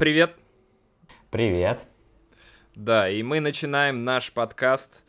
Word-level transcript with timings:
Привет. 0.00 0.34
Привет. 1.30 1.78
Да, 2.74 3.10
и 3.10 3.22
мы 3.22 3.38
начинаем 3.40 4.02
наш 4.02 4.32
подкаст. 4.32 5.02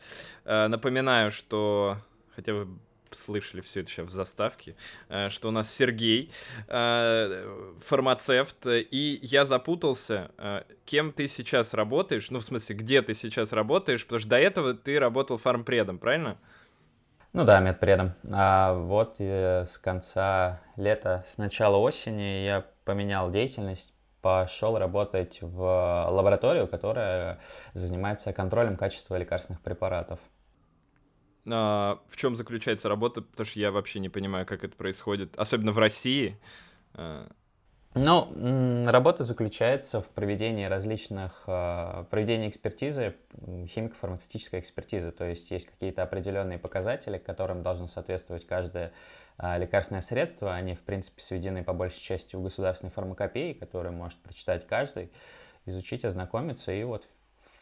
Э, 0.44 0.66
напоминаю, 0.68 1.30
что, 1.30 1.96
хотя 2.36 2.52
вы 2.52 2.68
слышали 3.10 3.62
все 3.62 3.80
это 3.80 3.90
сейчас 3.90 4.08
в 4.08 4.10
заставке, 4.10 4.76
э, 5.08 5.30
что 5.30 5.48
у 5.48 5.50
нас 5.50 5.72
Сергей, 5.72 6.30
э, 6.68 7.74
фармацевт, 7.80 8.66
и 8.66 9.18
я 9.22 9.46
запутался, 9.46 10.30
кем 10.84 11.12
ты 11.12 11.26
сейчас 11.26 11.72
работаешь, 11.72 12.30
ну, 12.30 12.40
в 12.40 12.44
смысле, 12.44 12.76
где 12.76 13.00
ты 13.00 13.14
сейчас 13.14 13.54
работаешь, 13.54 14.04
потому 14.04 14.20
что 14.20 14.28
до 14.28 14.36
этого 14.36 14.74
ты 14.74 14.98
работал 14.98 15.38
фармпредом, 15.38 15.96
правильно? 15.98 16.36
Ну 17.32 17.46
да, 17.46 17.60
медпредом. 17.60 18.12
А 18.30 18.74
вот 18.74 19.18
с 19.18 19.78
конца 19.78 20.60
лета, 20.76 21.24
с 21.26 21.38
начала 21.38 21.78
осени 21.78 22.44
я 22.44 22.66
поменял 22.84 23.30
деятельность, 23.30 23.91
пошел 24.22 24.78
работать 24.78 25.42
в 25.42 26.08
лабораторию, 26.10 26.66
которая 26.68 27.40
занимается 27.74 28.32
контролем 28.32 28.76
качества 28.76 29.16
лекарственных 29.16 29.60
препаратов. 29.60 30.20
А, 31.50 31.98
в 32.08 32.16
чем 32.16 32.36
заключается 32.36 32.88
работа? 32.88 33.20
Потому 33.22 33.44
что 33.44 33.58
я 33.58 33.72
вообще 33.72 33.98
не 34.00 34.08
понимаю, 34.08 34.46
как 34.46 34.64
это 34.64 34.76
происходит, 34.76 35.36
особенно 35.36 35.72
в 35.72 35.78
России. 35.78 36.38
А. 36.94 37.28
Ну, 37.94 38.84
работа 38.86 39.22
заключается 39.22 40.00
в 40.00 40.10
проведении 40.12 40.64
различных, 40.64 41.42
а, 41.46 42.04
проведении 42.04 42.48
экспертизы, 42.48 43.16
химико-фармацевтической 43.36 44.60
экспертизы, 44.60 45.10
то 45.10 45.24
есть 45.26 45.50
есть 45.50 45.66
какие-то 45.66 46.02
определенные 46.02 46.58
показатели, 46.58 47.18
которым 47.18 47.62
должно 47.62 47.88
соответствовать 47.88 48.46
каждое 48.46 48.92
лекарственные 49.42 50.02
средства, 50.02 50.54
они, 50.54 50.74
в 50.74 50.82
принципе, 50.82 51.20
сведены 51.20 51.64
по 51.64 51.72
большей 51.72 52.00
части 52.00 52.36
в 52.36 52.42
государственной 52.42 52.90
фармакопии, 52.90 53.52
которую 53.52 53.92
может 53.92 54.18
прочитать 54.18 54.66
каждый, 54.66 55.10
изучить, 55.66 56.04
ознакомиться. 56.04 56.72
И 56.72 56.84
вот 56.84 57.08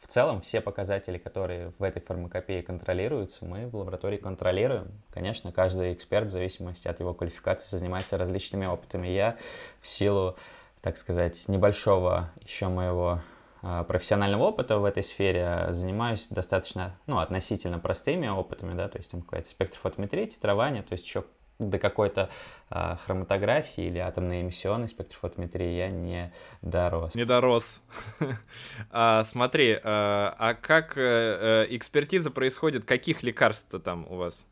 в 0.01 0.07
целом 0.07 0.41
все 0.41 0.61
показатели, 0.61 1.19
которые 1.19 1.73
в 1.79 1.83
этой 1.83 2.03
фармакопее 2.03 2.63
контролируются, 2.63 3.45
мы 3.45 3.67
в 3.67 3.77
лаборатории 3.77 4.19
контролируем. 4.19 5.03
Конечно, 5.11 5.53
каждый 5.53 5.93
эксперт, 5.95 6.29
в 6.29 6.31
зависимости 6.31 6.89
от 6.89 7.01
его 7.01 7.15
квалификации, 7.15 7.77
занимается 7.77 8.19
различными 8.19 8.67
опытами. 8.67 9.09
Я 9.09 9.37
в 9.81 9.87
силу, 9.87 10.37
так 10.83 10.97
сказать, 10.97 11.49
небольшого 11.49 12.31
еще 12.43 12.69
моего 12.69 13.21
а, 13.63 13.85
профессионального 13.85 14.45
опыта 14.45 14.79
в 14.79 14.85
этой 14.85 15.03
сфере 15.03 15.67
занимаюсь 15.71 16.29
достаточно, 16.29 16.97
ну, 17.07 17.19
относительно 17.19 17.79
простыми 17.79 18.27
опытами, 18.27 18.75
да, 18.75 18.89
то 18.89 18.99
есть 18.99 19.11
там 19.11 19.23
какая-то 19.23 19.49
спектрофотометрия, 19.49 20.27
титрование, 20.27 20.83
то 20.83 20.93
есть 20.93 21.07
еще 21.07 21.25
до 21.61 21.79
какой-то 21.79 22.31
а, 22.69 22.97
хроматографии 22.97 23.85
или 23.85 23.99
атомной 23.99 24.43
эмиссионной 24.43 24.89
спектрофотометрии 24.89 25.77
я 25.77 25.91
не 25.91 26.33
дорос. 26.63 27.15
Не 27.15 27.25
дорос. 27.25 27.81
а, 28.91 29.25
смотри, 29.25 29.79
а, 29.83 30.35
а 30.39 30.55
как 30.55 30.95
а, 30.97 31.65
экспертиза 31.69 32.31
происходит? 32.31 32.85
Каких 32.85 33.23
лекарств 33.23 33.75
там 33.83 34.07
у 34.09 34.17
вас? 34.17 34.47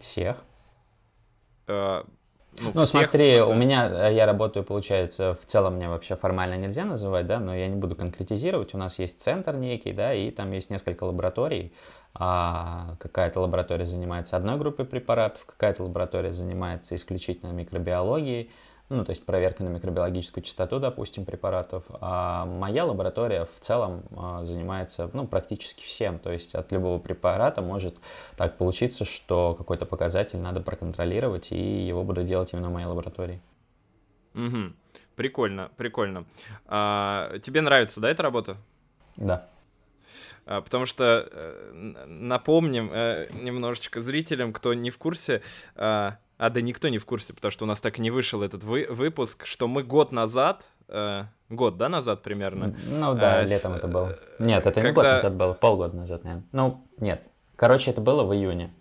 Всех. 0.00 0.38
А, 1.66 2.06
ну, 2.60 2.70
ну 2.74 2.84
всех, 2.84 3.10
смотри, 3.10 3.40
у 3.40 3.54
меня, 3.54 4.08
я 4.08 4.26
работаю, 4.26 4.64
получается, 4.64 5.36
в 5.40 5.46
целом 5.46 5.74
мне 5.74 5.88
вообще 5.88 6.16
формально 6.16 6.56
нельзя 6.56 6.84
называть, 6.84 7.26
да, 7.26 7.40
но 7.40 7.54
я 7.54 7.68
не 7.68 7.76
буду 7.76 7.96
конкретизировать. 7.96 8.74
У 8.74 8.78
нас 8.78 8.98
есть 8.98 9.20
центр 9.20 9.56
некий, 9.56 9.92
да, 9.92 10.14
и 10.14 10.30
там 10.30 10.52
есть 10.52 10.70
несколько 10.70 11.04
лабораторий, 11.04 11.72
а 12.14 12.92
какая-то 12.98 13.40
лаборатория 13.40 13.86
занимается 13.86 14.36
одной 14.36 14.56
группой 14.56 14.84
препаратов, 14.84 15.44
какая-то 15.46 15.82
лаборатория 15.82 16.32
занимается 16.32 16.94
исключительно 16.94 17.50
микробиологией, 17.50 18.50
ну, 18.94 19.04
то 19.04 19.10
есть 19.10 19.24
проверка 19.24 19.62
на 19.62 19.68
микробиологическую 19.68 20.42
частоту, 20.42 20.78
допустим, 20.78 21.24
препаратов. 21.24 21.84
А 22.00 22.46
моя 22.46 22.84
лаборатория 22.84 23.44
в 23.44 23.60
целом 23.60 24.02
а, 24.16 24.44
занимается, 24.44 25.10
ну, 25.12 25.26
практически 25.26 25.84
всем. 25.84 26.18
То 26.18 26.32
есть 26.32 26.54
от 26.54 26.72
любого 26.72 26.98
препарата 26.98 27.62
может 27.62 27.96
так 28.36 28.56
получиться, 28.56 29.04
что 29.04 29.54
какой-то 29.54 29.86
показатель 29.86 30.38
надо 30.38 30.60
проконтролировать, 30.60 31.52
и 31.52 31.86
его 31.86 32.04
буду 32.04 32.22
делать 32.22 32.52
именно 32.52 32.70
в 32.70 32.72
моей 32.72 32.86
лаборатории. 32.86 33.40
Угу. 34.34 34.72
Прикольно, 35.16 35.70
прикольно. 35.76 36.24
А, 36.66 37.38
тебе 37.40 37.60
нравится, 37.60 38.00
да, 38.00 38.10
эта 38.10 38.22
работа? 38.22 38.56
Да. 39.16 39.48
А, 40.46 40.60
потому 40.60 40.86
что 40.86 41.28
э, 41.30 42.04
напомним 42.06 42.90
э, 42.92 43.28
немножечко 43.32 44.02
зрителям, 44.02 44.52
кто 44.52 44.74
не 44.74 44.90
в 44.90 44.98
курсе, 44.98 45.42
а, 46.38 46.46
а 46.46 46.50
да 46.50 46.60
никто 46.60 46.88
не 46.88 46.98
в 46.98 47.04
курсе, 47.04 47.32
потому 47.32 47.50
что 47.50 47.64
у 47.64 47.68
нас 47.68 47.80
так 47.80 47.98
и 47.98 48.02
не 48.02 48.10
вышел 48.10 48.42
этот 48.42 48.64
вы 48.64 48.86
выпуск, 48.88 49.46
что 49.46 49.68
мы 49.68 49.82
год 49.82 50.12
назад, 50.12 50.64
э, 50.88 51.24
год, 51.48 51.76
да, 51.76 51.88
назад 51.88 52.22
примерно? 52.22 52.76
Ну 52.88 53.14
да, 53.14 53.42
э, 53.42 53.46
летом 53.46 53.74
это 53.74 53.88
было. 53.88 54.18
Нет, 54.38 54.66
это 54.66 54.74
когда... 54.74 54.88
не 54.88 54.94
год 54.94 55.04
назад 55.04 55.34
было, 55.34 55.52
полгода 55.54 55.96
назад, 55.96 56.24
наверное. 56.24 56.46
Ну, 56.52 56.86
нет. 56.98 57.28
Короче, 57.56 57.90
это 57.90 58.00
было 58.00 58.24
в 58.24 58.34
июне 58.34 58.74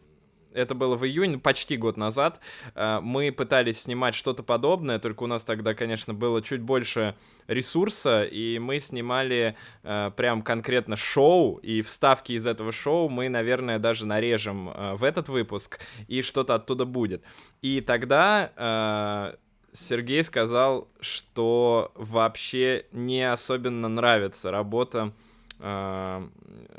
это 0.53 0.75
было 0.75 0.95
в 0.95 1.05
июне, 1.05 1.37
почти 1.37 1.77
год 1.77 1.97
назад, 1.97 2.39
э, 2.75 2.99
мы 3.01 3.31
пытались 3.31 3.81
снимать 3.81 4.15
что-то 4.15 4.43
подобное, 4.43 4.99
только 4.99 5.23
у 5.23 5.27
нас 5.27 5.43
тогда, 5.43 5.73
конечно, 5.73 6.13
было 6.13 6.41
чуть 6.41 6.61
больше 6.61 7.15
ресурса, 7.47 8.23
и 8.23 8.59
мы 8.59 8.79
снимали 8.79 9.55
э, 9.83 10.11
прям 10.15 10.41
конкретно 10.41 10.95
шоу, 10.95 11.57
и 11.57 11.81
вставки 11.81 12.33
из 12.33 12.45
этого 12.45 12.71
шоу 12.71 13.09
мы, 13.09 13.29
наверное, 13.29 13.79
даже 13.79 14.05
нарежем 14.05 14.69
э, 14.69 14.93
в 14.95 15.03
этот 15.03 15.29
выпуск, 15.29 15.79
и 16.07 16.21
что-то 16.21 16.55
оттуда 16.55 16.85
будет. 16.85 17.23
И 17.61 17.81
тогда 17.81 19.33
Сергей 19.73 20.23
сказал, 20.23 20.87
что 20.99 21.91
вообще 21.95 22.85
не 22.91 23.23
особенно 23.29 23.87
нравится 23.87 24.51
работа 24.51 25.13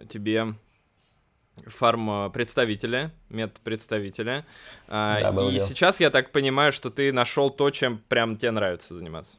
тебе 0.08 0.54
фарм-представителя, 1.66 3.12
медпредставителя. 3.30 4.44
А, 4.88 5.18
да, 5.20 5.28
и 5.28 5.52
дело. 5.52 5.60
сейчас 5.60 6.00
я 6.00 6.10
так 6.10 6.30
понимаю, 6.30 6.72
что 6.72 6.90
ты 6.90 7.12
нашел 7.12 7.50
то, 7.50 7.70
чем 7.70 8.00
прям 8.08 8.36
тебе 8.36 8.50
нравится 8.50 8.94
заниматься. 8.94 9.36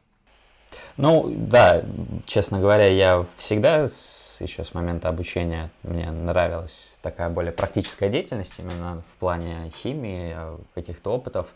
Ну, 0.98 1.25
да, 1.30 1.84
честно 2.25 2.59
говоря, 2.59 2.88
я 2.88 3.25
всегда, 3.38 3.88
с, 3.88 4.40
еще 4.42 4.64
с 4.64 4.74
момента 4.74 5.09
обучения, 5.09 5.70
мне 5.84 6.09
нравилась 6.12 7.00
такая 7.02 7.30
более 7.30 7.52
практическая 7.52 8.09
деятельность 8.09 8.59
именно 8.59 9.04
в 9.08 9.16
плане 9.20 9.72
химии, 9.84 10.34
а, 10.36 10.59
каких-то 10.74 11.12
опытов, 11.12 11.48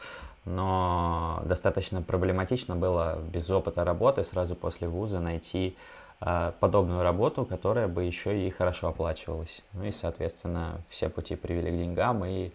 но 0.46 1.42
достаточно 1.46 2.02
проблематично 2.02 2.76
было 2.76 3.20
без 3.32 3.50
опыта 3.50 3.84
работы 3.84 4.24
сразу 4.24 4.56
после 4.56 4.88
вуза 4.88 5.20
найти 5.20 5.76
а, 5.78 5.99
подобную 6.20 7.02
работу, 7.02 7.46
которая 7.46 7.88
бы 7.88 8.04
еще 8.04 8.46
и 8.46 8.50
хорошо 8.50 8.90
оплачивалась. 8.90 9.64
Ну 9.74 9.86
и, 9.86 9.92
соответственно, 9.92 10.82
все 10.90 11.10
пути 11.10 11.36
привели 11.36 11.72
к 11.72 11.78
деньгам, 11.78 12.26
и 12.26 12.52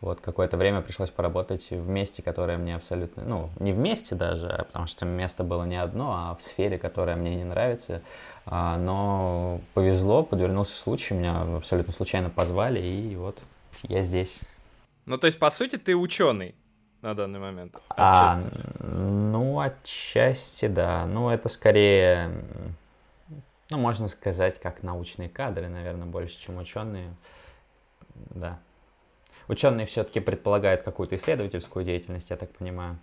вот 0.00 0.20
какое-то 0.20 0.56
время 0.56 0.82
пришлось 0.82 1.10
поработать 1.10 1.70
в 1.70 1.88
месте, 1.88 2.22
которое 2.22 2.58
мне 2.58 2.74
абсолютно, 2.74 3.22
ну, 3.24 3.50
не 3.60 3.72
вместе 3.72 4.14
даже, 4.14 4.48
а 4.48 4.64
потому 4.64 4.86
что 4.88 5.06
место 5.06 5.44
было 5.44 5.64
не 5.64 5.76
одно, 5.76 6.12
а 6.12 6.34
в 6.34 6.42
сфере, 6.42 6.78
которая 6.78 7.16
мне 7.16 7.36
не 7.36 7.44
нравится. 7.44 8.02
А, 8.44 8.76
но 8.76 9.60
повезло, 9.74 10.22
подвернулся 10.22 10.76
случай, 10.76 11.14
меня 11.14 11.42
абсолютно 11.56 11.92
случайно 11.92 12.28
позвали, 12.28 12.80
и 12.80 13.14
вот 13.14 13.38
я 13.84 14.02
здесь. 14.02 14.38
Ну, 15.06 15.16
то 15.16 15.28
есть, 15.28 15.38
по 15.38 15.50
сути, 15.50 15.76
ты 15.76 15.94
ученый 15.94 16.56
на 17.02 17.14
данный 17.14 17.38
момент? 17.38 17.76
Отчасти. 17.88 18.50
А, 18.80 18.84
ну, 18.84 19.60
отчасти, 19.60 20.66
да. 20.66 21.06
Ну, 21.06 21.30
это 21.30 21.48
скорее 21.48 22.30
ну, 23.70 23.78
можно 23.78 24.08
сказать, 24.08 24.60
как 24.60 24.82
научные 24.82 25.28
кадры, 25.28 25.68
наверное, 25.68 26.06
больше, 26.06 26.38
чем 26.38 26.58
ученые. 26.58 27.14
Да. 28.14 28.60
Ученые 29.48 29.86
все-таки 29.86 30.20
предполагают 30.20 30.82
какую-то 30.82 31.16
исследовательскую 31.16 31.84
деятельность, 31.84 32.30
я 32.30 32.36
так 32.36 32.50
понимаю. 32.52 32.98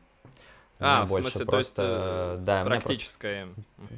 А, 0.80 1.06
в 1.06 1.10
больше 1.10 1.32
смысле, 1.32 1.46
просто, 1.46 1.76
то 1.76 1.84
есть, 1.84 2.40
э, 2.40 2.44
да, 2.44 2.66
практическая. 2.66 3.46
Просто... 3.46 3.96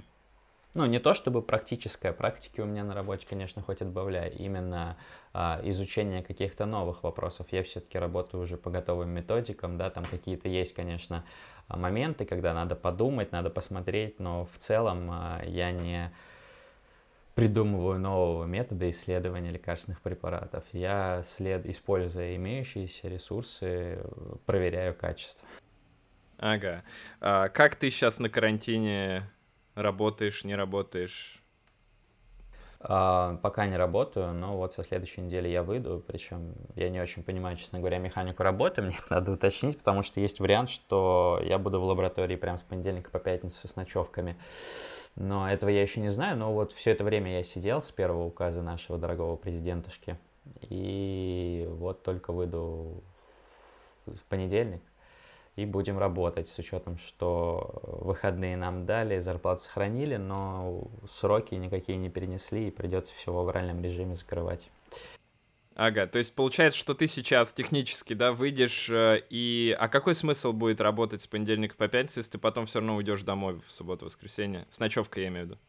Ну, 0.76 0.86
не 0.86 1.00
то 1.00 1.14
чтобы 1.14 1.42
практическая, 1.42 2.12
практики 2.12 2.60
у 2.60 2.66
меня 2.66 2.84
на 2.84 2.94
работе, 2.94 3.26
конечно, 3.28 3.62
хоть 3.62 3.82
отбавляй. 3.82 4.30
Именно 4.32 4.98
а, 5.34 5.62
изучение 5.64 6.22
каких-то 6.22 6.66
новых 6.66 7.02
вопросов. 7.02 7.48
Я 7.52 7.64
все-таки 7.64 7.98
работаю 7.98 8.44
уже 8.44 8.58
по 8.58 8.70
готовым 8.70 9.10
методикам, 9.10 9.78
да, 9.78 9.90
там 9.90 10.04
какие-то 10.04 10.50
есть, 10.50 10.74
конечно, 10.74 11.24
моменты, 11.70 12.26
когда 12.26 12.54
надо 12.54 12.76
подумать, 12.76 13.32
надо 13.32 13.50
посмотреть, 13.50 14.20
но 14.20 14.46
в 14.46 14.58
целом 14.58 15.10
а, 15.10 15.42
я 15.46 15.72
не 15.72 16.12
придумываю 17.36 18.00
нового 18.00 18.46
метода 18.46 18.90
исследования 18.90 19.52
лекарственных 19.52 20.02
препаратов. 20.02 20.64
Я, 20.72 21.24
след... 21.26 21.66
используя 21.66 22.36
имеющиеся 22.38 23.10
ресурсы, 23.10 24.00
проверяю 24.46 24.96
качество. 24.96 25.48
Ага. 26.38 26.84
А 27.20 27.50
как 27.50 27.76
ты 27.76 27.92
сейчас 27.92 28.20
на 28.20 28.30
карантине 28.30 29.30
работаешь, 29.76 30.44
не 30.46 30.56
работаешь? 30.56 31.42
А, 32.88 33.38
пока 33.38 33.66
не 33.66 33.78
работаю, 33.78 34.34
но 34.34 34.56
вот 34.58 34.74
со 34.74 34.84
следующей 34.84 35.22
недели 35.22 35.48
я 35.48 35.64
выйду, 35.64 36.04
причем 36.06 36.54
я 36.76 36.90
не 36.90 37.02
очень 37.02 37.24
понимаю, 37.24 37.58
честно 37.58 37.80
говоря, 37.80 37.98
механику 37.98 38.44
работы, 38.44 38.82
мне 38.84 38.96
это 38.96 39.16
надо 39.16 39.32
уточнить, 39.32 39.78
потому 39.78 40.04
что 40.04 40.20
есть 40.20 40.40
вариант, 40.40 40.70
что 40.70 41.42
я 41.44 41.58
буду 41.58 41.80
в 41.80 41.84
лаборатории 41.84 42.36
прямо 42.36 42.58
с 42.58 42.64
понедельника 42.64 43.10
по 43.10 43.20
пятницу 43.20 43.68
с 43.68 43.76
ночевками. 43.76 44.36
Но 45.16 45.50
этого 45.50 45.70
я 45.70 45.82
еще 45.82 46.02
не 46.02 46.10
знаю, 46.10 46.38
но 46.38 46.54
вот 46.54 46.74
все 46.74 46.92
это 46.92 47.04
время 47.04 47.38
я 47.38 47.44
сидел 47.44 47.82
с 47.82 47.92
первого 47.92 48.26
указа 48.26 48.62
нашего 48.62 48.98
дорогого 48.98 49.36
президентушки. 49.36 50.18
И 50.62 51.66
вот 51.70 52.04
только 52.04 52.32
выйду 52.32 53.02
в 54.06 54.20
понедельник 54.30 54.82
и 55.56 55.66
будем 55.66 55.98
работать 55.98 56.50
с 56.50 56.60
учетом, 56.60 56.98
что 56.98 57.80
выходные 57.84 58.58
нам 58.58 58.86
дали, 58.86 59.20
зарплату 59.20 59.64
сохранили, 59.64 60.18
но 60.18 60.84
сроки 61.08 61.56
никакие 61.56 61.98
не 61.98 62.10
перенесли 62.10 62.68
и 62.68 62.72
придется 62.72 63.14
все 63.16 63.32
в 63.32 63.38
авральном 63.38 63.82
режиме 63.82 64.16
закрывать. 64.16 64.70
Ага, 65.76 66.08
то 66.08 66.20
есть 66.20 66.34
получается, 66.34 66.80
что 66.80 66.94
ты 66.94 67.10
сейчас 67.10 67.52
технически, 67.52 68.14
да, 68.14 68.32
выйдешь 68.32 68.90
э, 68.90 69.22
и... 69.30 69.76
А 69.78 69.90
какой 69.90 70.16
смысл 70.16 70.54
будет 70.54 70.80
работать 70.80 71.22
с 71.22 71.28
понедельника 71.28 71.76
по 71.76 71.90
пятницу, 71.90 72.20
если 72.20 72.32
ты 72.32 72.38
потом 72.38 72.66
все 72.66 72.80
равно 72.80 72.96
уйдешь 72.96 73.24
домой 73.24 73.60
в 73.60 73.70
субботу-воскресенье? 73.70 74.66
С 74.70 74.80
ночевкой, 74.80 75.24
я 75.24 75.30
имею 75.30 75.46
в 75.46 75.50
виду. 75.50 75.60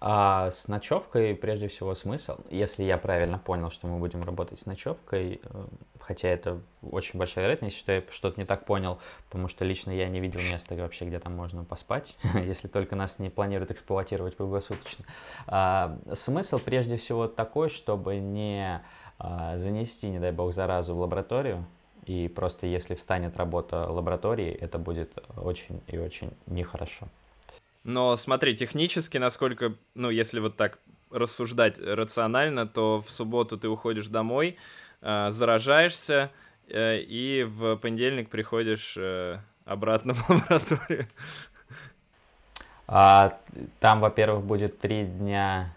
А 0.00 0.50
с 0.50 0.68
ночевкой 0.68 1.34
прежде 1.34 1.68
всего 1.68 1.94
смысл, 1.94 2.38
если 2.48 2.84
я 2.84 2.96
правильно 2.96 3.38
понял, 3.38 3.70
что 3.70 3.86
мы 3.86 3.98
будем 3.98 4.22
работать 4.22 4.58
с 4.58 4.64
ночевкой, 4.64 5.42
э, 5.44 5.66
хотя 6.00 6.28
это 6.28 6.62
очень 6.80 7.18
большая 7.18 7.44
вероятность, 7.44 7.76
что 7.76 7.92
я 7.92 8.02
что-то 8.10 8.40
не 8.40 8.46
так 8.46 8.64
понял, 8.64 8.98
потому 9.28 9.48
что 9.48 9.66
лично 9.66 9.90
я 9.90 10.08
не 10.08 10.20
видел 10.20 10.40
места 10.40 10.74
вообще, 10.74 11.04
где 11.04 11.18
там 11.18 11.36
можно 11.36 11.64
поспать, 11.64 12.16
если 12.34 12.68
только 12.68 12.96
нас 12.96 13.18
не 13.18 13.28
планируют 13.28 13.70
эксплуатировать 13.70 14.36
круглосуточно. 14.36 15.04
А, 15.46 15.98
смысл 16.14 16.58
прежде 16.58 16.96
всего 16.96 17.28
такой, 17.28 17.68
чтобы 17.68 18.16
не 18.16 18.82
занести, 19.56 20.08
не 20.08 20.18
дай 20.18 20.32
бог, 20.32 20.54
заразу 20.54 20.94
в 20.94 21.00
лабораторию, 21.00 21.64
и 22.06 22.28
просто 22.28 22.66
если 22.66 22.94
встанет 22.94 23.36
работа 23.36 23.86
лаборатории, 23.86 24.50
это 24.50 24.78
будет 24.78 25.12
очень 25.36 25.80
и 25.86 25.98
очень 25.98 26.32
нехорошо. 26.46 27.06
Но 27.84 28.16
смотри, 28.16 28.56
технически, 28.56 29.18
насколько, 29.18 29.74
ну, 29.94 30.10
если 30.10 30.40
вот 30.40 30.56
так 30.56 30.78
рассуждать 31.10 31.78
рационально, 31.78 32.66
то 32.66 33.00
в 33.00 33.10
субботу 33.10 33.56
ты 33.58 33.68
уходишь 33.68 34.08
домой, 34.08 34.56
э, 35.00 35.30
заражаешься, 35.30 36.30
э, 36.68 36.98
и 36.98 37.44
в 37.44 37.76
понедельник 37.76 38.28
приходишь 38.28 38.96
э, 38.96 39.38
обратно 39.64 40.14
в 40.14 40.28
лабораторию. 40.28 41.08
А, 42.86 43.38
там, 43.78 44.00
во-первых, 44.00 44.44
будет 44.44 44.78
три 44.78 45.04
дня 45.04 45.72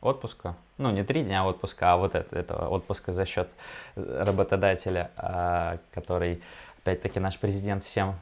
отпуска. 0.00 0.56
Ну, 0.82 0.90
не 0.90 1.04
три 1.04 1.22
дня 1.22 1.46
отпуска, 1.46 1.92
а 1.92 1.96
вот 1.96 2.16
это, 2.16 2.36
это 2.36 2.66
отпуска 2.66 3.12
за 3.12 3.24
счет 3.24 3.48
работодателя, 3.94 5.12
а, 5.16 5.78
который, 5.92 6.42
опять-таки, 6.82 7.20
наш 7.20 7.38
президент 7.38 7.84
всем 7.84 8.16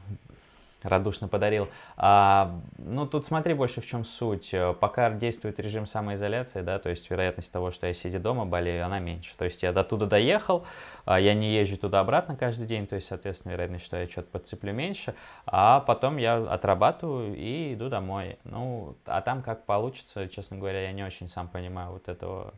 радушно 0.83 1.27
подарил. 1.27 1.67
А, 1.97 2.59
ну, 2.77 3.05
тут 3.05 3.25
смотри 3.25 3.53
больше 3.53 3.81
в 3.81 3.85
чем 3.85 4.05
суть. 4.05 4.53
Пока 4.79 5.09
действует 5.11 5.59
режим 5.59 5.85
самоизоляции, 5.85 6.61
да, 6.61 6.79
то 6.79 6.89
есть 6.89 7.09
вероятность 7.09 7.51
того, 7.51 7.71
что 7.71 7.87
я 7.87 7.93
сидя 7.93 8.19
дома 8.19 8.45
болею, 8.45 8.85
она 8.85 8.99
меньше. 8.99 9.33
То 9.37 9.45
есть 9.45 9.63
я 9.63 9.71
до 9.71 9.83
туда 9.83 10.05
доехал, 10.05 10.65
а 11.05 11.19
я 11.19 11.33
не 11.33 11.53
езжу 11.53 11.77
туда-обратно 11.77 12.35
каждый 12.35 12.67
день, 12.67 12.87
то 12.87 12.95
есть, 12.95 13.07
соответственно, 13.07 13.53
вероятность, 13.53 13.85
что 13.85 13.97
я 13.97 14.07
что-то 14.07 14.29
подцеплю 14.31 14.73
меньше, 14.73 15.15
а 15.45 15.81
потом 15.81 16.17
я 16.17 16.37
отрабатываю 16.37 17.35
и 17.35 17.73
иду 17.73 17.89
домой. 17.89 18.37
Ну, 18.43 18.95
а 19.05 19.21
там 19.21 19.41
как 19.43 19.65
получится, 19.65 20.27
честно 20.27 20.57
говоря, 20.57 20.81
я 20.81 20.91
не 20.91 21.03
очень 21.03 21.29
сам 21.29 21.47
понимаю 21.47 21.91
вот 21.91 22.07
этого 22.07 22.53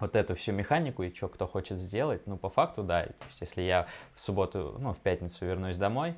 вот 0.00 0.16
эту 0.16 0.34
всю 0.34 0.52
механику 0.52 1.04
и 1.04 1.14
что 1.14 1.28
кто 1.28 1.46
хочет 1.46 1.78
сделать, 1.78 2.26
ну, 2.26 2.36
по 2.36 2.48
факту, 2.48 2.82
да, 2.82 3.04
то 3.04 3.26
есть, 3.28 3.40
если 3.40 3.62
я 3.62 3.86
в 4.14 4.20
субботу, 4.20 4.76
ну, 4.80 4.92
в 4.94 4.98
пятницу 4.98 5.46
вернусь 5.46 5.76
домой, 5.76 6.16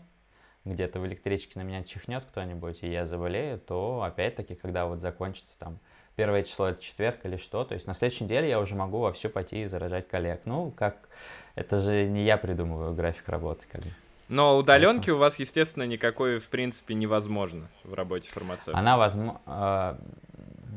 где-то 0.64 1.00
в 1.00 1.06
электричке 1.06 1.58
на 1.58 1.62
меня 1.62 1.84
чихнет 1.84 2.24
кто-нибудь, 2.24 2.78
и 2.82 2.90
я 2.90 3.06
заболею, 3.06 3.58
то 3.58 4.02
опять-таки, 4.02 4.54
когда 4.54 4.86
вот 4.86 5.00
закончится 5.00 5.58
там 5.58 5.78
первое 6.16 6.42
число 6.42 6.68
это 6.68 6.82
четверг 6.82 7.18
или 7.24 7.36
что, 7.36 7.64
то 7.64 7.74
есть 7.74 7.86
на 7.86 7.94
следующей 7.94 8.24
неделе 8.24 8.48
я 8.48 8.60
уже 8.60 8.74
могу 8.74 9.00
вовсю 9.00 9.28
пойти 9.28 9.62
и 9.62 9.66
заражать 9.66 10.08
коллег. 10.08 10.42
Ну, 10.44 10.70
как, 10.70 11.08
это 11.54 11.80
же 11.80 12.06
не 12.06 12.24
я 12.24 12.36
придумываю 12.36 12.94
график 12.94 13.28
работы, 13.28 13.64
как 13.70 13.82
бы. 13.82 13.90
Но 14.28 14.56
удаленки 14.56 15.10
у 15.10 15.18
вас, 15.18 15.38
естественно, 15.38 15.84
никакой, 15.84 16.38
в 16.38 16.48
принципе, 16.48 16.94
невозможно 16.94 17.68
в 17.82 17.92
работе 17.92 18.28
фармацевта. 18.28 18.78
Она 18.78 18.96
возможно... 18.96 19.40
Э, 19.46 19.96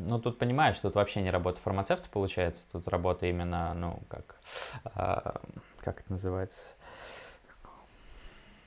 ну, 0.08 0.20
тут 0.20 0.38
понимаешь, 0.38 0.78
тут 0.80 0.96
вообще 0.96 1.22
не 1.22 1.32
работа 1.32 1.62
фармацевта 1.62 2.10
получается, 2.10 2.68
тут 2.72 2.88
работа 2.90 3.26
именно, 3.26 3.74
ну, 3.74 4.00
как... 4.10 4.36
Э, 4.96 5.32
как 5.80 6.02
это 6.02 6.12
называется? 6.12 6.76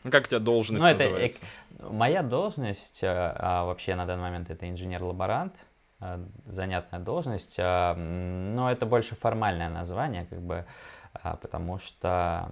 Ну, 0.02 0.11
как 0.11 0.25
у 0.25 0.29
тебя 0.29 0.38
должность 0.38 0.82
ну, 0.82 0.91
называется? 0.91 1.44
Это, 1.79 1.93
моя 1.93 2.23
должность, 2.23 3.05
а, 3.05 3.37
а, 3.38 3.64
вообще 3.64 3.94
на 3.94 4.06
данный 4.06 4.23
момент 4.23 4.50
это 4.50 4.69
инженер-лаборант, 4.69 5.55
а, 6.00 6.20
занятная 6.47 7.00
должность, 7.00 7.56
а, 7.58 7.94
но 7.94 8.70
это 8.70 8.87
больше 8.87 9.14
формальное 9.14 9.69
название, 9.69 10.26
как 10.26 10.41
бы, 10.41 10.64
а, 11.12 11.37
потому 11.37 11.79
что 11.79 12.50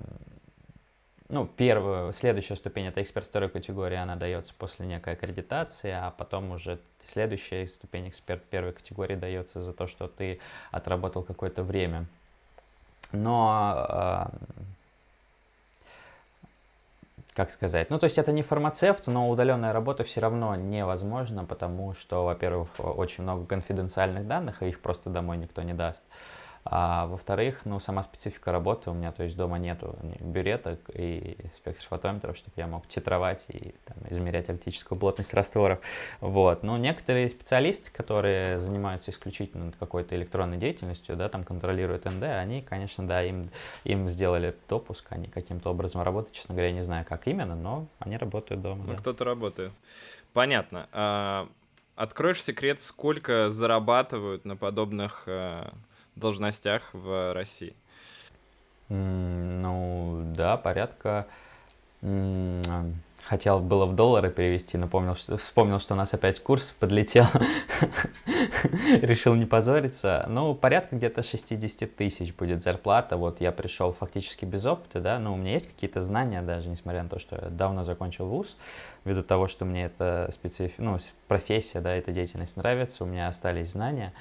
ну, 1.31 1.47
первую, 1.47 2.12
следующая 2.12 2.56
ступень 2.56 2.87
это 2.87 3.03
эксперт 3.03 3.27
второй 3.27 3.49
категории, 3.50 3.97
она 3.97 4.17
дается 4.17 4.55
после 4.56 4.87
некой 4.87 5.15
аккредитации, 5.15 5.91
а 5.91 6.11
потом 6.11 6.53
уже 6.53 6.79
следующая 7.06 7.67
ступень 7.69 8.09
эксперт 8.09 8.43
первой 8.45 8.73
категории 8.73 9.15
дается 9.15 9.61
за 9.61 9.73
то, 9.73 9.87
что 9.87 10.09
ты 10.09 10.41
отработал 10.71 11.23
какое-то 11.23 11.62
время. 11.62 12.06
Но 13.12 14.31
как 17.38 17.52
сказать, 17.52 17.88
ну 17.88 18.00
то 18.00 18.05
есть 18.05 18.19
это 18.19 18.32
не 18.32 18.43
фармацевт, 18.43 19.06
но 19.06 19.31
удаленная 19.31 19.73
работа 19.73 20.02
все 20.02 20.20
равно 20.20 20.56
невозможна, 20.56 21.44
потому 21.44 21.94
что, 21.94 22.25
во-первых, 22.25 22.69
очень 22.79 23.23
много 23.23 23.46
конфиденциальных 23.46 24.26
данных, 24.26 24.61
и 24.61 24.69
их 24.70 24.81
просто 24.81 25.08
домой 25.08 25.37
никто 25.37 25.62
не 25.62 25.73
даст. 25.73 26.02
А 26.70 27.06
во-вторых, 27.06 27.62
ну, 27.65 27.81
сама 27.81 28.03
специфика 28.03 28.53
работы 28.53 28.91
у 28.91 28.93
меня, 28.93 29.11
то 29.11 29.23
есть 29.23 29.37
дома 29.37 29.59
нету 29.59 29.97
бюреток 30.20 30.79
и 30.93 31.38
спектрфотометров, 31.55 32.37
чтобы 32.37 32.53
я 32.56 32.67
мог 32.67 32.87
титровать 32.87 33.47
и 33.49 33.75
там, 33.87 33.97
измерять 34.11 34.50
оптическую 34.50 34.99
плотность 34.99 35.32
растворов. 35.32 35.81
Вот. 36.20 36.62
Но 36.62 36.76
некоторые 36.76 37.31
специалисты, 37.31 37.91
которые 37.91 38.59
занимаются 38.59 39.11
исключительно 39.12 39.73
какой-то 39.81 40.15
электронной 40.15 40.59
деятельностью, 40.59 41.17
да, 41.17 41.31
там 41.31 41.43
контролируют 41.43 42.05
НД, 42.05 42.25
они, 42.25 42.61
конечно, 42.61 43.06
да, 43.06 43.23
им, 43.23 43.50
им 43.85 44.06
сделали 44.11 44.55
допуск, 44.69 45.06
они 45.09 45.29
каким-то 45.29 45.71
образом 45.71 46.03
работают, 46.03 46.37
честно 46.37 46.54
говоря, 46.54 46.69
я 46.69 46.75
не 46.75 46.83
знаю, 46.83 47.07
как 47.09 47.26
именно, 47.28 47.57
но 47.57 47.87
они 47.99 48.19
работают 48.19 48.61
дома. 48.61 48.85
Ну, 48.87 48.92
да. 48.92 48.99
кто-то 48.99 49.25
работает. 49.25 49.73
Понятно. 50.35 50.87
А, 50.92 51.49
откроешь 51.97 52.42
секрет, 52.42 52.78
сколько 52.78 53.49
зарабатывают 53.49 54.45
на 54.45 54.54
подобных 54.54 55.25
а 55.26 55.73
должностях 56.18 56.90
в 56.92 57.32
России? 57.32 57.75
Ну, 58.88 60.22
да, 60.37 60.56
порядка... 60.56 61.26
Хотел 63.28 63.61
было 63.61 63.85
в 63.85 63.94
доллары 63.94 64.30
перевести, 64.30 64.78
но 64.78 64.88
помнил, 64.88 65.14
что, 65.14 65.37
вспомнил, 65.37 65.78
что 65.80 65.92
у 65.92 65.99
нас 65.99 66.14
опять 66.14 66.42
курс 66.42 66.75
подлетел. 66.80 67.26
Решил 69.02 69.35
не 69.35 69.44
позориться. 69.44 70.25
Ну, 70.30 70.54
порядка 70.54 70.97
где-то 70.97 71.23
60 71.23 71.94
тысяч 71.94 72.35
будет 72.35 72.62
зарплата. 72.62 73.18
Вот 73.18 73.42
я 73.42 73.52
пришел 73.52 73.92
фактически 73.92 74.47
без 74.47 74.64
опыта, 74.64 75.00
да, 75.00 75.18
но 75.18 75.35
у 75.35 75.37
меня 75.37 75.52
есть 75.52 75.68
какие-то 75.68 76.00
знания 76.00 76.40
даже, 76.40 76.70
несмотря 76.70 77.02
на 77.02 77.11
то, 77.11 77.18
что 77.18 77.37
я 77.37 77.50
давно 77.50 77.85
закончил 77.85 78.25
вуз, 78.25 78.56
ввиду 79.04 79.23
того, 79.23 79.47
что 79.47 79.66
мне 79.66 79.85
эта 79.85 80.30
специф... 80.32 80.73
ну, 80.78 80.97
профессия, 81.26 81.82
да, 81.82 81.94
эта 81.94 82.12
деятельность 82.12 82.56
нравится, 82.56 83.04
у 83.04 83.06
меня 83.06 83.28
остались 83.28 83.73
знания. 83.73 84.14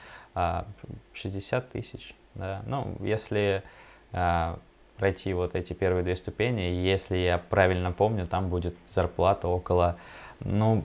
60 1.14 1.64
а, 1.64 1.72
тысяч, 1.72 2.14
да. 2.36 2.62
Ну, 2.66 2.98
если 3.00 3.64
а, 4.12 4.60
пройти 4.98 5.34
вот 5.34 5.56
эти 5.56 5.74
первые 5.74 6.04
две 6.04 6.16
ступени, 6.16 6.62
если 6.62 7.18
я 7.18 7.38
правильно 7.38 7.92
помню, 7.92 8.28
там 8.28 8.50
будет 8.50 8.76
зарплата 8.88 9.48
около, 9.48 9.98
ну, 10.40 10.84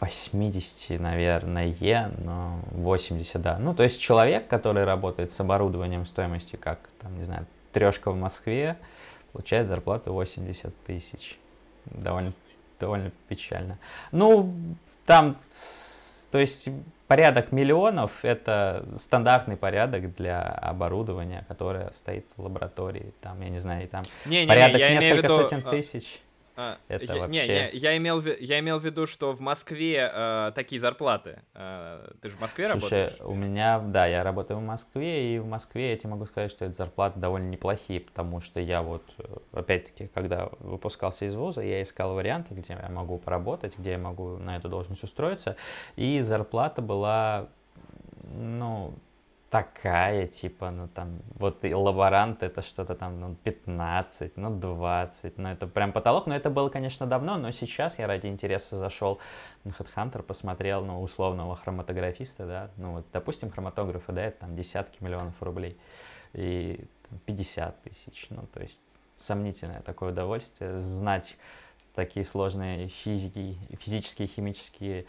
80, 0.00 1.00
наверное, 1.00 1.74
но 2.18 2.58
80, 2.72 3.40
да. 3.40 3.58
Ну, 3.58 3.74
то 3.74 3.82
есть 3.82 4.00
человек, 4.00 4.48
который 4.48 4.84
работает 4.84 5.32
с 5.32 5.40
оборудованием 5.40 6.06
стоимости, 6.06 6.56
как, 6.56 6.80
там, 7.00 7.16
не 7.16 7.24
знаю, 7.24 7.46
трешка 7.72 8.10
в 8.10 8.16
Москве, 8.16 8.76
получает 9.32 9.68
зарплату 9.68 10.12
80 10.12 10.74
тысяч. 10.84 11.38
Довольно, 11.86 12.32
довольно 12.80 13.12
печально. 13.28 13.78
Ну, 14.10 14.54
там, 15.06 15.36
то 16.34 16.40
есть 16.40 16.68
порядок 17.06 17.52
миллионов– 17.52 18.10
это 18.24 18.84
стандартный 18.98 19.56
порядок 19.56 20.16
для 20.16 20.42
оборудования, 20.42 21.44
которое 21.46 21.92
стоит 21.92 22.26
в 22.36 22.42
лаборатории. 22.42 23.14
Там, 23.20 23.40
я 23.40 23.50
не 23.50 23.60
знаю, 23.60 23.86
там 23.86 24.02
не, 24.26 24.40
не, 24.40 24.48
порядок 24.48 24.74
не, 24.74 24.80
я 24.80 24.94
несколько 24.94 25.28
виду, 25.28 25.36
сотен 25.36 25.62
тысяч. 25.62 26.20
А, 26.56 26.78
это 26.88 27.14
я, 27.14 27.20
вообще... 27.20 27.46
Не, 27.46 27.46
не, 27.48 27.70
я 27.72 27.96
имел, 27.96 28.22
я 28.22 28.60
имел 28.60 28.78
в 28.78 28.84
виду, 28.84 29.06
что 29.06 29.32
в 29.32 29.40
Москве 29.40 30.10
э, 30.12 30.52
такие 30.54 30.80
зарплаты. 30.80 31.42
Э, 31.54 32.12
ты 32.20 32.30
же 32.30 32.36
в 32.36 32.40
Москве 32.40 32.68
Слушай, 32.70 33.06
работаешь? 33.06 33.20
у 33.22 33.34
меня, 33.34 33.80
да, 33.80 34.06
я 34.06 34.22
работаю 34.22 34.60
в 34.60 34.62
Москве, 34.62 35.34
и 35.34 35.38
в 35.40 35.46
Москве 35.46 35.90
я 35.90 35.96
тебе 35.96 36.10
могу 36.10 36.26
сказать, 36.26 36.50
что 36.50 36.64
эти 36.64 36.74
зарплаты 36.74 37.18
довольно 37.18 37.48
неплохие, 37.48 38.00
потому 38.00 38.40
что 38.40 38.60
я 38.60 38.82
вот, 38.82 39.02
э, 39.18 39.24
опять-таки, 39.52 40.06
когда 40.14 40.48
выпускался 40.60 41.24
из 41.24 41.34
вуза, 41.34 41.60
я 41.62 41.82
искал 41.82 42.14
варианты, 42.14 42.54
где 42.54 42.74
я 42.74 42.88
могу 42.88 43.18
поработать, 43.18 43.76
где 43.76 43.92
я 43.92 43.98
могу 43.98 44.36
на 44.36 44.56
эту 44.56 44.68
должность 44.68 45.02
устроиться, 45.02 45.56
и 45.96 46.20
зарплата 46.20 46.82
была, 46.82 47.48
ну, 48.32 48.94
такая, 49.54 50.26
типа, 50.26 50.72
ну 50.72 50.88
там, 50.88 51.20
вот 51.36 51.64
и 51.64 51.72
лаборант 51.72 52.42
это 52.42 52.60
что-то 52.60 52.96
там, 52.96 53.20
ну, 53.20 53.36
15, 53.44 54.36
ну, 54.36 54.50
20, 54.50 55.38
ну, 55.38 55.48
это 55.48 55.68
прям 55.68 55.92
потолок, 55.92 56.26
но 56.26 56.34
это 56.34 56.50
было, 56.50 56.68
конечно, 56.70 57.06
давно, 57.06 57.36
но 57.36 57.52
сейчас 57.52 58.00
я 58.00 58.08
ради 58.08 58.26
интереса 58.26 58.76
зашел 58.76 59.20
на 59.62 59.70
HeadHunter, 59.70 60.24
посмотрел, 60.24 60.84
ну, 60.84 61.00
условного 61.00 61.54
хроматографиста, 61.54 62.46
да, 62.46 62.70
ну, 62.78 62.94
вот, 62.94 63.06
допустим, 63.12 63.48
хроматографы, 63.48 64.10
да, 64.10 64.24
это 64.24 64.40
там 64.40 64.56
десятки 64.56 65.00
миллионов 65.04 65.40
рублей, 65.40 65.78
и 66.32 66.84
50 67.26 67.80
тысяч, 67.82 68.26
ну, 68.30 68.48
то 68.52 68.60
есть 68.60 68.82
сомнительное 69.14 69.82
такое 69.82 70.10
удовольствие 70.10 70.80
знать 70.80 71.36
такие 71.94 72.26
сложные 72.26 72.88
физики, 72.88 73.56
физические, 73.78 74.26
химические 74.26 75.06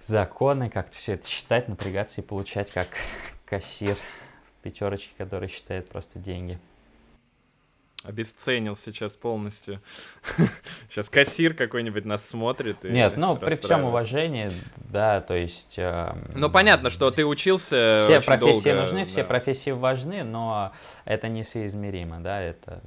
законы, 0.00 0.70
как 0.70 0.90
все 0.90 1.14
это 1.14 1.28
считать, 1.28 1.68
напрягаться 1.68 2.20
и 2.20 2.24
получать 2.24 2.70
как 2.70 2.88
кассир 3.44 3.96
в 3.96 4.62
пятерочке, 4.62 5.12
который 5.18 5.48
считает 5.48 5.88
просто 5.88 6.18
деньги. 6.18 6.58
Обесценил 8.02 8.76
сейчас 8.76 9.14
полностью. 9.14 9.78
Сейчас 10.88 11.10
кассир 11.10 11.52
какой-нибудь 11.52 12.06
нас 12.06 12.26
смотрит. 12.26 12.82
Нет, 12.82 13.18
ну 13.18 13.36
при 13.36 13.56
всем 13.56 13.84
уважении, 13.84 14.50
да, 14.76 15.20
то 15.20 15.34
есть. 15.34 15.78
Э, 15.78 16.14
ну 16.34 16.48
понятно, 16.48 16.88
что 16.88 17.10
ты 17.10 17.26
учился. 17.26 17.90
Все 17.90 18.22
профессии 18.22 18.70
долго, 18.70 18.80
нужны, 18.80 19.00
да. 19.00 19.04
все 19.04 19.22
профессии 19.22 19.70
важны, 19.72 20.24
но 20.24 20.72
это 21.04 21.28
несоизмеримо, 21.28 22.20
да, 22.20 22.40
это 22.40 22.80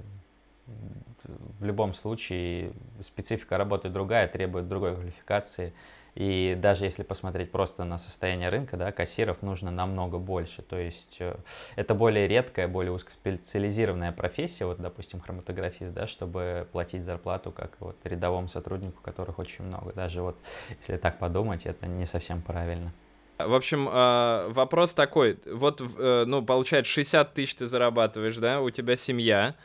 в 1.60 1.64
любом 1.64 1.94
случае 1.94 2.74
специфика 3.02 3.58
работы 3.58 3.90
другая, 3.90 4.28
требует 4.28 4.68
другой 4.68 4.96
квалификации. 4.96 5.74
И 6.16 6.56
даже 6.60 6.86
если 6.86 7.02
посмотреть 7.02 7.52
просто 7.52 7.84
на 7.86 7.98
состояние 7.98 8.50
рынка, 8.50 8.78
да, 8.78 8.92
кассиров 8.92 9.42
нужно 9.42 9.72
намного 9.72 10.20
больше. 10.20 10.62
То 10.62 10.78
есть 10.78 11.18
э, 11.20 11.36
это 11.76 11.96
более 11.96 12.28
редкая, 12.28 12.68
более 12.68 12.92
узкоспециализированная 12.92 14.12
профессия, 14.12 14.66
вот, 14.66 14.80
допустим, 14.80 15.20
хроматографист, 15.22 15.92
да, 15.92 16.06
чтобы 16.06 16.68
платить 16.72 17.04
зарплату 17.04 17.52
как 17.52 17.72
вот 17.80 17.96
рядовому 18.04 18.48
сотруднику, 18.48 19.02
которых 19.02 19.40
очень 19.40 19.66
много. 19.66 19.92
Даже 19.94 20.22
вот, 20.22 20.38
если 20.80 20.98
так 20.98 21.18
подумать, 21.18 21.66
это 21.66 21.88
не 21.88 22.06
совсем 22.06 22.44
правильно. 22.44 22.94
В 23.40 23.56
общем, 23.56 23.90
э, 23.90 24.50
вопрос 24.50 24.94
такой. 24.94 25.40
Вот, 25.48 25.82
э, 25.82 26.26
ну, 26.28 26.44
получается, 26.44 26.92
60 26.92 27.34
тысяч 27.34 27.56
ты 27.56 27.66
зарабатываешь, 27.66 28.38
да, 28.38 28.62
у 28.62 28.70
тебя 28.70 28.96
семья, 28.96 29.56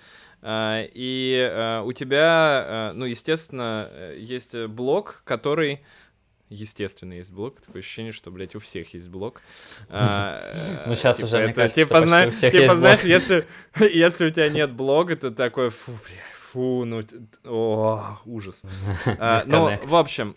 и 0.41 1.83
у 1.85 1.93
тебя, 1.93 2.93
ну, 2.95 3.07
естественно, 3.07 3.91
есть 4.17 4.55
блог, 4.67 5.23
который 5.25 5.81
естественно, 6.49 7.15
есть 7.15 7.31
блог. 7.31 7.61
Такое 7.61 7.81
ощущение, 7.81 8.13
что, 8.13 8.31
блядь, 8.31 8.55
у 8.55 8.59
всех 8.59 8.93
есть 8.95 9.09
блог. 9.09 9.43
А, 9.91 10.53
ну, 10.87 10.95
сейчас 10.95 11.17
типа 11.17 11.27
уже, 11.27 11.39
мне 11.45 11.55
кажется, 11.55 11.85
типа, 11.85 11.97
у 11.99 12.31
всех 12.31 12.53
типа, 12.53 12.63
есть 12.63 12.77
знаешь, 12.77 13.03
если, 13.03 13.47
если 13.81 14.27
у 14.27 14.31
тебя 14.31 14.49
нет 14.49 14.73
блога, 14.73 15.17
то 15.17 15.31
такой, 15.31 15.71
фу, 15.71 15.93
бля, 15.93 16.23
фу, 16.35 16.85
ну, 16.85 17.03
о, 17.45 18.19
ужас. 18.25 18.61
А, 19.19 19.41
ну, 19.47 19.79
в 19.85 19.97
общем, 19.97 20.37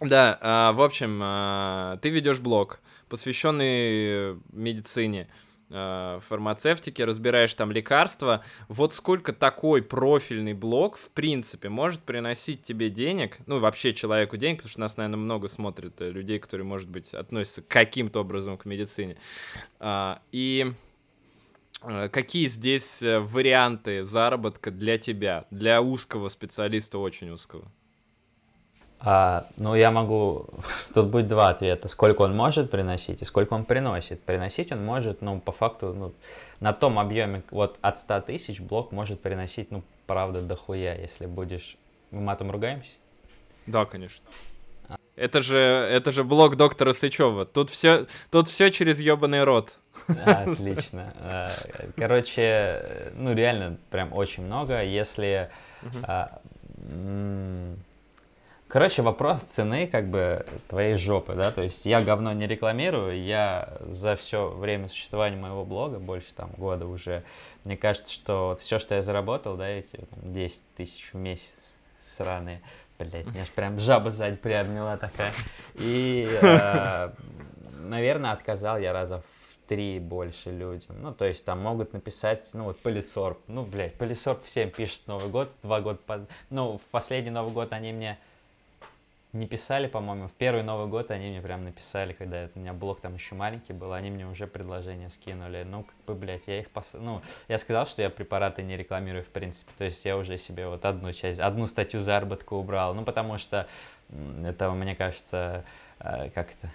да, 0.00 0.38
а, 0.40 0.72
в 0.72 0.82
общем, 0.82 1.98
ты 2.00 2.10
ведешь 2.10 2.40
блог, 2.40 2.80
посвященный 3.08 4.40
медицине. 4.52 5.28
Э, 5.74 6.20
фармацевтики, 6.28 7.00
разбираешь 7.00 7.54
там 7.54 7.72
лекарства. 7.72 8.44
Вот 8.68 8.92
сколько 8.92 9.32
такой 9.32 9.82
профильный 9.82 10.52
блог, 10.52 10.98
в 10.98 11.08
принципе, 11.10 11.70
может 11.70 12.02
приносить 12.02 12.62
тебе 12.62 12.90
денег, 12.90 13.38
ну, 13.46 13.58
вообще 13.58 13.94
человеку 13.94 14.36
денег, 14.36 14.58
потому 14.58 14.70
что 14.70 14.80
нас, 14.80 14.98
наверное, 14.98 15.16
много 15.16 15.48
смотрят 15.48 15.98
э, 16.02 16.10
людей, 16.10 16.38
которые, 16.38 16.66
может 16.66 16.90
быть, 16.90 17.14
относятся 17.14 17.62
каким-то 17.62 18.20
образом 18.20 18.58
к 18.58 18.66
медицине. 18.66 19.16
А, 19.80 20.20
и 20.30 20.72
э, 21.84 22.08
какие 22.10 22.48
здесь 22.48 22.98
варианты 23.00 24.04
заработка 24.04 24.70
для 24.70 24.98
тебя, 24.98 25.46
для 25.50 25.80
узкого 25.80 26.28
специалиста, 26.28 26.98
очень 26.98 27.30
узкого? 27.30 27.72
А, 29.04 29.46
ну, 29.56 29.74
я 29.74 29.90
могу... 29.90 30.46
Тут 30.94 31.08
будет 31.08 31.26
два 31.26 31.48
ответа. 31.48 31.88
Сколько 31.88 32.22
он 32.22 32.36
может 32.36 32.70
приносить 32.70 33.20
и 33.22 33.24
сколько 33.24 33.54
он 33.54 33.64
приносит. 33.64 34.22
Приносить 34.22 34.70
он 34.70 34.84
может, 34.84 35.22
ну, 35.22 35.40
по 35.40 35.50
факту, 35.50 35.92
ну, 35.92 36.12
на 36.60 36.72
том 36.72 36.98
объеме, 36.98 37.42
вот 37.50 37.78
от 37.82 37.98
100 37.98 38.20
тысяч 38.22 38.60
блок 38.60 38.92
может 38.92 39.20
приносить, 39.20 39.70
ну, 39.70 39.82
правда, 40.06 40.40
дохуя, 40.40 40.94
если 40.94 41.26
будешь... 41.26 41.76
Мы 42.12 42.20
матом 42.20 42.50
ругаемся? 42.50 42.92
Да, 43.66 43.86
конечно. 43.86 44.24
А. 44.88 44.96
Это 45.16 45.42
же, 45.42 45.56
это 45.56 46.12
же 46.12 46.22
блог 46.22 46.56
доктора 46.56 46.92
Сычева. 46.92 47.44
Тут 47.44 47.70
все, 47.70 48.06
тут 48.30 48.48
все 48.48 48.70
через 48.70 49.00
ебаный 49.00 49.42
рот. 49.44 49.78
Отлично. 50.24 51.12
А, 51.20 51.50
короче, 51.96 53.12
ну 53.14 53.34
реально 53.34 53.78
прям 53.90 54.12
очень 54.12 54.44
много. 54.44 54.82
Если 54.82 55.50
Короче, 58.72 59.02
вопрос 59.02 59.42
цены 59.42 59.86
как 59.86 60.08
бы 60.08 60.46
твоей 60.66 60.96
жопы, 60.96 61.34
да, 61.34 61.52
то 61.52 61.60
есть 61.60 61.84
я 61.84 62.00
говно 62.00 62.32
не 62.32 62.46
рекламирую, 62.46 63.22
я 63.22 63.76
за 63.80 64.16
все 64.16 64.48
время 64.48 64.88
существования 64.88 65.36
моего 65.36 65.66
блога, 65.66 65.98
больше 65.98 66.32
там 66.32 66.50
года 66.56 66.86
уже, 66.86 67.22
мне 67.64 67.76
кажется, 67.76 68.10
что 68.10 68.56
все, 68.58 68.78
что 68.78 68.94
я 68.94 69.02
заработал, 69.02 69.58
да, 69.58 69.68
эти 69.68 69.96
там, 69.96 70.32
10 70.32 70.62
тысяч 70.74 71.12
в 71.12 71.16
месяц 71.18 71.76
сраные, 72.00 72.62
блядь, 72.98 73.26
меня 73.26 73.42
аж 73.42 73.50
прям 73.50 73.78
жаба 73.78 74.10
сзади 74.10 74.36
приобняла 74.36 74.96
такая, 74.96 75.32
и, 75.74 76.26
э, 76.40 77.10
наверное, 77.74 78.32
отказал 78.32 78.78
я 78.78 78.94
раза 78.94 79.18
в 79.20 79.68
три 79.68 79.98
больше 79.98 80.50
людям. 80.50 80.96
Ну, 81.02 81.12
то 81.12 81.26
есть 81.26 81.44
там 81.44 81.60
могут 81.60 81.92
написать, 81.92 82.48
ну, 82.54 82.64
вот 82.64 82.80
Полисорб. 82.80 83.38
Ну, 83.48 83.64
блядь, 83.64 83.94
Полисорб 83.94 84.42
всем 84.42 84.70
пишет 84.70 85.02
Новый 85.08 85.28
год, 85.28 85.50
два 85.62 85.82
года 85.82 85.98
под... 86.06 86.22
Ну, 86.48 86.78
в 86.78 86.82
последний 86.90 87.30
Новый 87.30 87.52
год 87.52 87.74
они 87.74 87.92
мне 87.92 88.18
не 89.32 89.46
писали, 89.46 89.86
по-моему. 89.86 90.28
В 90.28 90.32
первый 90.32 90.62
Новый 90.62 90.88
год 90.88 91.10
они 91.10 91.30
мне 91.30 91.40
прям 91.40 91.64
написали, 91.64 92.12
когда 92.12 92.48
у 92.54 92.58
меня 92.58 92.74
блог 92.74 93.00
там 93.00 93.14
еще 93.14 93.34
маленький 93.34 93.72
был, 93.72 93.94
они 93.94 94.10
мне 94.10 94.26
уже 94.26 94.46
предложение 94.46 95.08
скинули. 95.08 95.62
Ну, 95.62 95.84
как 95.84 95.96
бы, 96.06 96.14
блядь, 96.14 96.48
я 96.48 96.60
их 96.60 96.70
пос... 96.70 96.94
Ну, 96.94 97.22
я 97.48 97.56
сказал, 97.56 97.86
что 97.86 98.02
я 98.02 98.10
препараты 98.10 98.62
не 98.62 98.76
рекламирую, 98.76 99.24
в 99.24 99.30
принципе. 99.30 99.72
То 99.78 99.84
есть 99.84 100.04
я 100.04 100.18
уже 100.18 100.36
себе 100.36 100.68
вот 100.68 100.84
одну 100.84 101.12
часть, 101.12 101.40
одну 101.40 101.66
статью 101.66 102.00
заработка 102.00 102.52
убрал. 102.52 102.94
Ну, 102.94 103.04
потому 103.04 103.38
что 103.38 103.66
это, 104.44 104.70
мне 104.72 104.94
кажется, 104.94 105.64
э, 106.00 106.28
как 106.30 106.50
это, 106.52 106.70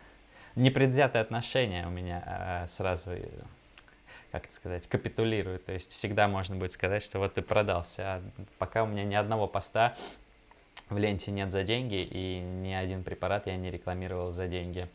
непредвзятое 0.56 1.22
отношение 1.22 1.86
у 1.86 1.92
меня 1.92 2.64
э, 2.66 2.68
сразу 2.68 3.12
э, 3.12 3.30
как 4.32 4.46
это 4.46 4.56
сказать, 4.56 4.88
капитулирует. 4.88 5.66
То 5.66 5.74
есть 5.74 5.92
всегда 5.94 6.28
можно 6.28 6.56
будет 6.56 6.72
сказать, 6.72 7.04
что 7.04 7.20
вот 7.20 7.36
ты 7.36 7.44
продался. 7.44 8.16
А 8.16 8.22
пока 8.58 8.84
у 8.84 8.88
меня 8.88 9.04
ни 9.04 9.16
одного 9.16 9.48
поста 9.48 9.96
в 10.90 10.98
ленте 10.98 11.32
нет 11.32 11.52
за 11.52 11.64
деньги, 11.64 12.08
и 12.10 12.40
ни 12.40 12.74
один 12.74 13.04
препарат 13.04 13.48
я 13.48 13.58
не 13.58 13.72
рекламировал 13.72 14.32
за 14.32 14.48
деньги. 14.48 14.88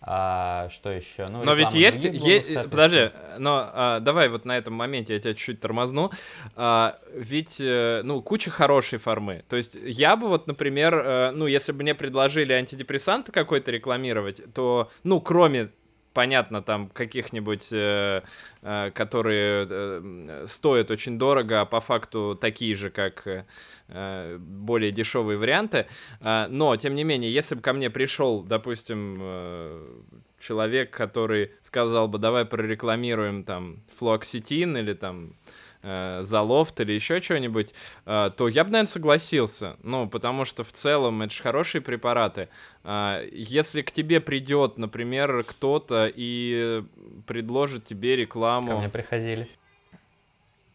А, 0.00 0.68
что 0.70 0.90
еще? 0.90 1.26
Ну, 1.26 1.42
но 1.42 1.54
ведь 1.54 1.72
есть, 1.72 2.04
есть 2.04 2.54
подожди, 2.70 3.10
но 3.38 3.68
а, 3.72 4.00
давай 4.00 4.28
вот 4.28 4.44
на 4.44 4.56
этом 4.56 4.74
моменте 4.74 5.14
я 5.14 5.18
тебя 5.20 5.34
чуть-чуть 5.34 5.60
тормозну. 5.60 6.12
А, 6.54 6.98
ведь, 7.12 7.56
э, 7.58 8.02
ну, 8.04 8.22
куча 8.22 8.50
хорошей 8.50 9.00
формы. 9.00 9.44
То 9.48 9.56
есть 9.56 9.76
я 9.82 10.14
бы 10.16 10.28
вот, 10.28 10.46
например, 10.46 10.94
э, 10.94 11.30
ну, 11.32 11.46
если 11.48 11.72
бы 11.72 11.82
мне 11.82 11.96
предложили 11.96 12.52
антидепрессанты 12.52 13.32
какой-то 13.32 13.72
рекламировать, 13.72 14.40
то, 14.54 14.88
ну, 15.02 15.20
кроме 15.20 15.70
понятно, 16.18 16.62
там 16.62 16.88
каких-нибудь, 16.88 17.68
э, 17.70 18.22
э, 18.62 18.90
которые 18.90 19.68
э, 19.70 20.44
стоят 20.48 20.90
очень 20.90 21.16
дорого, 21.16 21.60
а 21.60 21.64
по 21.64 21.80
факту 21.80 22.36
такие 22.40 22.74
же, 22.74 22.90
как 22.90 23.46
более 23.88 24.92
дешевые 24.92 25.38
варианты. 25.38 25.86
Э, 26.20 26.46
но, 26.48 26.76
тем 26.76 26.94
не 26.94 27.04
менее, 27.04 27.32
если 27.32 27.54
бы 27.54 27.62
ко 27.62 27.72
мне 27.72 27.90
пришел, 27.90 28.42
допустим, 28.42 29.18
э, 29.20 30.00
человек, 30.40 30.90
который 30.90 31.52
сказал 31.64 32.08
бы, 32.08 32.18
давай 32.18 32.44
прорекламируем 32.44 33.44
там 33.44 33.80
флуоксетин 33.96 34.76
или 34.76 34.94
там 34.94 35.34
э, 35.82 36.20
за 36.22 36.42
лофт 36.42 36.80
или 36.80 36.92
еще 36.92 37.20
что-нибудь, 37.20 37.72
э, 38.06 38.30
то 38.36 38.48
я 38.48 38.64
бы, 38.64 38.70
наверное, 38.70 38.90
согласился. 38.90 39.76
Ну, 39.82 40.08
потому 40.08 40.44
что 40.44 40.64
в 40.64 40.72
целом 40.72 41.22
это 41.22 41.34
же 41.34 41.42
хорошие 41.42 41.82
препараты. 41.82 42.48
Э, 42.84 43.26
если 43.32 43.82
к 43.82 43.90
тебе 43.90 44.20
придет, 44.20 44.78
например, 44.78 45.44
кто-то 45.44 46.10
и 46.14 46.84
предложит 47.26 47.84
тебе 47.84 48.16
рекламу... 48.16 48.68
Ко 48.68 48.76
мне 48.76 48.88
приходили. 48.88 49.48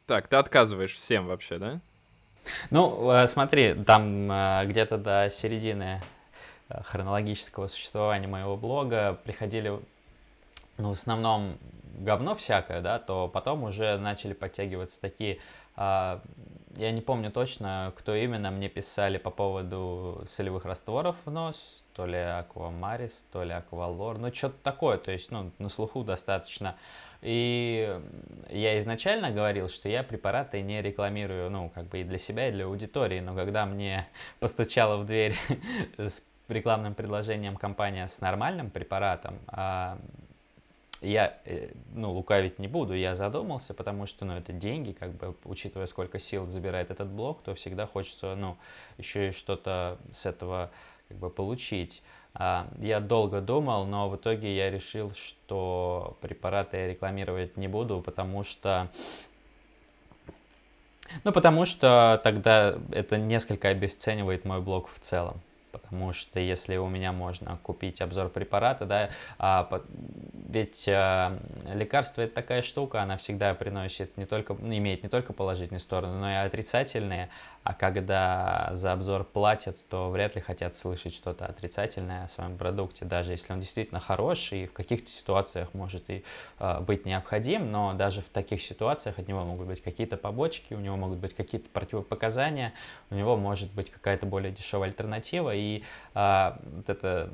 Так, 0.06 0.28
ты 0.28 0.36
отказываешь 0.36 0.94
всем 0.94 1.28
вообще, 1.28 1.58
да? 1.58 1.82
Ну, 2.70 3.12
э, 3.12 3.28
смотри, 3.28 3.74
там 3.74 4.32
э, 4.32 4.66
где-то 4.66 4.98
до 4.98 5.30
середины 5.30 6.02
э, 6.70 6.82
хронологического 6.84 7.68
существования 7.68 8.28
моего 8.28 8.58
блога 8.58 9.20
приходили, 9.24 9.80
ну, 10.78 10.90
в 10.90 10.92
основном 10.92 11.58
говно 12.00 12.36
всякое, 12.36 12.82
да, 12.82 13.00
то 13.00 13.28
потом 13.28 13.64
уже 13.64 13.98
начали 13.98 14.34
подтягиваться 14.34 15.00
такие 15.00 15.40
а, 15.76 16.22
я 16.76 16.92
не 16.92 17.02
помню 17.02 17.32
точно, 17.32 17.94
кто 17.96 18.16
именно 18.16 18.52
мне 18.52 18.70
писали 18.70 19.18
по 19.18 19.30
поводу 19.30 20.24
солевых 20.26 20.66
растворов 20.66 21.16
в 21.26 21.32
нос, 21.32 21.84
то 21.94 22.06
ли 22.06 22.18
Аквамарис, 22.18 23.26
то 23.32 23.44
ли 23.44 23.52
Аквалор, 23.52 24.18
ну 24.18 24.34
что-то 24.34 24.56
такое, 24.64 24.98
то 24.98 25.12
есть, 25.12 25.32
ну, 25.32 25.52
на 25.60 25.70
слуху 25.70 26.04
достаточно. 26.04 26.76
И 27.24 28.02
я 28.50 28.78
изначально 28.80 29.32
говорил, 29.32 29.70
что 29.70 29.88
я 29.88 30.04
препараты 30.04 30.62
не 30.62 30.82
рекламирую, 30.82 31.50
ну, 31.50 31.72
как 31.74 31.86
бы 31.86 32.02
и 32.02 32.04
для 32.04 32.18
себя, 32.18 32.50
и 32.50 32.52
для 32.52 32.66
аудитории, 32.66 33.22
но 33.22 33.34
когда 33.34 33.66
мне 33.66 34.06
постучала 34.40 34.98
в 34.98 35.06
дверь 35.06 35.34
с 35.98 36.22
рекламным 36.50 36.94
предложением 36.94 37.56
компания 37.56 38.08
с 38.08 38.20
нормальным 38.20 38.70
препаратом, 38.70 39.40
а, 39.48 39.98
я, 41.00 41.38
э, 41.46 41.72
ну, 41.94 42.12
лукавить 42.12 42.60
не 42.60 42.68
буду, 42.68 42.94
я 42.94 43.16
задумался, 43.16 43.74
потому 43.74 44.06
что, 44.06 44.26
ну, 44.26 44.38
это 44.38 44.52
деньги, 44.52 44.92
как 44.92 45.14
бы, 45.14 45.36
учитывая, 45.46 45.86
сколько 45.86 46.20
сил 46.20 46.50
забирает 46.50 46.92
этот 46.92 47.10
блок, 47.10 47.42
то 47.44 47.56
всегда 47.56 47.88
хочется, 47.88 48.36
ну, 48.36 48.58
еще 48.98 49.30
и 49.30 49.32
что-то 49.32 49.98
с 50.12 50.26
этого, 50.26 50.72
как 51.08 51.18
бы, 51.18 51.30
получить. 51.30 52.04
А, 52.36 52.68
я 52.80 53.00
долго 53.00 53.42
думал, 53.42 53.86
но 53.86 54.10
в 54.10 54.16
итоге 54.16 54.56
я 54.56 54.72
решил, 54.72 55.14
что 55.14 56.18
препараты 56.22 56.78
я 56.78 56.88
рекламировать 56.88 57.58
не 57.58 57.68
буду, 57.68 58.02
потому 58.02 58.44
что 58.44 58.90
ну, 61.24 61.32
потому 61.32 61.66
что 61.66 62.20
тогда 62.24 62.76
это 62.92 63.18
несколько 63.18 63.68
обесценивает 63.68 64.46
мой 64.46 64.62
блог 64.62 64.90
в 64.92 65.00
целом. 65.00 65.40
Потому 65.72 66.14
что 66.14 66.40
если 66.40 66.78
у 66.78 66.88
меня 66.88 67.12
можно 67.12 67.58
купить 67.64 68.02
обзор 68.02 68.30
препарата, 68.30 68.86
да, 68.86 69.10
а, 69.40 69.68
ведь 70.50 70.88
а, 70.88 71.38
лекарство 71.74 72.22
это 72.22 72.36
такая 72.36 72.62
штука, 72.62 73.02
она 73.02 73.18
всегда 73.18 73.56
приносит 73.56 74.16
не 74.18 74.26
только, 74.26 74.54
имеет 74.54 75.02
не 75.02 75.10
только 75.10 75.34
положительные 75.34 75.80
стороны, 75.80 76.20
но 76.20 76.32
и 76.32 76.36
отрицательные, 76.36 77.30
а 77.64 77.74
когда 77.74 78.70
за 78.74 78.92
обзор 78.92 79.24
платят, 79.24 79.78
то 79.90 80.10
вряд 80.10 80.36
ли 80.36 80.42
хотят 80.42 80.76
слышать 80.76 81.14
что-то 81.14 81.46
отрицательное 81.46 82.26
о 82.26 82.28
своем 82.28 82.58
продукте, 82.58 83.06
даже 83.06 83.32
если 83.32 83.54
он 83.54 83.62
действительно 83.62 84.00
хороший 84.00 84.64
и 84.64 84.68
в 84.68 84.74
каких-то 84.74 85.10
ситуациях 85.10 85.74
может 85.74 86.10
и 86.10 86.24
э, 86.60 86.80
быть 86.82 87.06
необходим, 87.06 87.72
но 87.72 87.94
даже 87.94 88.22
в 88.22 88.30
таких 88.30 88.62
ситуациях 88.62 89.18
от 89.20 89.28
него 89.28 89.44
могут 89.46 89.68
быть 89.68 89.82
какие-то 89.82 90.18
побочки, 90.18 90.74
у 90.74 90.80
него 90.80 90.98
могут 90.98 91.20
быть 91.20 91.34
какие-то 91.34 91.70
противопоказания, 91.70 92.74
у 93.10 93.16
него 93.16 93.38
может 93.38 93.72
быть 93.74 93.90
какая-то 93.90 94.26
более 94.26 94.52
дешевая 94.52 94.90
альтернатива, 94.90 95.54
и 95.56 95.84
э, 96.16 96.54
вот 96.64 96.90
это 96.90 97.30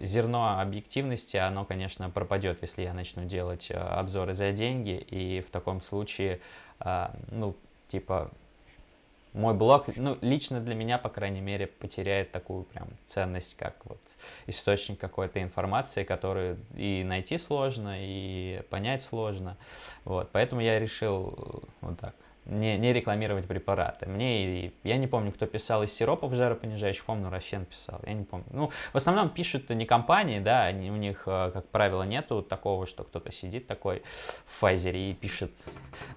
зерно 0.00 0.60
объективности, 0.60 1.36
оно, 1.36 1.64
конечно, 1.64 2.08
пропадет, 2.08 2.58
если 2.62 2.82
я 2.82 2.94
начну 2.94 3.24
делать 3.24 3.70
э, 3.70 3.74
обзоры 3.74 4.32
за 4.32 4.52
деньги, 4.52 4.96
и 4.96 5.42
в 5.42 5.50
таком 5.50 5.82
случае, 5.82 6.40
э, 6.80 7.08
ну, 7.30 7.54
типа, 7.88 8.30
мой 9.36 9.52
блог, 9.54 9.84
ну, 9.96 10.16
лично 10.22 10.60
для 10.60 10.74
меня, 10.74 10.96
по 10.96 11.10
крайней 11.10 11.42
мере, 11.42 11.66
потеряет 11.66 12.32
такую 12.32 12.64
прям 12.64 12.88
ценность, 13.04 13.56
как 13.56 13.76
вот 13.84 14.00
источник 14.46 14.98
какой-то 14.98 15.42
информации, 15.42 16.04
которую 16.04 16.58
и 16.74 17.04
найти 17.04 17.36
сложно, 17.36 17.96
и 17.98 18.62
понять 18.70 19.02
сложно. 19.02 19.58
Вот, 20.04 20.30
поэтому 20.32 20.62
я 20.62 20.80
решил 20.80 21.34
э, 21.36 21.66
вот 21.82 22.00
так 22.00 22.14
не, 22.46 22.78
не 22.78 22.92
рекламировать 22.92 23.46
препараты. 23.46 24.06
Мне, 24.06 24.72
я 24.84 24.96
не 24.96 25.06
помню, 25.06 25.32
кто 25.32 25.46
писал 25.46 25.82
из 25.82 25.92
сиропов 25.92 26.32
жаропонижающих, 26.34 27.04
помню, 27.04 27.28
Рафен 27.28 27.64
писал, 27.64 28.00
я 28.06 28.12
не 28.12 28.24
помню. 28.24 28.46
Ну, 28.50 28.70
в 28.92 28.96
основном 28.96 29.30
пишут 29.30 29.68
не 29.70 29.84
компании, 29.84 30.38
да, 30.38 30.64
они, 30.64 30.90
у 30.90 30.96
них, 30.96 31.24
э, 31.26 31.50
как 31.52 31.68
правило, 31.68 32.04
нету 32.04 32.42
такого, 32.42 32.86
что 32.86 33.04
кто-то 33.04 33.32
сидит 33.32 33.66
такой 33.66 34.02
в 34.46 34.62
Pfizer 34.62 34.94
и 34.94 35.12
пишет 35.14 35.52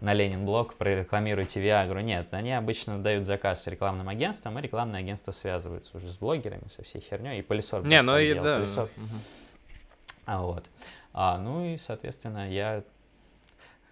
на 0.01 0.13
Ленин 0.13 0.45
блог, 0.45 0.75
прорекламируйте 0.75 1.59
Виагру. 1.59 1.99
Нет, 1.99 2.33
они 2.33 2.53
обычно 2.53 2.99
дают 2.99 3.25
заказ 3.25 3.63
с 3.63 3.67
рекламным 3.67 4.07
агентством, 4.07 4.57
и 4.59 4.61
рекламное 4.61 4.99
агентство 4.99 5.31
связывается 5.31 5.97
уже 5.97 6.09
с 6.09 6.17
блогерами, 6.19 6.67
со 6.67 6.83
всей 6.83 7.01
херней, 7.01 7.39
и 7.39 7.41
Полисор. 7.41 7.85
Не, 7.85 8.01
ну 8.01 8.17
и 8.17 8.33
да. 8.35 8.57
Полисор. 8.57 8.89
Угу. 8.95 9.05
А 10.25 10.41
вот. 10.43 10.65
А, 11.11 11.37
ну 11.39 11.65
и, 11.65 11.77
соответственно, 11.77 12.49
я 12.51 12.83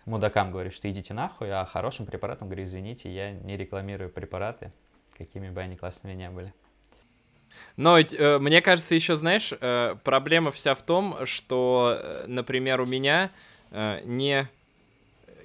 мудакам 0.07 0.51
говорю, 0.51 0.71
что 0.71 0.89
идите 0.89 1.13
нахуй, 1.13 1.51
а 1.51 1.65
хорошим 1.65 2.05
препаратам 2.05 2.47
говорю, 2.47 2.63
извините, 2.63 3.13
я 3.13 3.31
не 3.31 3.57
рекламирую 3.57 4.09
препараты, 4.09 4.71
какими 5.17 5.49
бы 5.49 5.61
они 5.61 5.75
классными 5.75 6.13
не 6.13 6.29
были. 6.29 6.53
Но 7.75 7.99
э, 7.99 8.39
мне 8.39 8.61
кажется, 8.61 8.95
еще, 8.95 9.17
знаешь, 9.17 9.53
э, 9.59 9.95
проблема 10.03 10.51
вся 10.51 10.75
в 10.75 10.81
том, 10.81 11.25
что, 11.25 11.97
э, 11.99 12.25
например, 12.27 12.81
у 12.81 12.85
меня 12.85 13.31
э, 13.71 14.01
не... 14.05 14.47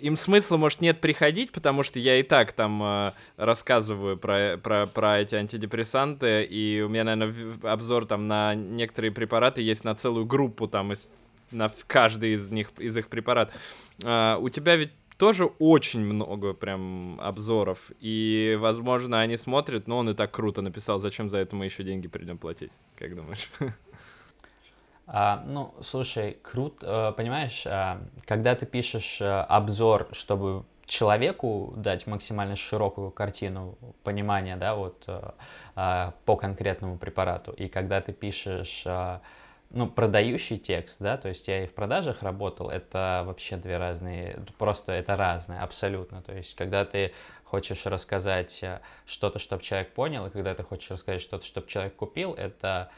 Им 0.01 0.17
смысла, 0.17 0.57
может, 0.57 0.81
нет 0.81 1.01
приходить, 1.01 1.53
потому 1.53 1.85
что 1.85 1.99
я 1.99 2.19
и 2.19 2.23
так 2.23 2.53
там 2.53 2.83
э, 2.83 3.13
рассказываю 3.37 4.17
про, 4.17 4.57
про, 4.57 4.87
про 4.87 5.21
эти 5.21 5.37
антидепрессанты, 5.37 6.45
и 6.45 6.81
у 6.81 6.89
меня, 6.89 7.05
наверное, 7.05 7.57
обзор 7.63 8.07
там 8.07 8.27
на 8.27 8.55
некоторые 8.55 9.13
препараты 9.13 9.61
есть 9.61 9.85
на 9.85 9.95
целую 9.95 10.27
группу 10.27 10.67
там 10.67 10.93
из 10.93 11.09
на 11.53 11.71
каждый 11.87 12.35
из 12.35 12.51
них, 12.51 12.73
из 12.79 12.97
их 12.97 13.09
препаратов. 13.09 13.55
А, 14.05 14.39
у 14.39 14.49
тебя 14.49 14.77
ведь 14.77 14.93
тоже 15.17 15.45
очень 15.45 16.01
много 16.01 16.53
прям 16.53 17.21
обзоров, 17.21 17.93
и, 18.01 18.57
возможно, 18.61 19.21
они 19.21 19.37
смотрят, 19.37 19.87
но 19.87 19.99
он 19.99 20.11
и 20.11 20.15
так 20.15 20.33
круто 20.33 20.63
написал, 20.63 20.99
зачем 20.99 21.31
за 21.31 21.39
это 21.39 21.55
мы 21.55 21.67
еще 21.67 21.85
деньги 21.85 22.09
придем 22.09 22.39
платить, 22.39 22.73
как 22.97 23.15
думаешь? 23.15 23.49
А, 25.07 25.43
ну, 25.47 25.75
слушай, 25.81 26.39
круто, 26.43 27.11
э, 27.11 27.17
понимаешь, 27.17 27.67
а, 27.67 28.01
когда 28.25 28.55
ты 28.55 28.67
пишешь 28.67 29.21
э, 29.21 29.41
обзор, 29.43 30.09
чтобы 30.13 30.65
человеку 30.87 31.75
дать 31.77 32.07
максимально 32.07 32.57
широкую 32.57 33.11
картину 33.11 33.77
понимания, 34.05 34.57
да, 34.57 34.75
вот 34.75 35.05
э, 35.09 35.31
а, 35.75 36.15
по 36.25 36.37
конкретному 36.37 36.99
препарату, 36.99 37.53
и 37.53 37.69
когда 37.69 38.01
ты 38.01 38.13
пишешь 38.13 38.85
ну, 39.73 39.89
продающий 39.89 40.59
текст, 40.59 41.01
да, 41.01 41.17
то 41.17 41.29
есть 41.29 41.49
я 41.49 41.65
и 41.65 41.67
в 41.67 41.75
продажах 41.75 42.23
работал, 42.23 42.69
это 42.69 43.23
вообще 43.27 43.57
две 43.57 43.79
разные, 43.79 44.39
просто 44.59 44.93
это 44.93 45.17
разное, 45.17 45.63
абсолютно. 45.63 46.23
То 46.23 46.35
есть, 46.35 46.55
когда 46.55 46.85
ты 46.85 47.13
хочешь 47.45 47.87
рассказать 47.87 48.63
э, 48.63 48.81
что-то, 49.07 49.39
чтобы 49.39 49.63
человек 49.63 49.93
понял, 49.93 50.27
и 50.27 50.31
когда 50.31 50.55
ты 50.55 50.63
хочешь 50.63 50.91
рассказать 50.91 51.23
что-то, 51.23 51.45
чтобы 51.45 51.69
человек 51.69 51.97
купил, 51.97 52.35
это 52.35 52.91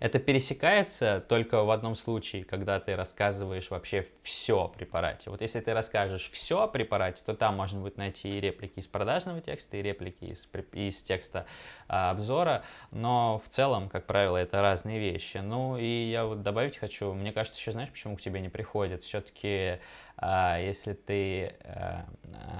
это 0.00 0.18
пересекается 0.18 1.24
только 1.28 1.62
в 1.62 1.70
одном 1.70 1.94
случае, 1.94 2.44
когда 2.44 2.80
ты 2.80 2.96
рассказываешь 2.96 3.70
вообще 3.70 4.06
все 4.22 4.64
о 4.64 4.68
препарате. 4.68 5.30
Вот 5.30 5.40
если 5.40 5.60
ты 5.60 5.74
расскажешь 5.74 6.30
все 6.30 6.62
о 6.62 6.66
препарате, 6.66 7.22
то 7.24 7.34
там 7.34 7.56
можно 7.56 7.80
будет 7.80 7.96
найти 7.96 8.36
и 8.36 8.40
реплики 8.40 8.78
из 8.78 8.86
продажного 8.86 9.40
текста, 9.40 9.76
и 9.76 9.82
реплики 9.82 10.24
из, 10.24 10.48
из 10.72 11.02
текста 11.02 11.46
а, 11.88 12.10
обзора, 12.10 12.62
но 12.90 13.40
в 13.44 13.48
целом, 13.48 13.88
как 13.88 14.06
правило, 14.06 14.36
это 14.36 14.60
разные 14.62 14.98
вещи. 14.98 15.38
Ну 15.38 15.76
и 15.76 15.86
я 16.10 16.24
вот 16.24 16.42
добавить 16.42 16.76
хочу, 16.76 17.12
мне 17.12 17.32
кажется, 17.32 17.60
еще 17.60 17.72
знаешь, 17.72 17.90
почему 17.90 18.16
к 18.16 18.20
тебе 18.20 18.40
не 18.40 18.48
приходят? 18.48 19.02
Все-таки 19.02 19.78
а, 20.16 20.58
если 20.58 20.92
ты 20.92 21.54
а, 21.64 22.06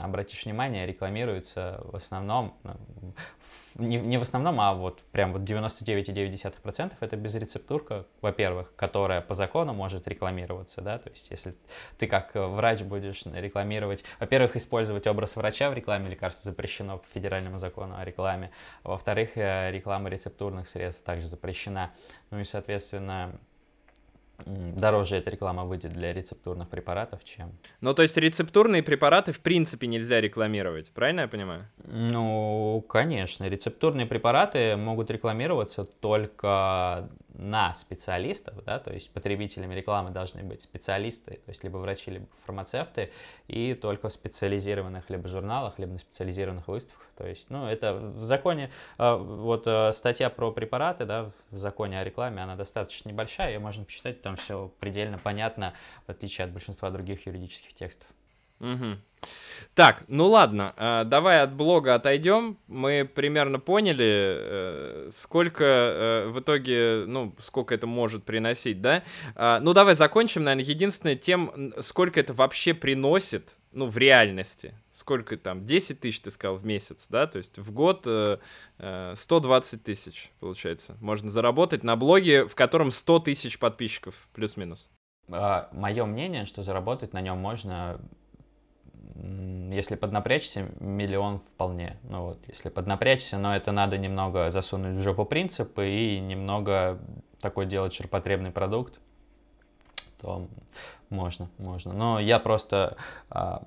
обратишь 0.02 0.44
внимание, 0.44 0.86
рекламируется 0.86 1.80
в 1.84 1.96
основном, 1.96 2.58
ну, 2.62 3.14
не, 3.76 3.98
не 3.98 4.18
в 4.18 4.22
основном, 4.22 4.60
а 4.60 4.74
вот 4.74 5.02
прям 5.12 5.32
вот 5.32 5.42
99,9% 5.42 6.92
это 7.00 7.16
безрецептурка, 7.16 8.06
во-первых, 8.20 8.72
которая 8.76 9.20
по 9.20 9.34
закону 9.34 9.72
может 9.72 10.06
рекламироваться, 10.06 10.80
да, 10.80 10.98
то 10.98 11.10
есть 11.10 11.30
если 11.30 11.54
ты 11.98 12.06
как 12.06 12.32
врач 12.34 12.82
будешь 12.82 13.24
рекламировать, 13.26 14.04
во-первых, 14.20 14.56
использовать 14.56 15.06
образ 15.06 15.36
врача 15.36 15.70
в 15.70 15.74
рекламе 15.74 16.10
лекарств 16.10 16.44
запрещено 16.44 16.98
по 16.98 17.06
федеральному 17.06 17.58
закону 17.58 17.96
о 17.98 18.04
рекламе, 18.04 18.50
во-вторых, 18.82 19.36
э, 19.36 19.70
реклама 19.72 20.08
рецептурных 20.08 20.68
средств 20.68 21.04
также 21.04 21.26
запрещена, 21.26 21.90
ну 22.30 22.38
и, 22.40 22.44
соответственно, 22.44 23.38
дороже 24.46 25.16
эта 25.16 25.30
реклама 25.30 25.64
выйдет 25.64 25.92
для 25.92 26.12
рецептурных 26.12 26.68
препаратов, 26.68 27.24
чем... 27.24 27.52
Ну, 27.80 27.94
то 27.94 28.02
есть 28.02 28.16
рецептурные 28.16 28.82
препараты 28.82 29.32
в 29.32 29.40
принципе 29.40 29.86
нельзя 29.86 30.20
рекламировать, 30.20 30.90
правильно 30.90 31.22
я 31.22 31.28
понимаю? 31.28 31.66
Ну, 31.84 32.84
конечно. 32.88 33.48
Рецептурные 33.48 34.06
препараты 34.06 34.76
могут 34.76 35.10
рекламироваться 35.10 35.84
только 35.84 37.08
на 37.34 37.74
специалистов, 37.74 38.64
да, 38.64 38.78
то 38.78 38.92
есть 38.92 39.10
потребителями 39.12 39.74
рекламы 39.74 40.10
должны 40.10 40.42
быть 40.42 40.62
специалисты, 40.62 41.40
то 41.44 41.48
есть 41.48 41.64
либо 41.64 41.78
врачи, 41.78 42.10
либо 42.10 42.26
фармацевты, 42.44 43.10
и 43.48 43.74
только 43.74 44.08
в 44.08 44.12
специализированных 44.12 45.10
либо 45.10 45.28
журналах, 45.28 45.78
либо 45.78 45.92
на 45.92 45.98
специализированных 45.98 46.68
выставках. 46.68 47.08
То 47.16 47.26
есть, 47.26 47.50
ну, 47.50 47.66
это 47.66 47.94
в 47.94 48.22
законе, 48.22 48.70
э, 48.98 49.16
вот 49.16 49.66
э, 49.66 49.92
статья 49.92 50.30
про 50.30 50.52
препараты, 50.52 51.04
да, 51.04 51.30
в 51.50 51.56
законе 51.56 52.00
о 52.00 52.04
рекламе, 52.04 52.42
она 52.42 52.56
достаточно 52.56 53.08
небольшая, 53.08 53.52
ее 53.52 53.58
можно 53.58 53.84
почитать, 53.84 54.22
там 54.22 54.36
все 54.36 54.72
предельно 54.78 55.18
понятно, 55.18 55.74
в 56.06 56.10
отличие 56.10 56.44
от 56.44 56.52
большинства 56.52 56.90
других 56.90 57.26
юридических 57.26 57.74
текстов. 57.74 58.08
Угу. 58.64 58.98
Так, 59.74 60.04
ну 60.06 60.26
ладно, 60.26 60.72
э, 60.76 61.02
давай 61.04 61.42
от 61.42 61.52
блога 61.52 61.96
отойдем. 61.96 62.58
Мы 62.68 63.04
примерно 63.12 63.58
поняли, 63.58 64.36
э, 64.38 65.08
сколько 65.12 65.64
э, 65.64 66.28
в 66.28 66.38
итоге, 66.38 67.04
ну, 67.08 67.34
сколько 67.40 67.74
это 67.74 67.88
может 67.88 68.22
приносить, 68.22 68.80
да? 68.80 69.02
А, 69.34 69.58
ну, 69.58 69.72
давай 69.72 69.96
закончим, 69.96 70.44
наверное, 70.44 70.64
единственное 70.64 71.16
тем, 71.16 71.74
сколько 71.80 72.20
это 72.20 72.32
вообще 72.32 72.72
приносит, 72.72 73.56
ну, 73.72 73.86
в 73.86 73.98
реальности. 73.98 74.74
Сколько 74.92 75.36
там, 75.36 75.64
10 75.64 75.98
тысяч, 75.98 76.20
ты 76.20 76.30
сказал, 76.30 76.54
в 76.54 76.64
месяц, 76.64 77.06
да? 77.08 77.26
То 77.26 77.38
есть 77.38 77.58
в 77.58 77.72
год 77.72 78.06
120 78.78 79.82
тысяч, 79.82 80.30
получается, 80.38 80.96
можно 81.00 81.28
заработать 81.28 81.82
на 81.82 81.96
блоге, 81.96 82.46
в 82.46 82.54
котором 82.54 82.92
100 82.92 83.18
тысяч 83.20 83.58
подписчиков, 83.58 84.28
плюс-минус. 84.34 84.88
А, 85.32 85.68
Мое 85.72 86.04
мнение, 86.04 86.46
что 86.46 86.62
заработать 86.62 87.12
на 87.12 87.20
нем 87.20 87.38
можно 87.38 88.00
если 89.14 89.94
поднапрячься, 89.94 90.68
миллион 90.80 91.38
вполне. 91.38 91.96
Ну 92.02 92.26
вот, 92.26 92.38
если 92.48 92.68
поднапрячься, 92.68 93.38
но 93.38 93.54
это 93.54 93.72
надо 93.72 93.96
немного 93.98 94.50
засунуть 94.50 94.96
в 94.96 95.00
жопу 95.00 95.24
принципы 95.24 95.88
и 95.88 96.20
немного 96.20 96.98
такой 97.40 97.66
делать 97.66 97.92
ширпотребный 97.92 98.50
продукт, 98.50 99.00
то 100.20 100.48
можно, 101.10 101.48
можно. 101.58 101.92
Но 101.92 102.18
я 102.18 102.38
просто, 102.38 102.96
а, 103.30 103.62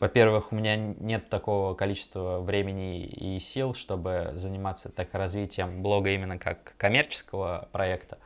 во-первых, 0.00 0.52
у 0.52 0.56
меня 0.56 0.76
нет 0.76 1.30
такого 1.30 1.74
количества 1.74 2.40
времени 2.40 3.04
и 3.04 3.38
сил, 3.38 3.74
чтобы 3.74 4.32
заниматься 4.34 4.90
так 4.90 5.14
развитием 5.14 5.82
блога 5.82 6.10
именно 6.10 6.38
как 6.38 6.74
коммерческого 6.76 7.68
проекта. 7.72 8.18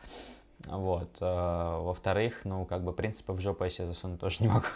Вот. 0.65 1.11
А, 1.21 1.81
во-вторых, 1.81 2.41
ну, 2.45 2.65
как 2.65 2.83
бы 2.83 2.93
принципы 2.93 3.33
в 3.33 3.41
жопу 3.41 3.65
я 3.65 3.71
себе 3.71 3.87
засунуть 3.87 4.19
тоже 4.19 4.39
не 4.41 4.49
могу. 4.49 4.67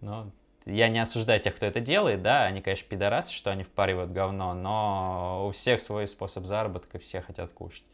Но 0.00 0.30
я 0.66 0.88
не 0.88 0.98
осуждаю 0.98 1.40
тех, 1.40 1.56
кто 1.56 1.66
это 1.66 1.80
делает, 1.80 2.22
да, 2.22 2.44
они, 2.44 2.60
конечно, 2.60 2.88
пидорасы, 2.88 3.32
что 3.32 3.50
они 3.50 3.64
впаривают 3.64 4.12
говно, 4.12 4.54
но 4.54 5.46
у 5.48 5.50
всех 5.52 5.80
свой 5.80 6.06
способ 6.06 6.44
заработка, 6.44 6.98
все 6.98 7.22
хотят 7.22 7.50
кушать. 7.52 7.84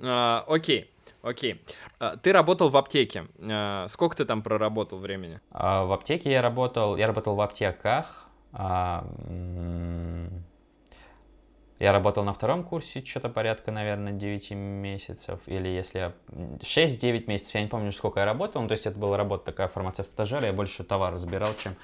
А, 0.00 0.44
окей, 0.46 0.90
окей. 1.22 1.62
А, 1.98 2.16
ты 2.16 2.32
работал 2.32 2.68
в 2.68 2.76
аптеке. 2.76 3.26
А, 3.40 3.86
сколько 3.88 4.16
ты 4.16 4.24
там 4.24 4.42
проработал 4.42 4.98
времени? 4.98 5.40
А, 5.50 5.84
в 5.84 5.92
аптеке 5.92 6.30
я 6.30 6.42
работал, 6.42 6.96
я 6.96 7.06
работал 7.06 7.34
в 7.34 7.40
аптеках. 7.40 8.26
А, 8.52 9.04
я 11.78 11.92
работал 11.92 12.24
на 12.24 12.32
втором 12.32 12.64
курсе, 12.64 13.04
что-то 13.04 13.28
порядка, 13.28 13.70
наверное, 13.70 14.12
9 14.12 14.50
месяцев, 14.52 15.40
или 15.46 15.68
если 15.68 16.12
6-9 16.28 17.26
месяцев, 17.26 17.54
я 17.54 17.62
не 17.62 17.68
помню, 17.68 17.92
сколько 17.92 18.20
я 18.20 18.26
работал, 18.26 18.62
ну, 18.62 18.68
то 18.68 18.72
есть 18.72 18.86
это 18.86 18.98
была 18.98 19.16
работа 19.16 19.46
такая 19.46 19.68
фармацевт-стажер, 19.68 20.44
я 20.44 20.52
больше 20.52 20.82
товар 20.82 21.14
разбирал, 21.14 21.50
чем 21.58 21.76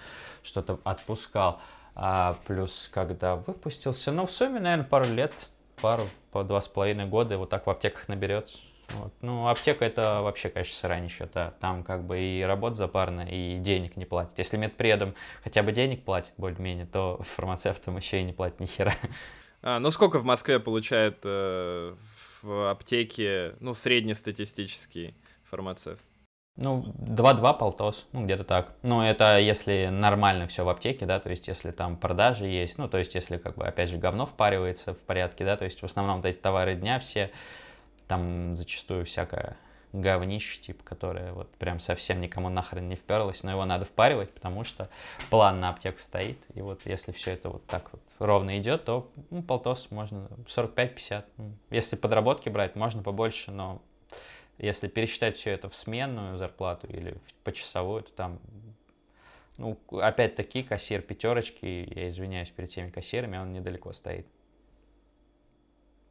что-то 0.42 0.80
отпускал. 0.84 1.60
А, 1.96 2.36
плюс, 2.46 2.90
когда 2.92 3.36
выпустился, 3.36 4.10
ну, 4.10 4.26
в 4.26 4.32
сумме, 4.32 4.58
наверное, 4.58 4.84
пару 4.84 5.06
лет, 5.06 5.32
пару, 5.80 6.02
по 6.32 6.42
два 6.42 6.60
с 6.60 6.66
половиной 6.66 7.06
года, 7.06 7.38
вот 7.38 7.50
так 7.50 7.66
в 7.66 7.70
аптеках 7.70 8.08
наберется. 8.08 8.58
Вот. 8.90 9.12
Ну, 9.22 9.48
аптека 9.48 9.84
это 9.84 10.20
вообще, 10.22 10.48
конечно, 10.48 10.74
срань 10.74 11.04
еще, 11.04 11.28
да. 11.32 11.52
Там 11.60 11.84
как 11.84 12.04
бы 12.04 12.18
и 12.18 12.42
работа 12.42 12.74
запарная, 12.74 13.26
и 13.26 13.58
денег 13.58 13.96
не 13.96 14.04
платит. 14.04 14.38
Если 14.38 14.56
медпредом 14.56 15.14
хотя 15.42 15.62
бы 15.62 15.72
денег 15.72 16.04
платит 16.04 16.34
более-менее, 16.36 16.86
то 16.86 17.20
фармацевтам 17.22 17.96
еще 17.96 18.20
и 18.20 18.24
не 18.24 18.32
платит 18.32 18.60
ни 18.60 18.66
хера. 18.66 18.94
А, 19.66 19.78
ну 19.78 19.90
сколько 19.90 20.18
в 20.18 20.24
Москве 20.24 20.60
получает 20.60 21.20
э, 21.22 21.94
в 22.42 22.70
аптеке, 22.70 23.54
ну, 23.60 23.72
среднестатистический 23.72 25.14
фармацевт? 25.44 26.02
Ну, 26.56 26.84
2-2 26.98 27.58
полтос, 27.58 28.06
ну, 28.12 28.26
где-то 28.26 28.44
так. 28.44 28.74
Ну, 28.82 29.00
это 29.00 29.38
если 29.38 29.88
нормально 29.90 30.46
все 30.48 30.64
в 30.64 30.68
аптеке, 30.68 31.06
да, 31.06 31.18
то 31.18 31.30
есть 31.30 31.48
если 31.48 31.70
там 31.70 31.96
продажи 31.96 32.44
есть, 32.44 32.76
ну, 32.76 32.88
то 32.90 32.98
есть 32.98 33.14
если, 33.14 33.38
как 33.38 33.56
бы, 33.56 33.64
опять 33.64 33.88
же, 33.88 33.96
говно 33.96 34.26
впаривается 34.26 34.92
в 34.92 35.02
порядке, 35.04 35.46
да, 35.46 35.56
то 35.56 35.64
есть 35.64 35.80
в 35.80 35.84
основном 35.84 36.16
вот 36.16 36.26
эти 36.26 36.36
товары 36.36 36.74
дня 36.74 36.98
все, 36.98 37.30
там 38.06 38.54
зачастую 38.54 39.06
всякое 39.06 39.56
говнище, 39.94 40.60
типа, 40.60 40.82
которое 40.84 41.32
вот 41.32 41.50
прям 41.56 41.78
совсем 41.78 42.20
никому 42.20 42.48
нахрен 42.48 42.88
не 42.88 42.96
вперлось, 42.96 43.42
но 43.42 43.52
его 43.52 43.64
надо 43.64 43.86
впаривать, 43.86 44.30
потому 44.30 44.64
что 44.64 44.88
план 45.30 45.60
на 45.60 45.70
аптеку 45.70 45.98
стоит, 45.98 46.38
и 46.54 46.60
вот 46.60 46.82
если 46.84 47.12
все 47.12 47.30
это 47.32 47.48
вот 47.48 47.64
так 47.66 47.92
вот 47.92 48.02
ровно 48.18 48.58
идет, 48.58 48.84
то 48.84 49.10
ну, 49.30 49.42
полтос 49.42 49.90
можно 49.90 50.28
45-50. 50.46 51.24
Ну, 51.36 51.52
если 51.70 51.96
подработки 51.96 52.48
брать, 52.48 52.74
можно 52.74 53.02
побольше, 53.02 53.52
но 53.52 53.80
если 54.58 54.88
пересчитать 54.88 55.36
все 55.36 55.50
это 55.50 55.68
в 55.68 55.74
сменную 55.74 56.36
зарплату 56.36 56.86
или 56.88 57.12
в 57.12 57.34
почасовую, 57.44 58.02
то 58.02 58.12
там, 58.12 58.40
ну, 59.58 59.78
опять-таки, 59.90 60.64
кассир 60.64 61.02
пятерочки, 61.02 61.92
я 61.94 62.08
извиняюсь 62.08 62.50
перед 62.50 62.68
теми 62.68 62.90
кассирами, 62.90 63.38
он 63.38 63.52
недалеко 63.52 63.92
стоит. 63.92 64.26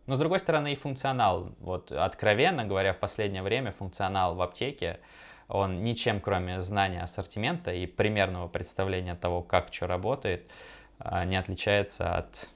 Но, 0.05 0.15
с 0.15 0.19
другой 0.19 0.39
стороны, 0.39 0.73
и 0.73 0.75
функционал. 0.75 1.53
Вот, 1.59 1.91
откровенно 1.91 2.65
говоря, 2.65 2.93
в 2.93 2.99
последнее 2.99 3.41
время 3.41 3.71
функционал 3.71 4.35
в 4.35 4.41
аптеке, 4.41 4.99
он 5.47 5.83
ничем, 5.83 6.19
кроме 6.19 6.61
знания 6.61 7.01
ассортимента 7.01 7.73
и 7.73 7.85
примерного 7.85 8.47
представления 8.47 9.15
того, 9.15 9.41
как 9.41 9.73
что 9.73 9.87
работает, 9.87 10.51
а, 10.99 11.25
не 11.25 11.35
отличается 11.35 12.15
от 12.15 12.49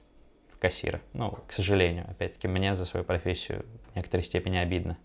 кассира. 0.58 1.00
Ну, 1.12 1.38
к 1.46 1.52
сожалению, 1.52 2.06
опять-таки, 2.10 2.48
мне 2.48 2.74
за 2.74 2.84
свою 2.84 3.04
профессию 3.04 3.64
в 3.92 3.96
некоторой 3.96 4.24
степени 4.24 4.56
обидно. 4.56 4.98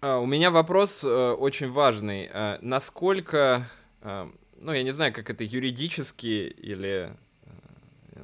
А, 0.00 0.18
у 0.18 0.26
меня 0.26 0.50
вопрос 0.50 1.02
э, 1.04 1.30
очень 1.32 1.70
важный. 1.70 2.28
А, 2.32 2.58
насколько, 2.60 3.68
э, 4.02 4.30
ну, 4.60 4.72
я 4.72 4.82
не 4.82 4.92
знаю, 4.92 5.12
как 5.12 5.30
это 5.30 5.44
юридически 5.44 6.48
или 6.48 7.12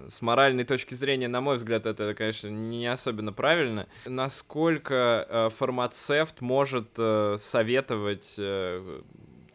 с 0.09 0.23
моральной 0.23 0.65
точки 0.65 0.95
зрения, 0.95 1.29
на 1.29 1.41
мой 1.41 1.57
взгляд, 1.57 1.87
это, 1.87 2.15
конечно, 2.15 2.49
не 2.49 2.87
особенно 2.87 3.33
правильно. 3.33 3.87
Насколько 4.07 5.27
э, 5.29 5.49
фармацевт 5.51 6.41
может 6.41 6.91
э, 6.99 7.37
советовать 7.39 8.35
э, 8.39 9.03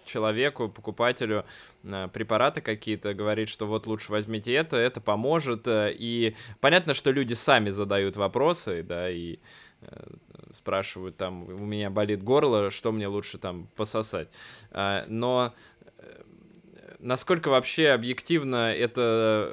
человеку, 0.05 0.69
покупателю 0.69 1.45
препараты 1.83 2.61
какие-то, 2.61 3.13
говорит, 3.13 3.47
что 3.47 3.67
вот 3.67 3.85
лучше 3.85 4.11
возьмите 4.11 4.53
это, 4.53 4.75
это 4.75 5.01
поможет. 5.01 5.67
И 5.67 6.35
понятно, 6.59 6.93
что 6.93 7.11
люди 7.11 7.33
сами 7.35 7.69
задают 7.69 8.17
вопросы, 8.17 8.81
да, 8.81 9.09
и 9.09 9.37
спрашивают 10.51 11.15
там, 11.15 11.43
у 11.43 11.65
меня 11.65 11.91
болит 11.91 12.23
горло, 12.23 12.71
что 12.71 12.91
мне 12.91 13.07
лучше 13.07 13.37
там 13.37 13.67
пососать. 13.75 14.29
Но 14.71 15.53
насколько 16.99 17.49
вообще 17.49 17.89
объективно 17.89 18.73
это 18.73 19.51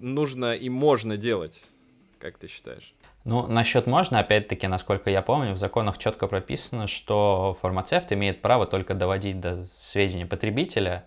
нужно 0.00 0.54
и 0.54 0.68
можно 0.68 1.16
делать, 1.16 1.60
как 2.18 2.38
ты 2.38 2.46
считаешь? 2.48 2.94
Ну, 3.24 3.46
насчет 3.46 3.86
можно, 3.86 4.18
опять-таки, 4.18 4.66
насколько 4.66 5.08
я 5.08 5.22
помню, 5.22 5.52
в 5.52 5.56
законах 5.56 5.96
четко 5.96 6.26
прописано, 6.26 6.86
что 6.88 7.56
фармацевт 7.60 8.12
имеет 8.12 8.42
право 8.42 8.66
только 8.66 8.94
доводить 8.94 9.38
до 9.38 9.62
сведения 9.64 10.26
потребителя 10.26 11.04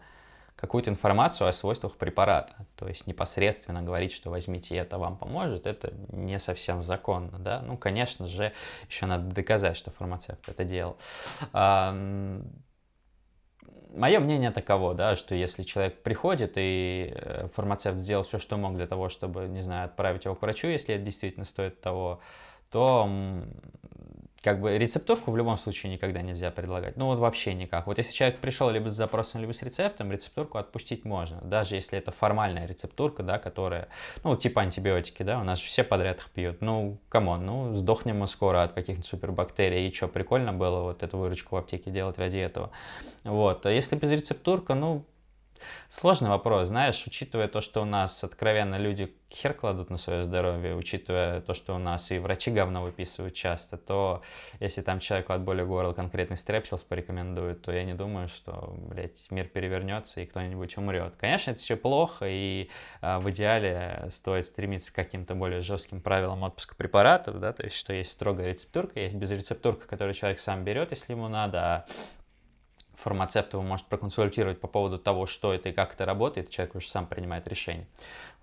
какую-то 0.55 0.89
информацию 0.89 1.49
о 1.49 1.51
свойствах 1.51 1.97
препарата. 1.97 2.53
То 2.77 2.87
есть 2.87 3.07
непосредственно 3.07 3.81
говорить, 3.81 4.13
что 4.13 4.29
возьмите 4.29 4.77
это, 4.77 4.97
вам 4.97 5.17
поможет, 5.17 5.67
это 5.67 5.93
не 6.13 6.39
совсем 6.39 6.81
законно, 6.81 7.37
да. 7.37 7.61
Ну, 7.61 7.75
конечно 7.77 8.25
же, 8.25 8.53
еще 8.89 9.05
надо 9.05 9.35
доказать, 9.35 9.75
что 9.75 9.91
фармацевт 9.91 10.47
это 10.47 10.63
делал. 10.63 10.97
Мое 13.95 14.19
мнение 14.19 14.51
таково, 14.51 14.93
да, 14.93 15.15
что 15.15 15.35
если 15.35 15.63
человек 15.63 16.01
приходит 16.03 16.53
и 16.57 17.13
э, 17.15 17.47
фармацевт 17.53 17.97
сделал 17.97 18.23
все, 18.23 18.39
что 18.39 18.57
мог 18.57 18.75
для 18.75 18.87
того, 18.87 19.07
чтобы, 19.07 19.47
не 19.47 19.61
знаю, 19.61 19.85
отправить 19.85 20.25
его 20.25 20.35
к 20.35 20.41
врачу, 20.41 20.67
если 20.67 20.95
это 20.95 21.03
действительно 21.03 21.45
стоит 21.45 21.79
того, 21.79 22.19
то 22.71 23.09
как 24.45 24.61
бы 24.61 24.77
рецептурку 24.77 25.31
в 25.31 25.37
любом 25.37 25.57
случае 25.57 25.91
никогда 25.91 26.21
нельзя 26.21 26.51
предлагать. 26.51 26.97
Ну 26.97 27.07
вот 27.07 27.17
вообще 27.17 27.55
никак. 27.55 27.87
Вот 27.87 27.97
если 27.97 28.13
человек 28.13 28.37
пришел 28.37 28.69
либо 28.69 28.89
с 28.89 28.93
запросом, 28.93 29.41
либо 29.41 29.53
с 29.53 29.63
рецептом, 29.63 30.11
рецептурку 30.11 30.59
отпустить 30.59 31.03
можно. 31.03 31.41
Даже 31.41 31.73
если 31.73 31.97
это 31.97 32.11
формальная 32.11 32.67
рецептурка, 32.67 33.23
да, 33.23 33.39
которая, 33.39 33.87
ну 34.23 34.37
типа 34.37 34.61
антибиотики, 34.61 35.23
да, 35.23 35.39
у 35.39 35.43
нас 35.43 35.59
все 35.59 35.83
подряд 35.83 36.19
их 36.19 36.29
пьют. 36.29 36.61
Ну, 36.61 36.99
come 37.09 37.29
on, 37.29 37.43
ну 37.43 37.73
сдохнем 37.73 38.19
мы 38.19 38.27
скоро 38.27 38.61
от 38.61 38.73
каких-нибудь 38.73 39.07
супербактерий. 39.07 39.87
И 39.87 39.91
что, 39.91 40.07
прикольно 40.07 40.53
было 40.53 40.81
вот 40.81 41.01
эту 41.01 41.17
выручку 41.17 41.55
в 41.55 41.57
аптеке 41.57 41.89
делать 41.89 42.19
ради 42.19 42.37
этого. 42.37 42.69
Вот. 43.23 43.65
А 43.65 43.71
если 43.71 43.95
без 43.95 44.11
рецептурка, 44.11 44.75
ну, 44.75 45.05
Сложный 45.87 46.29
вопрос, 46.29 46.67
знаешь, 46.67 47.05
учитывая 47.05 47.47
то, 47.47 47.61
что 47.61 47.81
у 47.81 47.85
нас 47.85 48.23
откровенно 48.23 48.77
люди 48.77 49.13
хер 49.31 49.53
кладут 49.53 49.89
на 49.89 49.97
свое 49.97 50.23
здоровье, 50.23 50.75
учитывая 50.75 51.41
то, 51.41 51.53
что 51.53 51.75
у 51.75 51.77
нас 51.77 52.11
и 52.11 52.19
врачи 52.19 52.51
говно 52.51 52.81
выписывают 52.83 53.33
часто, 53.33 53.77
то 53.77 54.21
если 54.59 54.81
там 54.81 54.99
человеку 54.99 55.33
от 55.33 55.41
боли 55.41 55.63
горла 55.63 55.93
конкретный 55.93 56.37
стрепсилс 56.37 56.83
порекомендуют, 56.83 57.61
то 57.61 57.71
я 57.71 57.83
не 57.83 57.93
думаю, 57.93 58.27
что, 58.27 58.73
блядь, 58.77 59.29
мир 59.31 59.47
перевернется 59.47 60.21
и 60.21 60.25
кто-нибудь 60.25 60.77
умрет. 60.77 61.15
Конечно, 61.17 61.51
это 61.51 61.59
все 61.59 61.75
плохо, 61.75 62.25
и 62.29 62.69
а, 63.01 63.19
в 63.19 63.29
идеале 63.31 64.07
стоит 64.09 64.47
стремиться 64.47 64.91
к 64.91 64.95
каким-то 64.95 65.35
более 65.35 65.61
жестким 65.61 66.01
правилам 66.01 66.43
отпуска 66.43 66.75
препаратов, 66.75 67.39
да, 67.39 67.51
то 67.51 67.63
есть, 67.63 67.75
что 67.75 67.93
есть 67.93 68.11
строгая 68.11 68.47
рецептурка, 68.47 68.99
есть 68.99 69.15
безрецептурка, 69.15 69.87
которую 69.87 70.13
человек 70.13 70.39
сам 70.39 70.63
берет, 70.63 70.91
если 70.91 71.13
ему 71.13 71.27
надо, 71.27 71.59
а 71.59 71.85
фармацевт 72.95 73.53
его 73.53 73.61
может 73.61 73.87
проконсультировать 73.87 74.59
по 74.59 74.67
поводу 74.67 74.97
того, 74.97 75.25
что 75.25 75.53
это 75.53 75.69
и 75.69 75.73
как 75.73 75.93
это 75.93 76.05
работает, 76.05 76.49
человек 76.49 76.75
уже 76.75 76.87
сам 76.87 77.07
принимает 77.07 77.47
решение. 77.47 77.87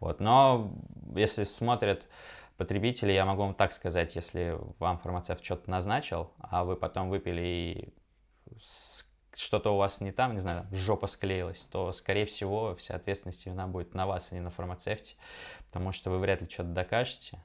Вот. 0.01 0.21
Но 0.21 0.73
если 1.15 1.45
смотрят 1.45 2.07
потребители, 2.57 3.13
я 3.13 3.25
могу 3.25 3.43
вам 3.43 3.55
так 3.55 3.73
сказать, 3.73 4.15
если 4.15 4.59
вам 4.79 4.99
фармацевт 4.99 5.45
что-то 5.45 5.71
назначил, 5.71 6.31
а 6.39 6.65
вы 6.65 6.77
потом 6.77 7.11
выпили 7.11 7.43
и 7.43 7.95
что-то 9.35 9.75
у 9.75 9.77
вас 9.79 10.01
не 10.01 10.13
там, 10.13 10.33
не 10.33 10.39
знаю, 10.39 10.67
жопа 10.73 11.07
склеилась, 11.07 11.65
то, 11.65 11.93
скорее 11.93 12.27
всего, 12.27 12.77
вся 12.77 12.95
ответственность 12.95 13.47
вина 13.47 13.67
будет 13.67 13.95
на 13.95 14.07
вас, 14.07 14.31
а 14.31 14.35
не 14.35 14.41
на 14.41 14.51
фармацевте, 14.51 15.17
потому 15.71 15.93
что 15.93 16.11
вы 16.11 16.19
вряд 16.19 16.43
ли 16.43 16.49
что-то 16.49 16.69
докажете. 16.69 17.43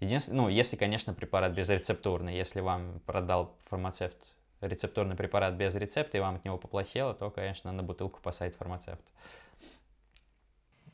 Единственное, 0.00 0.42
ну, 0.42 0.48
если, 0.48 0.76
конечно, 0.76 1.14
препарат 1.14 1.52
безрецептурный, 1.52 2.36
если 2.36 2.60
вам 2.60 3.00
продал 3.06 3.56
фармацевт 3.68 4.35
рецептурный 4.60 5.16
препарат 5.16 5.54
без 5.54 5.74
рецепта, 5.76 6.18
и 6.18 6.20
вам 6.20 6.36
от 6.36 6.44
него 6.44 6.58
поплохело, 6.58 7.14
то, 7.14 7.30
конечно, 7.30 7.72
на 7.72 7.82
бутылку 7.82 8.20
посадит 8.20 8.56
фармацевт. 8.56 9.04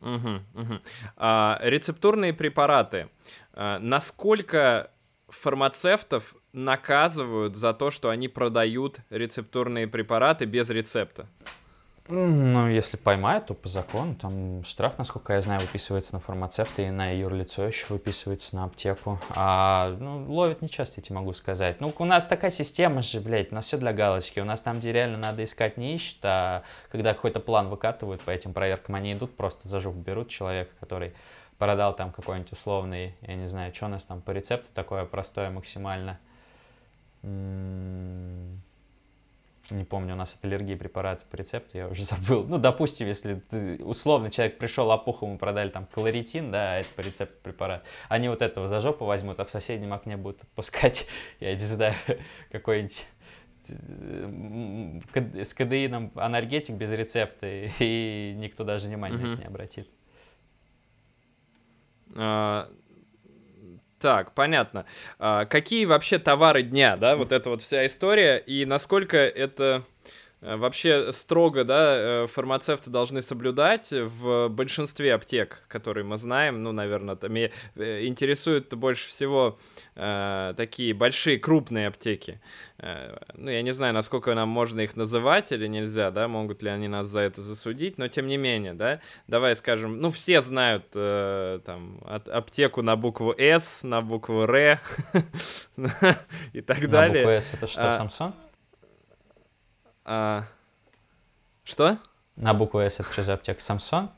Угу, 0.01 0.40
угу. 0.55 0.81
А, 1.16 1.59
рецептурные 1.62 2.33
препараты. 2.33 3.09
А, 3.53 3.79
насколько 3.79 4.90
фармацевтов 5.29 6.35
наказывают 6.53 7.57
за 7.57 7.72
то, 7.72 7.90
что 7.90 8.11
они 8.11 8.29
продают 8.29 8.98
рецептурные 9.11 9.87
препараты 9.87 10.44
без 10.44 10.70
рецепта? 10.70 11.29
Ну, 12.09 12.69
если 12.69 12.97
поймают, 12.97 13.47
то 13.47 13.55
по 13.55 13.69
закону. 13.69 14.17
Там 14.17 14.65
штраф, 14.65 14.99
насколько 14.99 15.35
я 15.35 15.41
знаю, 15.41 15.61
выписывается 15.61 16.15
на 16.15 16.21
фармацевта 16.21 16.83
и 16.83 16.91
на 16.91 17.11
юрлицо 17.17 17.65
еще 17.65 17.87
выписывается 17.91 18.57
на 18.57 18.65
аптеку. 18.65 19.21
А, 19.31 19.97
ну, 20.01 20.31
ловят 20.33 20.62
нечасто, 20.62 21.01
я 21.01 21.05
тебе 21.05 21.17
могу 21.17 21.33
сказать. 21.33 21.81
Ну, 21.81 21.95
у 21.97 22.05
нас 22.05 22.27
такая 22.27 22.51
система 22.51 23.03
же, 23.03 23.21
блядь, 23.21 23.53
у 23.53 23.55
нас 23.55 23.67
все 23.67 23.79
для 23.79 23.93
галочки. 23.93 24.41
У 24.41 24.45
нас 24.45 24.61
там, 24.61 24.81
где 24.81 24.93
реально 24.93 25.17
надо 25.17 25.45
искать, 25.45 25.77
не 25.77 25.95
ищут, 25.95 26.19
а 26.25 26.65
когда 26.91 27.15
какой-то 27.15 27.38
план 27.38 27.69
выкатывают 27.69 28.21
по 28.23 28.31
этим 28.31 28.53
проверкам, 28.53 28.97
они 28.97 29.12
идут, 29.12 29.37
просто 29.37 29.69
за 29.69 29.79
жопу 29.79 29.99
берут 29.99 30.29
человека, 30.29 30.73
который 30.81 31.15
продал 31.57 31.95
там 31.95 32.11
какой-нибудь 32.11 32.51
условный, 32.51 33.15
я 33.21 33.37
не 33.37 33.47
знаю, 33.47 33.73
что 33.73 33.87
у 33.87 33.88
нас 33.88 34.05
там 34.05 34.21
по 34.23 34.33
рецепту 34.33 34.71
такое 34.75 35.05
простое 35.05 35.51
максимально. 35.51 36.19
М 37.23 37.31
-м 37.31 38.71
не 39.70 39.85
помню, 39.85 40.14
у 40.14 40.16
нас 40.16 40.35
от 40.35 40.44
аллергии 40.44 40.75
препараты 40.75 41.25
по 41.31 41.37
рецепту, 41.37 41.77
я 41.77 41.88
уже 41.88 42.03
забыл. 42.05 42.44
Ну, 42.44 42.59
допустим, 42.59 43.07
если 43.07 43.35
ты, 43.35 43.83
условно 43.85 44.31
человек 44.31 44.59
пришел 44.59 44.90
опуху, 44.90 45.27
ему 45.27 45.38
продали 45.38 45.70
там 45.70 45.87
кларитин, 45.87 46.51
да, 46.51 46.75
а 46.75 46.81
это 46.81 46.88
по 46.94 47.01
рецепту 47.01 47.37
препарат, 47.42 47.87
они 48.09 48.29
вот 48.29 48.42
этого 48.42 48.66
за 48.66 48.81
жопу 48.81 49.05
возьмут, 49.05 49.40
а 49.40 49.44
в 49.44 49.51
соседнем 49.51 49.92
окне 49.92 50.16
будут 50.16 50.42
отпускать, 50.42 51.07
я 51.40 51.53
не 51.53 51.59
знаю, 51.59 51.94
какой-нибудь 52.51 53.07
э, 53.68 55.44
с 55.44 55.55
кадеином 55.55 56.12
анальгетик 56.14 56.75
без 56.75 56.90
рецепта, 56.90 57.46
и 57.48 58.35
никто 58.37 58.64
даже 58.64 58.88
внимания 58.88 59.16
mm-hmm. 59.16 59.38
не 59.38 59.44
обратит. 59.44 59.88
А, 62.14 62.70
так, 64.03 64.33
понятно. 64.35 64.85
А, 65.21 65.45
какие 65.45 65.85
вообще 65.85 66.19
товары 66.19 66.62
дня, 66.65 66.97
да, 66.97 67.15
вот 67.15 67.31
эта 67.31 67.49
вот 67.51 67.62
вся 67.62 67.87
история, 67.87 68.37
и 68.37 68.67
насколько 68.67 69.17
это 69.17 69.85
вообще 70.42 71.12
строго, 71.12 71.64
да, 71.64 72.24
э, 72.24 72.26
фармацевты 72.26 72.90
должны 72.90 73.22
соблюдать 73.22 73.88
в 73.92 74.48
большинстве 74.48 75.14
аптек, 75.14 75.62
которые 75.68 76.05
мы 76.05 76.18
знаем, 76.18 76.62
ну, 76.62 76.72
наверное, 76.72 77.14
там 77.14 77.33
меня 77.33 77.50
э, 77.76 78.07
интересует 78.07 78.74
больше 78.74 79.09
всего 79.09 79.59
э, 79.94 80.55
такие 80.57 80.94
большие, 80.94 81.38
крупные 81.38 81.87
аптеки. 81.87 82.40
Э, 82.78 83.16
ну, 83.35 83.50
я 83.50 83.62
не 83.62 83.72
знаю, 83.72 83.94
насколько 83.94 84.35
нам 84.35 84.48
можно 84.48 84.81
их 84.81 84.96
называть 84.96 85.52
или 85.52 85.68
нельзя, 85.68 86.11
да, 86.11 86.26
могут 86.26 86.62
ли 86.62 86.70
они 86.70 86.88
нас 86.88 87.07
за 87.07 87.20
это 87.20 87.40
засудить, 87.40 87.96
но 87.98 88.09
тем 88.09 88.26
не 88.26 88.37
менее, 88.37 88.74
да, 88.74 89.00
давай 89.28 89.55
скажем, 89.55 90.00
ну, 90.00 90.11
все 90.11 90.42
знают 90.42 90.87
э, 90.94 91.61
там 91.64 92.00
от, 92.05 92.28
аптеку 92.28 92.83
на 92.83 92.96
букву 92.96 93.33
С, 93.38 93.85
на 93.85 94.02
букву 94.02 94.42
Р 94.42 94.81
и 96.52 96.61
так 96.61 96.90
далее. 96.90 97.24
На 97.24 97.31
букву 97.31 97.40
С 97.40 97.55
это 97.55 97.66
что, 97.68 97.88
а, 97.88 97.92
Самсон? 97.92 98.35
А, 100.05 100.45
что? 101.65 101.99
На 102.37 102.55
букву 102.55 102.81
С 102.81 103.01
это 103.01 103.12
что 103.12 103.23
за 103.23 103.35
аптека, 103.35 103.61
Самсон? 103.61 104.11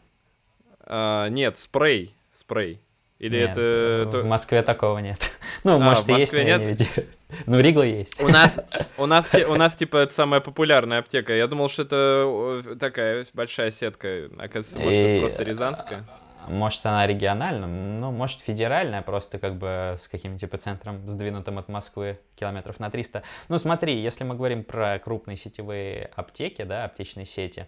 А, 0.80 1.28
нет, 1.28 1.58
спрей, 1.58 2.14
спрей. 2.32 2.80
Или 3.18 3.38
нет, 3.38 3.50
это... 3.50 4.20
В 4.22 4.26
Москве 4.26 4.62
такого 4.62 4.98
нет. 4.98 5.30
Ну, 5.62 5.76
а, 5.76 5.78
может, 5.78 6.06
и 6.10 6.12
есть, 6.12 6.34
но 6.34 6.40
нет? 6.40 6.48
я 6.48 6.58
не 6.58 6.66
видел. 6.66 6.86
Ну, 7.46 7.58
Ригла 7.58 7.84
есть. 7.84 8.20
У 8.20 8.28
нас, 8.28 8.60
у 8.98 9.06
нас, 9.06 9.30
у 9.48 9.54
нас, 9.54 9.74
типа, 9.74 9.96
это 9.96 10.12
самая 10.12 10.40
популярная 10.40 10.98
аптека. 10.98 11.32
Я 11.32 11.46
думал, 11.46 11.70
что 11.70 11.82
это 11.82 12.76
такая 12.78 13.24
большая 13.32 13.70
сетка. 13.70 14.28
Оказывается, 14.36 14.78
может, 14.78 15.00
это 15.00 15.20
просто 15.20 15.42
рязанская. 15.42 16.04
Может, 16.48 16.84
она 16.86 17.06
региональная, 17.06 17.68
ну, 17.68 18.10
может, 18.10 18.40
федеральная, 18.40 19.02
просто 19.02 19.38
как 19.38 19.56
бы 19.56 19.96
с 19.98 20.08
каким-то 20.08 20.40
типа 20.40 20.58
центром, 20.58 21.06
сдвинутым 21.06 21.58
от 21.58 21.68
Москвы 21.68 22.20
километров 22.36 22.78
на 22.80 22.90
300. 22.90 23.22
Ну, 23.48 23.58
смотри, 23.58 23.96
если 23.96 24.24
мы 24.24 24.34
говорим 24.34 24.64
про 24.64 24.98
крупные 24.98 25.36
сетевые 25.36 26.10
аптеки, 26.16 26.62
да, 26.62 26.84
аптечные 26.84 27.26
сети, 27.26 27.66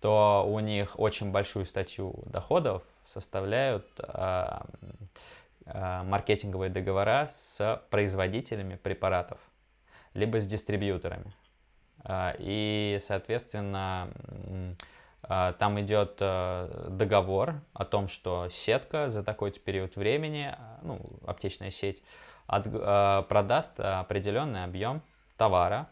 то 0.00 0.44
у 0.46 0.60
них 0.60 0.98
очень 0.98 1.30
большую 1.30 1.64
статью 1.64 2.22
доходов 2.26 2.82
составляют 3.06 3.86
а, 3.98 4.66
а, 5.66 6.04
маркетинговые 6.04 6.70
договора 6.70 7.26
с 7.28 7.82
производителями 7.90 8.76
препаратов, 8.76 9.38
либо 10.12 10.40
с 10.40 10.46
дистрибьюторами. 10.46 11.32
А, 12.02 12.34
и, 12.38 12.98
соответственно, 13.00 14.10
там 15.58 15.80
идет 15.80 16.18
а, 16.20 16.88
договор 16.90 17.62
о 17.72 17.84
том, 17.84 18.08
что 18.08 18.48
сетка 18.50 19.10
за 19.10 19.22
такой-то 19.24 19.60
период 19.60 19.96
времени, 19.96 20.54
а, 20.56 20.78
ну, 20.82 21.00
аптечная 21.26 21.70
сеть, 21.70 22.02
от, 22.46 22.66
а, 22.70 23.22
продаст 23.22 23.78
определенный 23.78 24.64
объем 24.64 25.02
товара, 25.36 25.88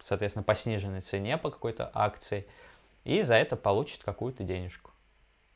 соответственно, 0.00 0.42
по 0.42 0.54
сниженной 0.54 1.00
цене, 1.00 1.38
по 1.38 1.50
какой-то 1.50 1.90
акции, 1.94 2.46
и 3.04 3.22
за 3.22 3.36
это 3.36 3.56
получит 3.56 4.02
какую-то 4.02 4.42
денежку, 4.42 4.90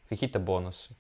какие-то 0.09 0.39
бонусы. 0.39 0.97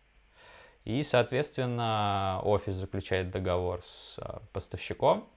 И, 0.84 1.02
соответственно, 1.02 2.40
офис 2.42 2.74
заключает 2.74 3.30
договор 3.30 3.80
с 3.84 4.18
а, 4.18 4.42
поставщиком, 4.52 5.28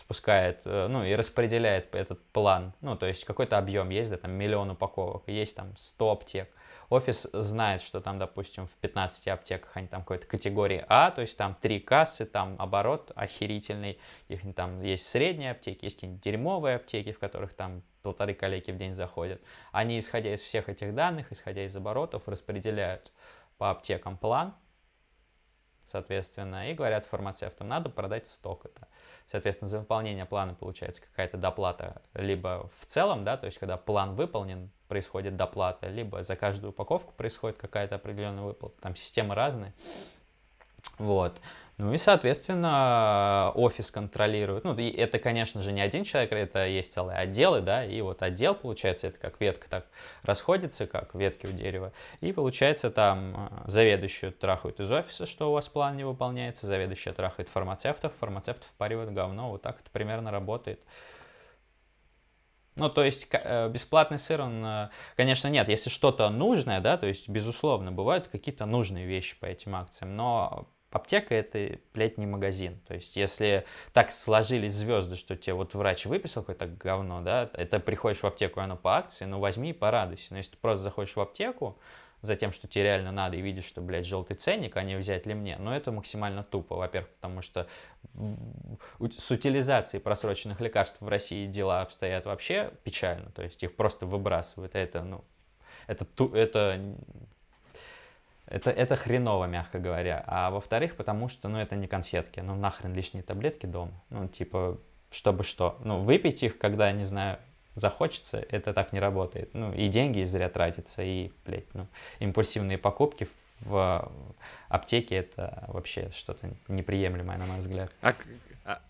спускает, 0.00 0.62
э, 0.64 0.88
ну, 0.88 1.04
и 1.04 1.14
распределяет 1.14 1.94
этот 1.94 2.24
план. 2.32 2.72
Ну, 2.80 2.96
то 2.96 3.06
есть 3.06 3.24
какой-то 3.24 3.58
объем 3.58 3.90
есть, 3.90 4.10
да, 4.10 4.16
там 4.16 4.32
миллион 4.32 4.70
упаковок, 4.70 5.24
есть 5.26 5.56
там 5.56 5.76
100 5.76 6.10
аптек. 6.10 6.50
Офис 6.88 7.28
знает, 7.32 7.82
что 7.82 8.00
там, 8.00 8.18
допустим, 8.18 8.66
в 8.66 8.72
15 8.78 9.28
аптеках 9.28 9.76
они 9.76 9.86
там 9.86 10.00
какой-то 10.00 10.26
категории 10.26 10.84
А, 10.88 11.10
то 11.10 11.20
есть 11.20 11.36
там 11.36 11.54
три 11.60 11.78
кассы, 11.78 12.26
там 12.26 12.56
оборот 12.58 13.12
охерительный, 13.14 13.98
их 14.28 14.40
там 14.54 14.82
есть 14.82 15.06
средние 15.06 15.52
аптеки, 15.52 15.84
есть 15.84 15.96
какие-нибудь 15.96 16.22
дерьмовые 16.22 16.76
аптеки, 16.76 17.12
в 17.12 17.18
которых 17.18 17.52
там 17.52 17.82
полторы 18.02 18.34
коллеги 18.34 18.70
в 18.70 18.78
день 18.78 18.94
заходят. 18.94 19.40
Они, 19.70 19.98
исходя 19.98 20.34
из 20.34 20.40
всех 20.40 20.68
этих 20.68 20.94
данных, 20.94 21.30
исходя 21.30 21.64
из 21.64 21.76
оборотов, 21.76 22.26
распределяют 22.26 23.12
по 23.58 23.70
аптекам 23.70 24.16
план, 24.16 24.54
соответственно, 25.90 26.70
и 26.70 26.74
говорят 26.74 27.04
фармацевтам, 27.04 27.68
надо 27.68 27.90
продать 27.90 28.26
сток 28.26 28.64
это. 28.64 28.88
Соответственно, 29.26 29.68
за 29.68 29.78
выполнение 29.80 30.24
плана 30.24 30.54
получается 30.54 31.02
какая-то 31.02 31.36
доплата 31.36 32.02
либо 32.14 32.70
в 32.76 32.86
целом, 32.86 33.24
да, 33.24 33.36
то 33.36 33.46
есть 33.46 33.58
когда 33.58 33.76
план 33.76 34.14
выполнен, 34.14 34.70
происходит 34.88 35.36
доплата, 35.36 35.86
либо 35.86 36.24
за 36.24 36.34
каждую 36.34 36.70
упаковку 36.72 37.12
происходит 37.12 37.56
какая-то 37.56 37.94
определенная 37.94 38.42
выплата. 38.42 38.74
Там 38.80 38.96
системы 38.96 39.36
разные. 39.36 39.72
Вот. 40.98 41.40
Ну 41.80 41.94
и, 41.94 41.96
соответственно, 41.96 43.52
офис 43.54 43.90
контролирует. 43.90 44.64
Ну, 44.64 44.74
это, 44.78 45.18
конечно 45.18 45.62
же, 45.62 45.72
не 45.72 45.80
один 45.80 46.04
человек, 46.04 46.30
это 46.32 46.66
есть 46.66 46.92
целые 46.92 47.16
отделы, 47.16 47.62
да, 47.62 47.86
и 47.86 48.02
вот 48.02 48.22
отдел, 48.22 48.54
получается, 48.54 49.06
это 49.06 49.18
как 49.18 49.40
ветка 49.40 49.70
так 49.70 49.86
расходится, 50.22 50.86
как 50.86 51.14
ветки 51.14 51.46
у 51.46 51.52
дерева. 51.52 51.94
И, 52.20 52.32
получается, 52.32 52.90
там 52.90 53.48
э, 53.50 53.70
заведующую 53.70 54.30
трахают 54.32 54.78
из 54.78 54.92
офиса, 54.92 55.24
что 55.24 55.48
у 55.48 55.54
вас 55.54 55.70
план 55.70 55.96
не 55.96 56.04
выполняется, 56.04 56.66
заведующая 56.66 57.14
трахает 57.14 57.48
фармацевтов, 57.48 58.12
фармацевтов 58.20 58.68
впаривают 58.68 59.12
говно, 59.12 59.48
вот 59.48 59.62
так 59.62 59.80
это 59.80 59.88
примерно 59.90 60.30
работает. 60.30 60.82
Ну, 62.76 62.90
то 62.90 63.02
есть 63.02 63.26
э, 63.32 63.70
бесплатный 63.70 64.18
сыр, 64.18 64.42
он, 64.42 64.62
э, 64.62 64.90
конечно, 65.16 65.48
нет. 65.48 65.70
Если 65.70 65.88
что-то 65.88 66.28
нужное, 66.28 66.80
да, 66.80 66.98
то 66.98 67.06
есть, 67.06 67.30
безусловно, 67.30 67.90
бывают 67.90 68.28
какие-то 68.28 68.66
нужные 68.66 69.06
вещи 69.06 69.34
по 69.40 69.46
этим 69.46 69.74
акциям, 69.74 70.14
но 70.14 70.68
аптека 70.90 71.34
это, 71.34 71.78
блядь, 71.94 72.18
не 72.18 72.26
магазин. 72.26 72.80
То 72.86 72.94
есть, 72.94 73.16
если 73.16 73.64
так 73.92 74.10
сложились 74.10 74.72
звезды, 74.72 75.16
что 75.16 75.36
тебе 75.36 75.54
вот 75.54 75.74
врач 75.74 76.06
выписал 76.06 76.42
какое-то 76.42 76.66
говно, 76.66 77.20
да, 77.22 77.50
это 77.54 77.80
приходишь 77.80 78.22
в 78.22 78.26
аптеку, 78.26 78.60
и 78.60 78.62
оно 78.62 78.76
по 78.76 78.96
акции, 78.96 79.24
ну 79.24 79.38
возьми 79.38 79.70
и 79.70 79.74
порадуйся. 79.74 80.32
Но 80.32 80.38
если 80.38 80.52
ты 80.52 80.58
просто 80.58 80.84
заходишь 80.84 81.16
в 81.16 81.20
аптеку, 81.20 81.78
за 82.22 82.36
тем, 82.36 82.52
что 82.52 82.68
тебе 82.68 82.84
реально 82.84 83.12
надо, 83.12 83.36
и 83.36 83.40
видишь, 83.40 83.64
что, 83.64 83.80
блядь, 83.80 84.06
желтый 84.06 84.36
ценник, 84.36 84.76
а 84.76 84.82
не 84.82 84.96
взять 84.96 85.26
ли 85.26 85.34
мне. 85.34 85.56
Но 85.58 85.74
это 85.74 85.90
максимально 85.90 86.42
тупо, 86.42 86.76
во-первых, 86.76 87.10
потому 87.14 87.42
что 87.42 87.66
с 88.14 89.30
утилизацией 89.30 90.02
просроченных 90.02 90.60
лекарств 90.60 91.00
в 91.00 91.08
России 91.08 91.46
дела 91.46 91.80
обстоят 91.80 92.26
вообще 92.26 92.72
печально, 92.84 93.30
то 93.30 93.42
есть 93.42 93.62
их 93.62 93.74
просто 93.74 94.06
выбрасывают, 94.06 94.74
это, 94.74 95.02
ну, 95.02 95.24
это, 95.86 96.06
это 96.34 96.82
это, 98.50 98.70
это 98.70 98.96
хреново, 98.96 99.46
мягко 99.46 99.78
говоря. 99.78 100.22
А 100.26 100.50
во-вторых, 100.50 100.96
потому 100.96 101.28
что, 101.28 101.48
ну, 101.48 101.58
это 101.58 101.76
не 101.76 101.86
конфетки. 101.86 102.40
Ну, 102.40 102.56
нахрен 102.56 102.92
лишние 102.92 103.22
таблетки 103.22 103.66
дома. 103.66 103.92
Ну, 104.10 104.28
типа, 104.28 104.78
чтобы 105.12 105.44
что? 105.44 105.78
Ну, 105.84 106.00
выпить 106.00 106.42
их, 106.42 106.58
когда, 106.58 106.90
не 106.90 107.04
знаю, 107.04 107.38
захочется, 107.76 108.44
это 108.50 108.74
так 108.74 108.92
не 108.92 108.98
работает. 108.98 109.54
Ну, 109.54 109.72
и 109.72 109.86
деньги 109.86 110.24
зря 110.24 110.48
тратятся, 110.48 111.02
и, 111.02 111.30
блядь, 111.46 111.72
ну, 111.74 111.86
импульсивные 112.18 112.76
покупки 112.76 113.28
в 113.60 114.10
аптеке 114.68 115.16
это 115.16 115.64
вообще 115.68 116.10
что-то 116.12 116.50
неприемлемое, 116.66 117.38
на 117.38 117.46
мой 117.46 117.58
взгляд. 117.58 117.92
А, 118.02 118.14
а 118.64 118.80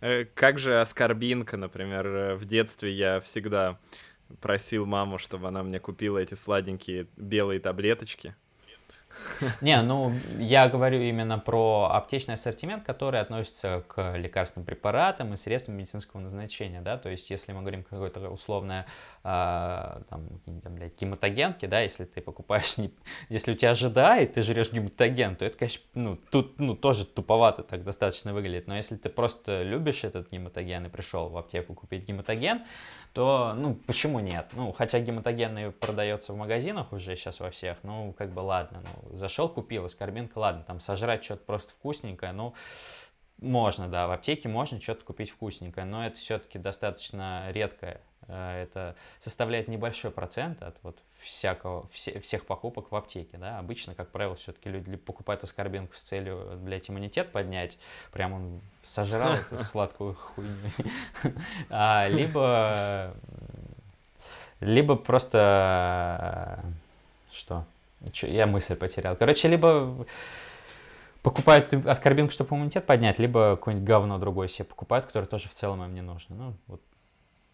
э, 0.00 0.24
как 0.24 0.58
же 0.58 0.80
аскорбинка, 0.80 1.56
например, 1.56 2.06
э, 2.06 2.34
в 2.34 2.44
детстве 2.44 2.92
я 2.92 3.20
всегда 3.20 3.78
просил 4.40 4.86
маму, 4.86 5.18
чтобы 5.18 5.48
она 5.48 5.62
мне 5.62 5.78
купила 5.78 6.18
эти 6.18 6.34
сладенькие 6.34 7.06
белые 7.16 7.60
таблеточки. 7.60 8.34
Не, 9.60 9.80
ну, 9.82 10.12
я 10.38 10.68
говорю 10.68 11.00
именно 11.00 11.38
про 11.38 11.90
аптечный 11.92 12.34
ассортимент, 12.34 12.84
который 12.84 13.20
относится 13.20 13.82
к 13.88 14.16
лекарственным 14.16 14.66
препаратам 14.66 15.34
и 15.34 15.36
средствам 15.36 15.76
медицинского 15.76 16.20
назначения, 16.20 16.80
да, 16.80 16.96
то 16.96 17.08
есть 17.08 17.30
если 17.30 17.52
мы 17.52 17.60
говорим 17.60 17.82
какое-то 17.82 18.28
условное, 18.30 18.86
а, 19.28 20.02
там, 20.08 20.28
там, 20.62 20.76
блядь, 20.76 20.96
гематогенки, 21.00 21.66
да, 21.66 21.80
если 21.80 22.04
ты 22.04 22.20
покупаешь, 22.20 22.78
не... 22.78 22.92
если 23.28 23.50
у 23.50 23.54
тебя 23.56 23.72
ожида, 23.72 24.18
и 24.18 24.26
ты 24.26 24.44
жрешь 24.44 24.70
гематоген, 24.70 25.34
то 25.34 25.44
это, 25.44 25.58
конечно, 25.58 25.82
ну, 25.94 26.16
тут, 26.30 26.60
ну, 26.60 26.76
тоже 26.76 27.04
туповато 27.04 27.64
так 27.64 27.82
достаточно 27.82 28.32
выглядит, 28.32 28.68
но 28.68 28.76
если 28.76 28.94
ты 28.94 29.08
просто 29.08 29.64
любишь 29.64 30.04
этот 30.04 30.30
гематоген 30.30 30.86
и 30.86 30.88
пришел 30.88 31.28
в 31.28 31.36
аптеку 31.36 31.74
купить 31.74 32.04
гематоген, 32.04 32.62
то, 33.14 33.52
ну, 33.56 33.74
почему 33.74 34.20
нет? 34.20 34.52
Ну, 34.52 34.70
хотя 34.70 35.00
гематогенный 35.00 35.72
продается 35.72 36.32
в 36.32 36.36
магазинах 36.36 36.92
уже 36.92 37.16
сейчас 37.16 37.40
во 37.40 37.50
всех, 37.50 37.78
ну, 37.82 38.14
как 38.16 38.30
бы 38.30 38.38
ладно, 38.38 38.84
ну, 38.84 39.18
зашел, 39.18 39.48
купил, 39.48 39.86
аскорбинка, 39.86 40.38
ладно, 40.38 40.62
там 40.64 40.78
сожрать 40.78 41.24
что-то 41.24 41.44
просто 41.44 41.72
вкусненькое, 41.72 42.30
ну, 42.30 42.54
можно, 43.38 43.88
да, 43.88 44.06
в 44.06 44.12
аптеке 44.12 44.48
можно 44.48 44.80
что-то 44.80 45.04
купить 45.04 45.30
вкусненькое, 45.30 45.84
но 45.84 46.06
это 46.06 46.16
все-таки 46.16 46.60
достаточно 46.60 47.50
редкое 47.50 48.00
это 48.28 48.96
составляет 49.18 49.68
небольшой 49.68 50.10
процент 50.10 50.62
от 50.62 50.76
вот 50.82 50.98
всякого, 51.20 51.86
все, 51.90 52.20
всех 52.20 52.44
покупок 52.46 52.90
в 52.90 52.96
аптеке, 52.96 53.38
да, 53.38 53.58
обычно, 53.58 53.94
как 53.94 54.10
правило, 54.10 54.34
все-таки 54.36 54.68
люди 54.68 54.96
покупают 54.96 55.42
аскорбинку 55.42 55.94
с 55.94 56.02
целью, 56.02 56.58
блядь, 56.58 56.90
иммунитет 56.90 57.32
поднять, 57.32 57.78
прям 58.12 58.32
он 58.32 58.60
сожрал 58.82 59.34
эту 59.50 59.62
сладкую 59.64 60.14
хуйню, 60.14 60.54
а, 61.70 62.08
либо, 62.08 63.14
либо 64.60 64.96
просто, 64.96 66.62
что, 67.32 67.64
я 68.22 68.46
мысль 68.46 68.76
потерял, 68.76 69.16
короче, 69.16 69.48
либо 69.48 70.06
покупают 71.22 71.72
аскорбинку, 71.86 72.32
чтобы 72.32 72.54
иммунитет 72.54 72.86
поднять, 72.86 73.18
либо 73.18 73.56
какое-нибудь 73.56 73.86
говно 73.86 74.18
другое 74.18 74.48
себе 74.48 74.64
покупают, 74.64 75.06
которое 75.06 75.26
тоже 75.26 75.48
в 75.48 75.52
целом 75.52 75.82
им 75.84 75.94
не 75.94 76.02
нужно, 76.02 76.36
ну, 76.36 76.54
вот 76.66 76.80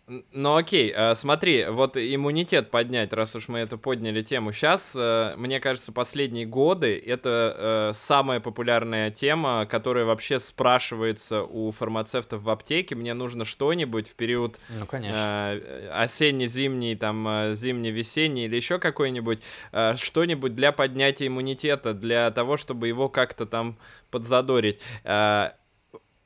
ну 0.09 0.57
окей, 0.57 0.93
э, 0.95 1.15
смотри, 1.15 1.67
вот 1.67 1.97
иммунитет 1.97 2.71
поднять, 2.71 3.13
раз 3.13 3.37
уж 3.37 3.47
мы 3.47 3.61
это 3.61 3.77
подняли 3.77 4.23
тему. 4.23 4.51
Сейчас, 4.51 4.93
э, 4.97 5.35
мне 5.37 5.61
кажется, 5.61 5.93
последние 5.93 6.45
годы 6.45 7.01
это 7.07 7.57
э, 7.57 7.93
самая 7.95 8.41
популярная 8.41 9.13
тема, 9.13 9.65
которая 9.65 10.05
вообще 10.05 10.41
спрашивается 10.41 11.45
у 11.45 11.71
фармацевтов 11.71 12.43
в 12.43 12.51
аптеке. 12.51 12.97
Мне 12.97 13.15
нужно 13.15 13.45
что-нибудь 13.45 14.09
в 14.09 14.15
период 14.17 14.59
ну, 14.77 14.87
конечно. 14.87 15.53
осенне-зимний, 15.93 16.97
там, 16.97 17.55
зимне-весенний 17.55 18.47
или 18.47 18.57
еще 18.57 18.81
какой-нибудь, 18.81 19.41
что-нибудь 19.97 20.55
для 20.57 20.73
поднятия 20.73 21.29
иммунитета, 21.29 21.95
для 21.95 22.31
того, 22.33 22.57
чтобы 22.57 22.89
его 22.89 23.09
как-то 23.09 23.47
там 23.47 23.79
подзадорить. 24.11 24.81
Это 25.05 25.57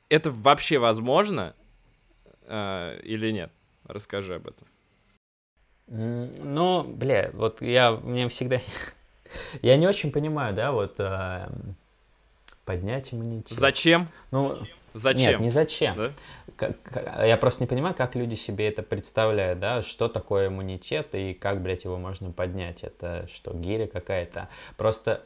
вообще 0.09 0.79
возможно 0.79 1.53
или 2.49 3.31
нет? 3.31 3.51
Расскажи 3.87 4.35
об 4.35 4.47
этом. 4.47 4.67
Ну, 5.87 6.83
бля, 6.83 7.31
вот 7.33 7.61
я, 7.61 7.91
мне 7.91 8.27
всегда... 8.27 8.59
я 9.61 9.77
не 9.77 9.87
очень 9.87 10.11
понимаю, 10.11 10.53
да, 10.53 10.73
вот 10.73 10.95
э, 10.99 11.47
поднять 12.65 13.13
иммунитет. 13.13 13.57
Зачем? 13.57 14.09
Ну, 14.31 14.57
зачем? 14.93 15.31
Нет, 15.31 15.39
не 15.39 15.49
зачем. 15.49 15.95
Да? 15.95 16.11
Как, 16.57 16.75
я 17.25 17.37
просто 17.37 17.63
не 17.63 17.67
понимаю, 17.67 17.95
как 17.95 18.15
люди 18.15 18.35
себе 18.35 18.67
это 18.67 18.83
представляют, 18.83 19.59
да, 19.59 19.81
что 19.81 20.09
такое 20.09 20.47
иммунитет 20.47 21.15
и 21.15 21.33
как, 21.33 21.61
блядь, 21.61 21.85
его 21.85 21.97
можно 21.97 22.31
поднять. 22.31 22.83
Это 22.83 23.25
что, 23.31 23.53
гиря 23.53 23.87
какая-то? 23.87 24.49
Просто 24.75 25.23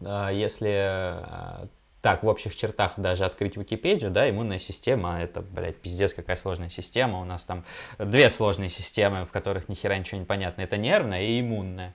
э, 0.00 0.30
если 0.32 1.62
э, 1.62 1.66
так, 2.04 2.22
в 2.22 2.28
общих 2.28 2.54
чертах 2.54 2.92
даже 2.98 3.24
открыть 3.24 3.56
Википедию, 3.56 4.10
да, 4.10 4.28
иммунная 4.28 4.58
система, 4.58 5.22
это, 5.22 5.40
блядь, 5.40 5.78
пиздец, 5.78 6.12
какая 6.12 6.36
сложная 6.36 6.68
система. 6.68 7.18
У 7.18 7.24
нас 7.24 7.44
там 7.44 7.64
две 7.98 8.28
сложные 8.28 8.68
системы, 8.68 9.24
в 9.24 9.32
которых 9.32 9.70
ни 9.70 9.74
хера 9.74 9.96
ничего 9.96 10.20
не 10.20 10.26
понятно. 10.26 10.60
Это 10.60 10.76
нервная 10.76 11.22
и 11.22 11.40
иммунная. 11.40 11.94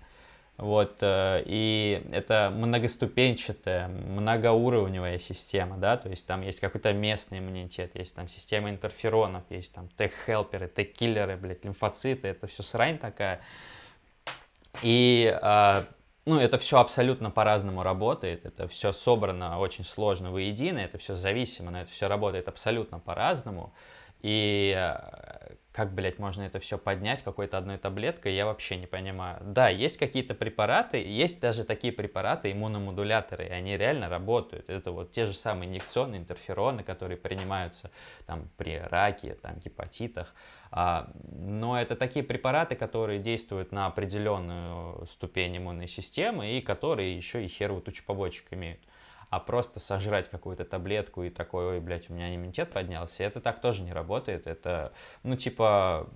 Вот, 0.58 0.98
э, 1.02 1.44
и 1.46 2.02
это 2.12 2.52
многоступенчатая, 2.52 3.88
многоуровневая 3.88 5.20
система, 5.20 5.78
да, 5.78 5.96
то 5.96 6.10
есть 6.10 6.26
там 6.26 6.42
есть 6.42 6.60
какой-то 6.60 6.92
местный 6.92 7.38
иммунитет, 7.38 7.92
есть 7.94 8.16
там 8.16 8.28
система 8.28 8.72
интерферонов, 8.72 9.44
есть 9.52 9.74
там 9.74 9.90
Т-хелперы, 9.90 10.70
Т-киллеры, 10.70 11.38
блядь, 11.38 11.64
лимфоциты, 11.66 12.30
это 12.30 12.48
все 12.48 12.64
срань 12.64 12.98
такая. 12.98 13.42
И 14.82 15.32
а, 15.40 15.86
ну, 16.30 16.40
это 16.40 16.60
все 16.60 16.80
абсолютно 16.80 17.32
по-разному 17.32 17.82
работает, 17.82 18.46
это 18.46 18.68
все 18.68 18.94
собрано 18.94 19.60
очень 19.60 19.84
сложно 19.84 20.32
воедино, 20.32 20.78
это 20.78 21.00
все 21.00 21.16
зависимо, 21.16 21.72
но 21.72 21.82
это 21.82 21.92
все 21.92 22.08
работает 22.08 22.48
абсолютно 22.48 23.00
по-разному. 23.00 23.74
И 24.22 24.76
э, 24.78 25.49
как, 25.80 25.94
блядь, 25.94 26.20
можно 26.20 26.42
это 26.42 26.60
все 26.60 26.78
поднять 26.78 27.24
какой-то 27.24 27.58
одной 27.58 27.78
таблеткой, 27.78 28.34
я 28.34 28.46
вообще 28.46 28.76
не 28.76 28.86
понимаю. 28.86 29.40
Да, 29.42 29.70
есть 29.70 29.98
какие-то 29.98 30.36
препараты, 30.36 31.02
есть 31.02 31.40
даже 31.40 31.64
такие 31.64 31.94
препараты, 31.94 32.52
иммуномодуляторы, 32.52 33.46
и 33.46 33.50
они 33.50 33.78
реально 33.78 34.10
работают. 34.10 34.70
Это 34.70 34.92
вот 34.92 35.12
те 35.12 35.26
же 35.26 35.34
самые 35.34 35.70
инъекционные 35.70 36.20
интерфероны, 36.20 36.84
которые 36.84 37.16
принимаются 37.16 37.92
там 38.26 38.50
при 38.58 38.78
раке, 38.78 39.36
там 39.36 39.56
гепатитах. 39.64 40.34
А, 40.70 41.10
но 41.32 41.80
это 41.80 41.96
такие 41.96 42.26
препараты, 42.26 42.76
которые 42.76 43.20
действуют 43.20 43.72
на 43.72 43.86
определенную 43.86 45.06
ступень 45.06 45.60
иммунной 45.60 45.88
системы 45.88 46.58
и 46.58 46.62
которые 46.62 47.16
еще 47.16 47.46
и 47.46 47.48
херовую 47.48 47.84
тучу 47.84 48.04
побочек 48.06 48.48
имеют. 48.52 48.82
А 49.30 49.40
просто 49.40 49.80
сожрать 49.80 50.30
какую-то 50.30 50.66
таблетку 50.66 51.24
и 51.24 51.30
такой, 51.30 51.66
ой, 51.66 51.80
блядь, 51.80 52.10
у 52.10 52.14
меня 52.14 52.36
иммунитет 52.36 52.72
поднялся, 52.72 53.24
это 53.24 53.40
так 53.42 53.62
тоже 53.62 53.84
не 53.84 53.94
работает. 53.94 54.48
Это, 54.48 54.92
ну, 55.22 55.36
типа, 55.36 56.10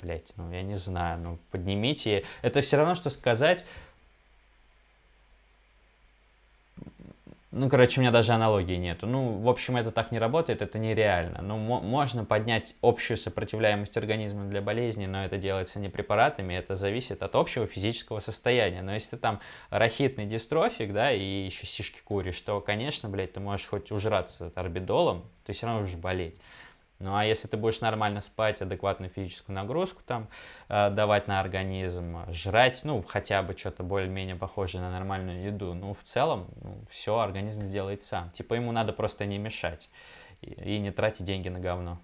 блядь, 0.00 0.32
ну, 0.36 0.52
я 0.52 0.62
не 0.62 0.76
знаю, 0.76 1.18
ну, 1.20 1.38
поднимите. 1.50 2.24
Это 2.42 2.60
все 2.60 2.76
равно, 2.76 2.94
что 2.94 3.10
сказать, 3.10 3.66
Ну, 7.56 7.68
короче, 7.68 8.00
у 8.00 8.02
меня 8.02 8.10
даже 8.10 8.32
аналогии 8.32 8.74
нету. 8.74 9.06
Ну, 9.06 9.38
в 9.38 9.48
общем, 9.48 9.76
это 9.76 9.92
так 9.92 10.10
не 10.10 10.18
работает, 10.18 10.60
это 10.60 10.76
нереально. 10.80 11.40
Ну, 11.40 11.56
можно 11.56 12.24
поднять 12.24 12.74
общую 12.82 13.16
сопротивляемость 13.16 13.96
организма 13.96 14.46
для 14.46 14.60
болезни, 14.60 15.06
но 15.06 15.24
это 15.24 15.36
делается 15.36 15.78
не 15.78 15.88
препаратами, 15.88 16.54
это 16.54 16.74
зависит 16.74 17.22
от 17.22 17.36
общего 17.36 17.68
физического 17.68 18.18
состояния. 18.18 18.82
Но 18.82 18.92
если 18.92 19.10
ты 19.10 19.18
там 19.18 19.40
рахитный 19.70 20.26
дистрофик, 20.26 20.92
да, 20.92 21.12
и 21.12 21.22
еще 21.22 21.64
сишки 21.64 22.00
куришь, 22.02 22.40
то, 22.40 22.60
конечно, 22.60 23.08
блядь, 23.08 23.34
ты 23.34 23.38
можешь 23.38 23.68
хоть 23.68 23.92
ужраться 23.92 24.50
орбидолом, 24.56 25.30
ты 25.46 25.52
все 25.52 25.66
равно 25.66 25.82
будешь 25.82 25.94
болеть. 25.94 26.40
Ну 27.00 27.16
а 27.16 27.24
если 27.24 27.48
ты 27.48 27.56
будешь 27.56 27.80
нормально 27.80 28.20
спать, 28.20 28.62
адекватную 28.62 29.10
физическую 29.10 29.54
нагрузку 29.54 30.02
там 30.06 30.28
э, 30.68 30.90
давать 30.90 31.26
на 31.26 31.40
организм, 31.40 32.18
жрать, 32.30 32.80
ну 32.84 33.02
хотя 33.02 33.42
бы 33.42 33.56
что-то 33.56 33.82
более-менее 33.82 34.36
похожее 34.36 34.80
на 34.80 34.90
нормальную 34.90 35.44
еду, 35.44 35.74
ну 35.74 35.92
в 35.92 36.02
целом 36.02 36.48
ну, 36.62 36.76
все 36.88 37.18
организм 37.18 37.62
сделает 37.62 38.02
сам. 38.02 38.30
Типа 38.30 38.54
ему 38.54 38.72
надо 38.72 38.92
просто 38.92 39.26
не 39.26 39.38
мешать 39.38 39.90
и, 40.40 40.50
и 40.50 40.78
не 40.78 40.92
тратить 40.92 41.26
деньги 41.26 41.48
на 41.48 41.58
говно. 41.58 41.98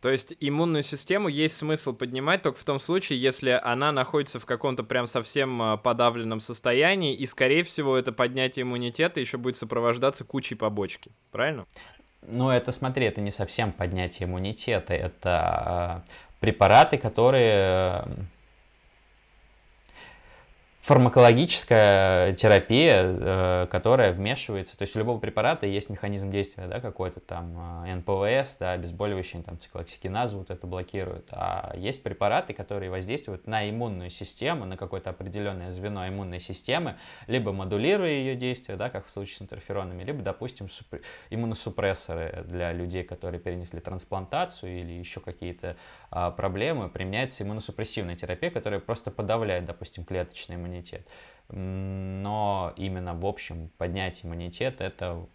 То 0.00 0.08
есть 0.08 0.34
иммунную 0.40 0.82
систему 0.82 1.28
есть 1.28 1.58
смысл 1.58 1.92
поднимать 1.92 2.42
только 2.42 2.58
в 2.58 2.64
том 2.64 2.78
случае, 2.78 3.20
если 3.20 3.50
она 3.62 3.92
находится 3.92 4.40
в 4.40 4.46
каком-то 4.46 4.82
прям 4.82 5.06
совсем 5.06 5.60
а, 5.60 5.76
подавленном 5.76 6.40
состоянии, 6.40 7.14
и, 7.14 7.26
скорее 7.26 7.64
всего, 7.64 7.98
это 7.98 8.10
поднятие 8.10 8.62
иммунитета 8.62 9.20
еще 9.20 9.36
будет 9.36 9.56
сопровождаться 9.56 10.24
кучей 10.24 10.54
побочки. 10.54 11.12
Правильно? 11.30 11.66
Ну, 12.26 12.50
это, 12.50 12.70
смотри, 12.72 13.06
это 13.06 13.20
не 13.20 13.30
совсем 13.30 13.72
поднятие 13.72 14.26
иммунитета, 14.26 14.94
это 14.94 16.02
э, 16.04 16.10
препараты, 16.40 16.98
которые 16.98 18.04
фармакологическая 20.80 22.32
терапия, 22.32 23.02
э, 23.04 23.66
которая 23.70 24.14
вмешивается, 24.14 24.78
то 24.78 24.82
есть 24.82 24.96
у 24.96 24.98
любого 24.98 25.18
препарата 25.18 25.66
есть 25.66 25.90
механизм 25.90 26.30
действия, 26.30 26.66
да, 26.68 26.80
какой-то 26.80 27.20
там 27.20 27.84
э, 27.84 27.96
НПВС, 27.96 28.56
да, 28.58 28.72
обезболивающий, 28.72 29.42
там, 29.42 29.58
циклоксикиназу 29.58 30.38
вот 30.38 30.50
это 30.50 30.66
блокирует, 30.66 31.28
а 31.32 31.74
есть 31.76 32.02
препараты, 32.02 32.54
которые 32.54 32.90
воздействуют 32.90 33.46
на 33.46 33.68
иммунную 33.68 34.08
систему, 34.08 34.64
на 34.64 34.78
какое-то 34.78 35.10
определенное 35.10 35.70
звено 35.70 36.08
иммунной 36.08 36.40
системы, 36.40 36.96
либо 37.26 37.52
модулируя 37.52 38.10
ее 38.10 38.34
действие, 38.34 38.78
да, 38.78 38.88
как 38.88 39.06
в 39.06 39.10
случае 39.10 39.36
с 39.36 39.42
интерферонами, 39.42 40.02
либо, 40.02 40.22
допустим, 40.22 40.70
супр... 40.70 41.02
иммуносупрессоры 41.28 42.42
для 42.46 42.72
людей, 42.72 43.04
которые 43.04 43.38
перенесли 43.38 43.80
трансплантацию 43.80 44.80
или 44.80 44.92
еще 44.92 45.20
какие-то 45.20 45.76
а, 46.10 46.30
проблемы, 46.30 46.88
применяется 46.88 47.44
иммуносупрессивная 47.44 48.16
терапия, 48.16 48.50
которая 48.50 48.80
просто 48.80 49.10
подавляет, 49.10 49.66
допустим, 49.66 50.04
клеточный 50.04 50.56
иммунитет 50.56 50.69
иммунитет. 50.70 51.06
Но 51.48 52.72
именно 52.76 53.14
в 53.14 53.26
общем 53.26 53.70
поднять 53.76 54.24
иммунитет 54.24 54.80
это 54.80 55.26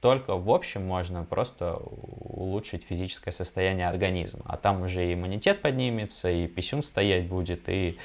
только 0.00 0.36
в 0.36 0.50
общем 0.50 0.82
можно 0.82 1.24
просто 1.24 1.74
улучшить 1.74 2.84
физическое 2.84 3.32
состояние 3.32 3.88
организма. 3.88 4.42
А 4.44 4.56
там 4.56 4.82
уже 4.82 5.04
и 5.04 5.14
иммунитет 5.14 5.62
поднимется, 5.62 6.30
и 6.30 6.46
писюн 6.46 6.82
стоять 6.82 7.26
будет, 7.26 7.68
и 7.68 7.98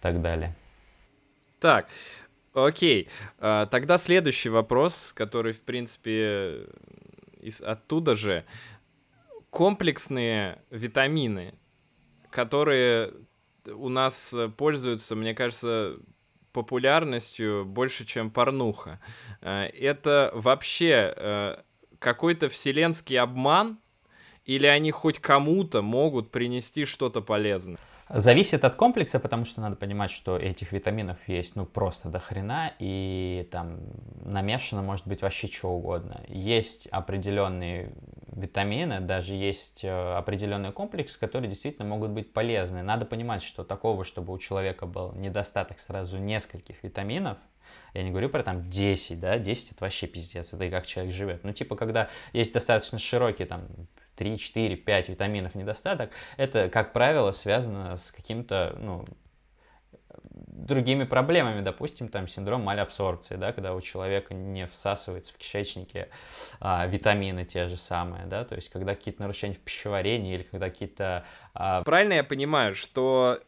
так 0.00 0.20
далее. 0.20 0.54
Так, 1.58 1.88
окей. 2.52 3.08
А, 3.38 3.66
тогда 3.66 3.98
следующий 3.98 4.48
вопрос, 4.48 5.12
который, 5.14 5.52
в 5.52 5.62
принципе, 5.62 6.66
оттуда 7.62 8.14
же. 8.14 8.44
Комплексные 9.50 10.62
витамины, 10.70 11.54
которые 12.30 13.12
у 13.66 13.88
нас 13.88 14.32
пользуются, 14.56 15.16
мне 15.16 15.34
кажется, 15.34 15.96
популярностью 16.52 17.64
больше, 17.64 18.04
чем 18.04 18.30
порнуха. 18.30 19.00
Э, 19.40 19.64
это 19.64 20.30
вообще 20.34 21.14
э, 21.16 21.56
какой-то 21.98 22.48
вселенский 22.48 23.18
обман, 23.18 23.78
или 24.44 24.66
они 24.66 24.90
хоть 24.90 25.18
кому-то 25.18 25.82
могут 25.82 26.30
принести 26.30 26.84
что-то 26.84 27.20
полезное? 27.20 27.78
Зависит 28.12 28.64
от 28.64 28.74
комплекса, 28.74 29.20
потому 29.20 29.44
что 29.44 29.60
надо 29.60 29.76
понимать, 29.76 30.10
что 30.10 30.36
этих 30.36 30.72
витаминов 30.72 31.16
есть 31.28 31.54
ну 31.54 31.64
просто 31.64 32.08
до 32.08 32.18
хрена, 32.18 32.72
и 32.80 33.48
там 33.52 33.78
намешано 34.24 34.82
может 34.82 35.06
быть 35.06 35.22
вообще 35.22 35.46
что 35.46 35.68
угодно. 35.68 36.20
Есть 36.26 36.88
определенные 36.88 37.92
витамины, 38.32 38.98
даже 38.98 39.34
есть 39.34 39.84
э, 39.84 40.14
определенный 40.16 40.72
комплекс, 40.72 41.16
которые 41.16 41.48
действительно 41.48 41.86
могут 41.86 42.10
быть 42.10 42.32
полезны. 42.32 42.82
Надо 42.82 43.06
понимать, 43.06 43.42
что 43.42 43.62
такого, 43.62 44.02
чтобы 44.02 44.32
у 44.32 44.38
человека 44.38 44.86
был 44.86 45.12
недостаток 45.12 45.78
сразу 45.78 46.18
нескольких 46.18 46.82
витаминов, 46.82 47.38
я 47.94 48.02
не 48.02 48.10
говорю 48.10 48.28
про 48.28 48.42
там 48.42 48.68
10, 48.68 49.20
да, 49.20 49.38
10 49.38 49.72
это 49.72 49.84
вообще 49.84 50.06
пиздец, 50.06 50.52
это 50.52 50.64
и 50.64 50.70
как 50.70 50.86
человек 50.86 51.12
живет. 51.14 51.44
Ну, 51.44 51.52
типа, 51.52 51.76
когда 51.76 52.08
есть 52.32 52.52
достаточно 52.52 52.98
широкий 52.98 53.44
там 53.44 53.66
3, 54.16 54.38
4, 54.38 54.76
5 54.76 55.08
витаминов 55.08 55.54
недостаток, 55.54 56.10
это, 56.36 56.68
как 56.68 56.92
правило, 56.92 57.30
связано 57.30 57.96
с 57.96 58.12
каким-то, 58.12 58.76
ну, 58.78 59.06
другими 60.22 61.04
проблемами, 61.04 61.60
допустим, 61.60 62.08
там 62.08 62.26
синдром 62.26 62.62
малябсорбции, 62.62 63.36
да, 63.36 63.52
когда 63.52 63.74
у 63.74 63.80
человека 63.80 64.34
не 64.34 64.66
всасывается 64.66 65.32
в 65.32 65.36
кишечнике 65.36 66.08
а, 66.60 66.86
витамины 66.86 67.44
те 67.44 67.68
же 67.68 67.76
самые, 67.76 68.26
да, 68.26 68.44
то 68.44 68.54
есть 68.54 68.68
когда 68.68 68.94
какие-то 68.94 69.22
нарушения 69.22 69.54
в 69.54 69.60
пищеварении 69.60 70.34
или 70.34 70.42
когда 70.42 70.68
какие-то... 70.68 71.24
А... 71.54 71.82
Правильно 71.82 72.14
я 72.14 72.24
понимаю, 72.24 72.74
что 72.74 73.40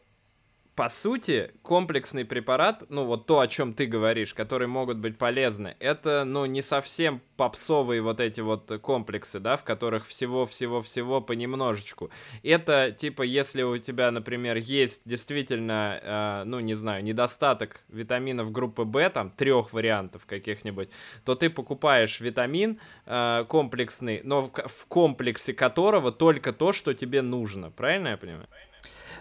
по 0.75 0.89
сути, 0.89 1.51
комплексный 1.61 2.25
препарат, 2.25 2.83
ну 2.89 3.05
вот 3.05 3.27
то, 3.27 3.39
о 3.39 3.47
чем 3.47 3.73
ты 3.73 3.85
говоришь, 3.85 4.33
которые 4.33 4.67
могут 4.67 4.97
быть 4.97 5.17
полезны, 5.17 5.75
это, 5.79 6.23
ну, 6.25 6.45
не 6.45 6.63
совсем 6.63 7.21
попсовые 7.37 8.01
вот 8.01 8.19
эти 8.19 8.41
вот 8.41 8.71
комплексы, 8.81 9.39
да, 9.39 9.55
в 9.55 9.63
которых 9.63 10.07
всего-всего-всего 10.07 11.21
понемножечку. 11.21 12.09
Это, 12.41 12.91
типа, 12.91 13.21
если 13.21 13.61
у 13.61 13.77
тебя, 13.77 14.09
например, 14.09 14.57
есть 14.57 15.01
действительно, 15.05 15.99
э, 16.01 16.43
ну, 16.45 16.59
не 16.59 16.73
знаю, 16.73 17.03
недостаток 17.03 17.81
витаминов 17.89 18.51
группы 18.51 18.83
В, 18.83 19.09
там, 19.09 19.29
трех 19.29 19.73
вариантов 19.73 20.25
каких-нибудь, 20.25 20.89
то 21.23 21.35
ты 21.35 21.51
покупаешь 21.51 22.19
витамин 22.19 22.79
э, 23.05 23.45
комплексный, 23.47 24.21
но 24.23 24.43
в, 24.43 24.51
в 24.51 24.85
комплексе 24.87 25.53
которого 25.53 26.11
только 26.11 26.51
то, 26.51 26.73
что 26.73 26.95
тебе 26.95 27.21
нужно. 27.21 27.69
Правильно 27.69 28.09
я 28.09 28.17
понимаю? 28.17 28.47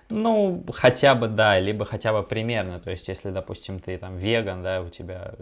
Ну, 0.08 0.64
хотя 0.72 1.14
бы, 1.14 1.28
да, 1.28 1.58
либо 1.58 1.84
хотя 1.84 2.12
бы 2.12 2.22
примерно. 2.22 2.80
То 2.80 2.90
есть, 2.90 3.08
если, 3.08 3.30
допустим, 3.30 3.80
ты 3.80 3.96
там 3.98 4.16
веган, 4.16 4.62
да, 4.62 4.82
у 4.82 4.88
тебя 4.88 5.34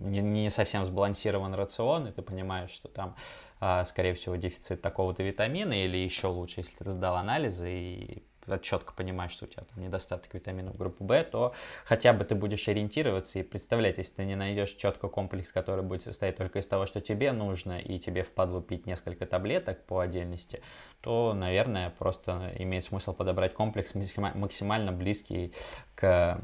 не, 0.00 0.20
не 0.20 0.50
совсем 0.50 0.84
сбалансирован 0.84 1.54
рацион, 1.54 2.08
и 2.08 2.12
ты 2.12 2.22
понимаешь, 2.22 2.70
что 2.70 2.88
там, 2.88 3.16
а, 3.60 3.84
скорее 3.84 4.14
всего, 4.14 4.36
дефицит 4.36 4.80
такого-то 4.80 5.22
витамина, 5.22 5.72
или 5.72 5.96
еще 5.96 6.28
лучше, 6.28 6.60
если 6.60 6.76
ты 6.76 6.90
сдал 6.90 7.16
анализы 7.16 7.70
и 7.72 8.22
четко 8.62 8.92
понимаешь, 8.92 9.32
что 9.32 9.44
у 9.44 9.48
тебя 9.48 9.64
там 9.64 9.82
недостаток 9.82 10.32
витаминов 10.34 10.76
группы 10.76 11.04
В, 11.04 11.24
то 11.24 11.54
хотя 11.84 12.12
бы 12.12 12.24
ты 12.24 12.34
будешь 12.34 12.68
ориентироваться 12.68 13.38
и 13.38 13.42
представлять, 13.42 13.98
если 13.98 14.14
ты 14.14 14.24
не 14.24 14.36
найдешь 14.36 14.70
четко 14.70 15.08
комплекс, 15.08 15.52
который 15.52 15.82
будет 15.82 16.02
состоять 16.02 16.36
только 16.36 16.58
из 16.58 16.66
того, 16.66 16.86
что 16.86 17.00
тебе 17.00 17.32
нужно, 17.32 17.78
и 17.78 17.98
тебе 17.98 18.22
впадло 18.22 18.62
пить 18.62 18.86
несколько 18.86 19.26
таблеток 19.26 19.84
по 19.84 20.00
отдельности, 20.00 20.62
то, 21.00 21.34
наверное, 21.34 21.90
просто 21.90 22.52
имеет 22.58 22.84
смысл 22.84 23.12
подобрать 23.12 23.54
комплекс 23.54 23.94
максимально 23.94 24.92
близкий 24.92 25.52
к 25.94 26.40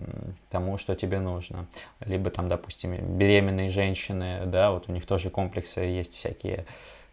тому, 0.51 0.79
что 0.79 0.95
тебе 0.97 1.21
нужно. 1.21 1.69
Либо 2.01 2.31
там, 2.31 2.49
допустим, 2.49 3.19
беременные 3.19 3.71
женщины, 3.71 4.43
да, 4.47 4.71
вот 4.73 4.89
у 4.89 4.93
них 4.93 5.07
тоже 5.07 5.31
комплексы 5.31 5.81
есть 5.81 6.15
всякие 6.15 6.67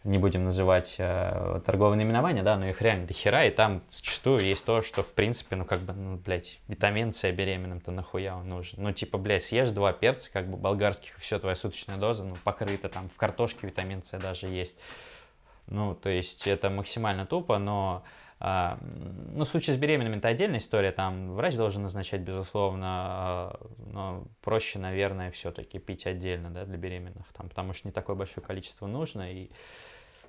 не 0.04 0.18
будем 0.18 0.45
называть 0.45 0.95
э, 0.97 1.62
торговые 1.66 1.97
наименования, 1.97 2.41
да, 2.41 2.58
но 2.58 2.68
их 2.68 2.82
реально 2.82 3.08
до 3.08 3.14
хера, 3.14 3.43
и 3.43 3.52
там 3.52 3.84
зачастую 3.89 4.39
есть 4.39 4.64
то, 4.64 4.82
что, 4.82 5.04
в 5.04 5.14
принципе, 5.14 5.58
ну, 5.58 5.66
как 5.66 5.80
бы, 5.80 5.93
ну, 5.93 6.18
блядь, 6.18 6.60
витамин 6.68 7.12
С 7.12 7.30
беременным-то 7.30 7.91
нахуя 7.91 8.38
он 8.38 8.47
нужен? 8.47 8.82
Ну, 8.82 8.93
типа, 8.93 9.18
блядь, 9.18 9.43
съешь 9.43 9.72
два 9.72 9.91
перца, 9.91 10.32
как 10.32 10.50
бы, 10.50 10.58
болгарских, 10.58 11.18
и 11.18 11.20
все, 11.20 11.38
твоя 11.38 11.56
суточная 11.56 11.97
доза, 11.97 12.24
ну, 12.24 12.36
покрыта, 12.43 12.88
там, 12.88 13.10
в 13.10 13.18
картошке 13.18 13.68
витамин 13.68 14.04
С 14.04 14.18
даже 14.18 14.47
есть. 14.47 14.80
Ну, 15.68 15.95
то 15.95 16.10
есть, 16.10 16.47
это 16.47 16.70
максимально 16.70 17.26
тупо, 17.26 17.58
но... 17.58 18.04
А, 18.42 18.80
ну, 18.82 19.44
в 19.44 19.48
случае 19.48 19.74
с 19.74 19.78
беременными 19.78 20.16
это 20.16 20.30
отдельная 20.30 20.60
история, 20.60 20.94
там 20.94 21.34
врач 21.34 21.56
должен 21.56 21.84
назначать, 21.84 22.22
безусловно, 22.22 22.88
а, 22.88 23.60
но 23.92 24.24
проще, 24.42 24.80
наверное, 24.80 25.30
все-таки 25.32 25.78
пить 25.78 26.06
отдельно, 26.06 26.50
да, 26.50 26.64
для 26.64 26.78
беременных, 26.78 27.26
там, 27.34 27.50
потому 27.50 27.74
что 27.74 27.90
не 27.90 27.92
такое 27.92 28.16
большое 28.16 28.46
количество 28.46 28.88
нужно, 28.88 29.30
и 29.30 29.50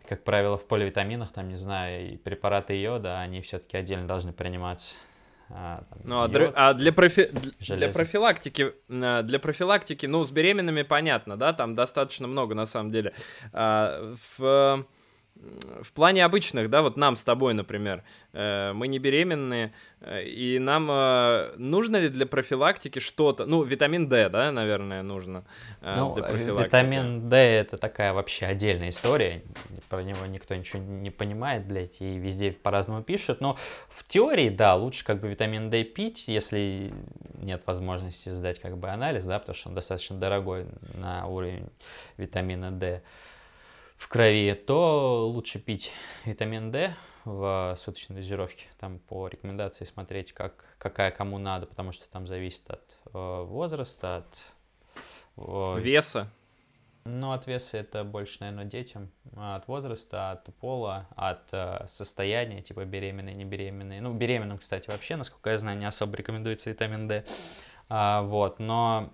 как 0.09 0.25
правило, 0.25 0.59
в 0.59 0.67
поливитаминах, 0.67 1.31
там, 1.31 1.49
не 1.49 1.55
знаю, 1.55 2.15
и 2.15 2.17
препараты 2.17 2.75
йода, 2.75 3.21
они 3.21 3.43
все-таки 3.43 3.77
отдельно 3.77 4.09
должны 4.09 4.33
приниматься. 4.33 4.97
А, 5.49 5.85
там, 5.91 6.01
ну, 6.03 6.23
а 6.23 6.29
йод, 6.29 6.53
а 6.57 6.75
для, 6.75 6.93
профи... 6.93 7.31
для 7.61 7.91
профилактики, 7.91 8.73
для 8.89 9.39
профилактики, 9.39 10.07
ну, 10.07 10.25
с 10.25 10.33
беременными 10.33 10.83
понятно, 10.83 11.37
да, 11.37 11.53
там 11.53 11.77
достаточно 11.77 12.27
много, 12.27 12.57
на 12.57 12.67
самом 12.67 12.91
деле. 12.91 13.15
А, 13.53 14.17
в 14.37 14.85
в 15.83 15.93
плане 15.93 16.25
обычных, 16.25 16.71
да, 16.71 16.83
вот 16.83 16.97
нам 16.97 17.17
с 17.17 17.25
тобой, 17.25 17.55
например, 17.55 18.03
э, 18.33 18.73
мы 18.73 18.89
не 18.89 18.99
беременные, 18.99 19.73
э, 20.01 20.25
и 20.25 20.59
нам 20.59 20.91
э, 20.91 21.55
нужно 21.57 21.97
ли 21.97 22.09
для 22.09 22.27
профилактики 22.27 22.99
что-то, 22.99 23.47
ну, 23.47 23.63
витамин 23.63 24.09
D, 24.09 24.29
да, 24.29 24.53
наверное, 24.53 25.03
нужно 25.03 25.45
ну, 25.81 26.15
для 26.15 26.25
профилактики. 26.25 26.67
Витамин 26.67 27.29
D 27.29 27.37
это 27.37 27.79
такая 27.79 28.13
вообще 28.13 28.47
отдельная 28.47 28.91
история, 28.91 29.43
про 29.89 30.03
него 30.03 30.27
никто 30.27 30.55
ничего 30.55 30.83
не 30.83 31.11
понимает, 31.11 31.67
блядь, 31.67 32.01
и 32.01 32.19
везде 32.19 32.53
по-разному 32.53 33.03
пишут, 33.03 33.41
но 33.41 33.57
в 33.89 34.07
теории, 34.07 34.51
да, 34.51 34.75
лучше 34.75 35.05
как 35.05 35.21
бы 35.21 35.29
витамин 35.29 35.71
D 35.71 35.85
пить, 35.85 36.29
если 36.29 36.93
нет 37.41 37.63
возможности 37.67 38.29
сдать 38.29 38.61
как 38.61 38.77
бы 38.77 38.89
анализ, 38.91 39.25
да, 39.25 39.39
потому 39.39 39.55
что 39.55 39.71
он 39.71 39.75
достаточно 39.75 40.17
дорогой 40.17 40.67
на 40.95 41.27
уровень 41.27 41.69
витамина 42.19 42.71
D 42.71 43.03
в 44.01 44.09
крови, 44.09 44.55
то 44.55 45.29
лучше 45.29 45.59
пить 45.59 45.93
витамин 46.25 46.73
D 46.73 46.95
в 47.27 47.75
суточной 47.77 48.17
дозировке. 48.17 48.65
Там 48.79 48.99
по 48.99 49.29
рекомендации 49.29 49.85
смотреть, 49.85 50.33
как, 50.33 50.65
какая 50.79 51.11
кому 51.11 51.37
надо, 51.37 51.67
потому 51.67 51.93
что 51.93 52.09
там 52.09 52.27
зависит 52.27 52.69
от 52.71 52.99
э, 53.13 53.43
возраста, 53.45 54.17
от 54.17 54.43
э, 55.37 55.81
веса. 55.81 56.31
Ну, 57.05 57.33
от 57.33 57.47
веса 57.47 57.77
это 57.77 58.03
больше, 58.03 58.39
наверное, 58.41 58.65
детям. 58.65 59.11
От 59.37 59.69
возраста, 59.69 60.31
от 60.31 60.55
пола, 60.57 61.07
от 61.15 61.53
э, 61.53 61.85
состояния, 61.87 62.63
типа 62.63 62.87
беременные, 62.87 63.35
не 63.35 63.45
беременные. 63.45 64.01
Ну, 64.01 64.15
беременным, 64.15 64.57
кстати, 64.57 64.89
вообще, 64.89 65.17
насколько 65.17 65.51
я 65.51 65.59
знаю, 65.59 65.77
не 65.77 65.85
особо 65.85 66.17
рекомендуется 66.17 66.71
витамин 66.71 67.07
D. 67.07 67.27
А, 67.91 68.23
вот, 68.23 68.61
но 68.61 69.13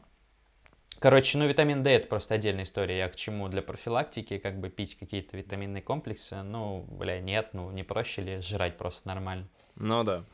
Короче, 0.98 1.36
ну 1.36 1.46
витамин 1.46 1.82
D 1.82 1.90
это 1.90 2.08
просто 2.08 2.34
отдельная 2.34 2.64
история. 2.64 2.98
Я 2.98 3.08
к 3.08 3.16
чему? 3.16 3.48
Для 3.48 3.62
профилактики, 3.62 4.38
как 4.38 4.58
бы 4.58 4.70
пить 4.70 4.96
какие-то 4.96 5.36
витаминные 5.36 5.82
комплексы, 5.82 6.42
ну, 6.42 6.86
бля, 6.88 7.20
нет, 7.20 7.50
ну 7.52 7.70
не 7.70 7.82
проще 7.82 8.22
ли 8.22 8.40
жрать 8.40 8.76
просто 8.78 9.08
нормально? 9.08 9.46
Ну 9.76 10.04
да. 10.04 10.24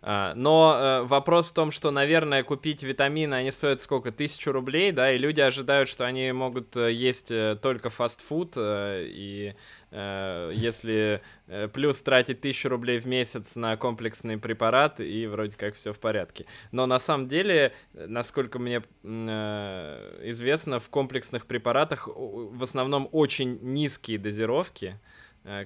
А, 0.00 0.32
но 0.34 0.76
э, 0.78 1.02
вопрос 1.06 1.48
в 1.48 1.54
том, 1.54 1.72
что, 1.72 1.90
наверное, 1.90 2.44
купить 2.44 2.84
витамины, 2.84 3.34
они 3.34 3.50
стоят 3.50 3.80
сколько? 3.80 4.12
Тысячу 4.12 4.52
рублей, 4.52 4.92
да, 4.92 5.12
и 5.12 5.18
люди 5.18 5.40
ожидают, 5.40 5.88
что 5.88 6.06
они 6.06 6.30
могут 6.30 6.76
э, 6.76 6.92
есть 6.92 7.30
э, 7.32 7.58
только 7.60 7.90
фастфуд, 7.90 8.54
и 8.56 9.54
если 9.90 11.22
плюс 11.72 12.02
тратить 12.02 12.42
тысячу 12.42 12.68
рублей 12.68 13.00
в 13.00 13.06
месяц 13.06 13.54
на 13.54 13.74
комплексный 13.78 14.36
препарат, 14.36 15.00
и 15.00 15.26
вроде 15.26 15.56
как 15.56 15.76
все 15.76 15.94
в 15.94 15.98
порядке. 15.98 16.44
Но 16.72 16.84
на 16.84 16.98
самом 16.98 17.26
деле, 17.26 17.72
насколько 17.94 18.58
мне 18.58 18.82
известно, 19.02 20.78
в 20.78 20.90
комплексных 20.90 21.46
препаратах 21.46 22.06
в 22.06 22.62
основном 22.62 23.08
очень 23.12 23.60
низкие 23.62 24.18
дозировки, 24.18 25.00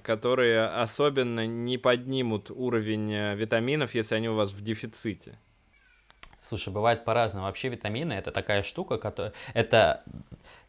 которые 0.03 0.67
особенно 0.67 1.47
не 1.47 1.79
поднимут 1.79 2.51
уровень 2.51 3.13
э, 3.13 3.35
витаминов, 3.35 3.95
если 3.95 4.15
они 4.15 4.29
у 4.29 4.35
вас 4.35 4.53
в 4.53 4.61
дефиците. 4.63 5.39
Слушай, 6.41 6.73
бывает 6.73 7.05
по-разному. 7.05 7.47
Вообще 7.47 7.69
витамины 7.69 8.13
это 8.13 8.33
такая 8.33 8.63
штука, 8.63 8.99
которая... 8.99 9.33
Это 9.55 10.05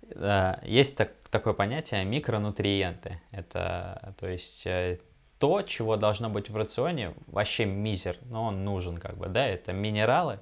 э, 0.10 0.54
есть 0.64 0.95
так, 0.95 1.12
такое 1.30 1.54
понятие 1.54 2.06
микронутриенты. 2.06 3.22
Это, 3.32 4.16
то 4.20 4.28
есть, 4.28 4.68
э, 4.68 4.99
то, 5.39 5.62
чего 5.62 5.97
должно 5.97 6.30
быть 6.30 6.49
в 6.49 6.56
рационе, 6.56 7.14
вообще 7.28 7.66
мизер, 7.66 8.18
но 8.30 8.45
он 8.45 8.64
нужен, 8.64 8.97
как 8.97 9.18
бы, 9.18 9.28
да, 9.28 9.45
это 9.45 9.74
минералы 9.74 10.39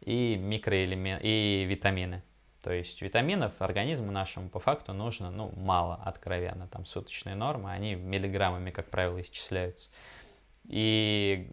и 0.00 0.36
микроэлементы, 0.36 1.26
и 1.26 1.64
витамины. 1.64 2.22
То 2.62 2.72
есть 2.72 3.02
витаминов 3.02 3.60
организму 3.60 4.12
нашему 4.12 4.48
по 4.48 4.60
факту 4.60 4.92
нужно, 4.92 5.30
ну, 5.30 5.52
мало, 5.56 5.96
откровенно. 6.04 6.68
Там 6.68 6.86
суточные 6.86 7.34
нормы, 7.34 7.72
они 7.72 7.96
миллиграммами, 7.96 8.70
как 8.70 8.88
правило, 8.88 9.20
исчисляются. 9.20 9.90
И 10.68 11.50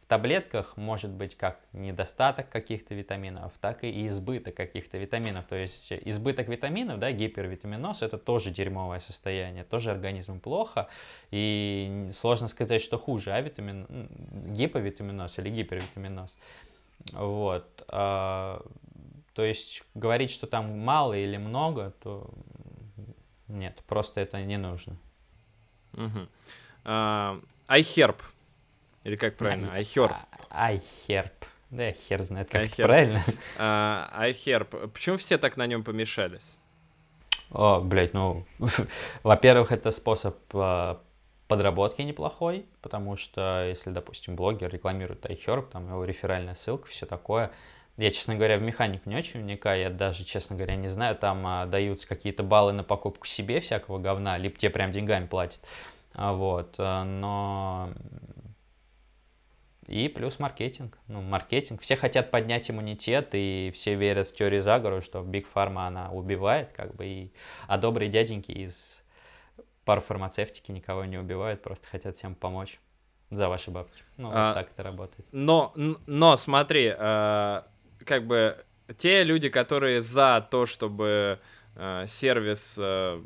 в 0.00 0.06
таблетках 0.06 0.76
может 0.76 1.10
быть 1.10 1.36
как 1.36 1.58
недостаток 1.72 2.48
каких-то 2.48 2.94
витаминов, 2.94 3.52
так 3.60 3.84
и 3.84 4.06
избыток 4.06 4.54
каких-то 4.54 4.96
витаминов. 4.96 5.44
То 5.46 5.56
есть 5.56 5.92
избыток 5.92 6.48
витаминов, 6.48 7.00
да, 7.00 7.12
гипервитаминоз, 7.12 8.02
это 8.02 8.16
тоже 8.16 8.50
дерьмовое 8.50 9.00
состояние, 9.00 9.64
тоже 9.64 9.90
организму 9.90 10.40
плохо. 10.40 10.88
И 11.32 12.08
сложно 12.12 12.48
сказать, 12.48 12.80
что 12.80 12.98
хуже, 12.98 13.32
а 13.32 13.40
витамин, 13.40 14.08
гиповитаминоз 14.54 15.38
или 15.38 15.50
гипервитаминоз. 15.50 16.34
Вот. 17.12 17.84
А, 19.36 19.40
то 19.40 19.44
есть 19.44 19.82
говорить, 19.94 20.30
что 20.30 20.46
там 20.46 20.78
мало 20.78 21.12
или 21.14 21.36
много, 21.36 21.92
то 22.02 22.30
нет, 23.48 23.82
просто 23.86 24.20
это 24.20 24.42
не 24.42 24.56
нужно. 24.56 24.96
Угу. 25.92 26.28
IHerb. 26.84 28.16
Или 29.04 29.16
как 29.16 29.36
правильно? 29.36 29.66
iHerb. 29.78 30.16
iHerb. 30.50 31.32
Да, 31.70 31.92
хер 31.92 32.22
знает, 32.22 32.48
как 32.50 32.66
это 32.66 32.82
правильно. 32.82 33.22
IHerb. 33.58 34.88
Почему 34.88 35.16
все 35.16 35.36
так 35.36 35.56
на 35.56 35.66
нем 35.66 35.82
помешались? 35.84 36.56
О, 37.50 37.80
блядь, 37.80 38.14
ну, 38.14 38.44
во-первых, 39.22 39.72
это 39.72 39.90
способ 39.90 40.36
uh, 40.52 40.98
подработки 41.48 42.02
неплохой, 42.02 42.66
потому 42.82 43.16
что 43.16 43.64
если, 43.68 43.90
допустим, 43.90 44.36
блогер 44.36 44.72
рекламирует 44.72 45.26
iHerb, 45.26 45.70
там 45.70 45.88
его 45.88 46.04
реферальная 46.04 46.54
ссылка, 46.54 46.88
все 46.88 47.06
такое, 47.06 47.52
я, 47.96 48.10
честно 48.10 48.34
говоря, 48.34 48.58
в 48.58 48.62
механику 48.62 49.08
не 49.08 49.16
очень 49.16 49.40
вникаю, 49.40 49.80
я 49.80 49.90
даже, 49.90 50.24
честно 50.24 50.56
говоря, 50.56 50.76
не 50.76 50.88
знаю, 50.88 51.16
там 51.16 51.46
а, 51.46 51.66
даются 51.66 52.06
какие-то 52.06 52.42
баллы 52.42 52.72
на 52.72 52.84
покупку 52.84 53.26
себе 53.26 53.60
всякого 53.60 53.98
говна, 53.98 54.36
либо 54.36 54.56
те 54.56 54.68
прям 54.68 54.90
деньгами 54.90 55.26
платят, 55.26 55.66
а, 56.14 56.32
вот, 56.32 56.74
а, 56.78 57.04
но... 57.04 57.92
И 59.86 60.08
плюс 60.08 60.40
маркетинг. 60.40 60.98
Ну, 61.06 61.22
маркетинг. 61.22 61.80
Все 61.80 61.94
хотят 61.94 62.32
поднять 62.32 62.68
иммунитет, 62.68 63.28
и 63.34 63.70
все 63.72 63.94
верят 63.94 64.26
в 64.26 64.34
теорию 64.34 64.60
заговора, 64.60 65.00
что 65.00 65.20
Big 65.20 65.46
Pharma 65.54 65.86
она 65.86 66.10
убивает, 66.10 66.72
как 66.72 66.96
бы, 66.96 67.06
и... 67.06 67.32
а 67.68 67.78
добрые 67.78 68.08
дяденьки 68.08 68.50
из 68.50 69.04
парфармацевтики 69.84 70.72
никого 70.72 71.04
не 71.04 71.18
убивают, 71.18 71.62
просто 71.62 71.86
хотят 71.86 72.16
всем 72.16 72.34
помочь 72.34 72.80
за 73.30 73.48
ваши 73.48 73.70
бабки. 73.70 74.02
Ну, 74.16 74.30
а, 74.32 74.48
вот 74.48 74.54
так 74.54 74.70
это 74.72 74.82
работает. 74.82 75.28
Но, 75.30 75.72
но 75.76 76.36
смотри, 76.36 76.92
а 76.98 77.66
как 78.04 78.26
бы 78.26 78.56
те 78.98 79.24
люди, 79.24 79.48
которые 79.48 80.02
за 80.02 80.46
то, 80.50 80.66
чтобы 80.66 81.40
э, 81.74 82.06
сервис 82.08 82.76
э, 82.78 83.20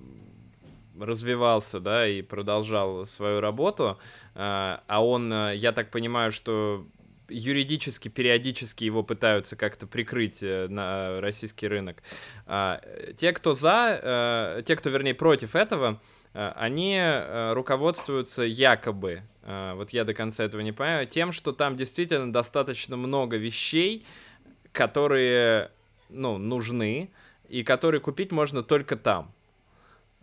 развивался, 0.99 1.81
да, 1.81 2.07
и 2.07 2.23
продолжал 2.23 3.07
свою 3.07 3.41
работу, 3.41 3.99
э, 4.35 4.39
а 4.39 5.05
он, 5.05 5.33
э, 5.33 5.57
я 5.57 5.73
так 5.73 5.91
понимаю, 5.91 6.33
что 6.33 6.87
юридически, 7.31 8.09
периодически 8.09 8.85
его 8.85 9.03
пытаются 9.03 9.57
как-то 9.57 9.87
прикрыть 9.87 10.43
э, 10.43 10.66
на 10.68 11.21
российский 11.21 11.68
рынок. 11.68 12.03
А, 12.47 12.81
те, 13.16 13.33
кто 13.33 13.55
за, 13.55 14.01
э, 14.03 14.62
те, 14.66 14.77
кто, 14.77 14.91
вернее, 14.91 15.14
против 15.14 15.55
этого, 15.55 16.01
э, 16.35 16.53
они 16.57 16.97
э, 16.99 17.53
руководствуются 17.53 18.43
якобы, 18.43 19.23
э, 19.43 19.73
вот 19.75 19.91
я 19.91 20.05
до 20.05 20.14
конца 20.14 20.45
этого 20.45 20.61
не 20.61 20.73
понимаю, 20.73 21.07
тем, 21.07 21.33
что 21.33 21.53
там 21.53 21.77
действительно 21.77 22.33
достаточно 22.33 22.97
много 22.97 23.37
вещей, 23.37 24.05
которые, 24.73 25.71
ну, 26.09 26.39
нужны, 26.39 27.11
и 27.49 27.62
которые 27.62 28.01
купить 28.01 28.33
можно 28.33 28.62
только 28.62 28.97
там. 28.97 29.33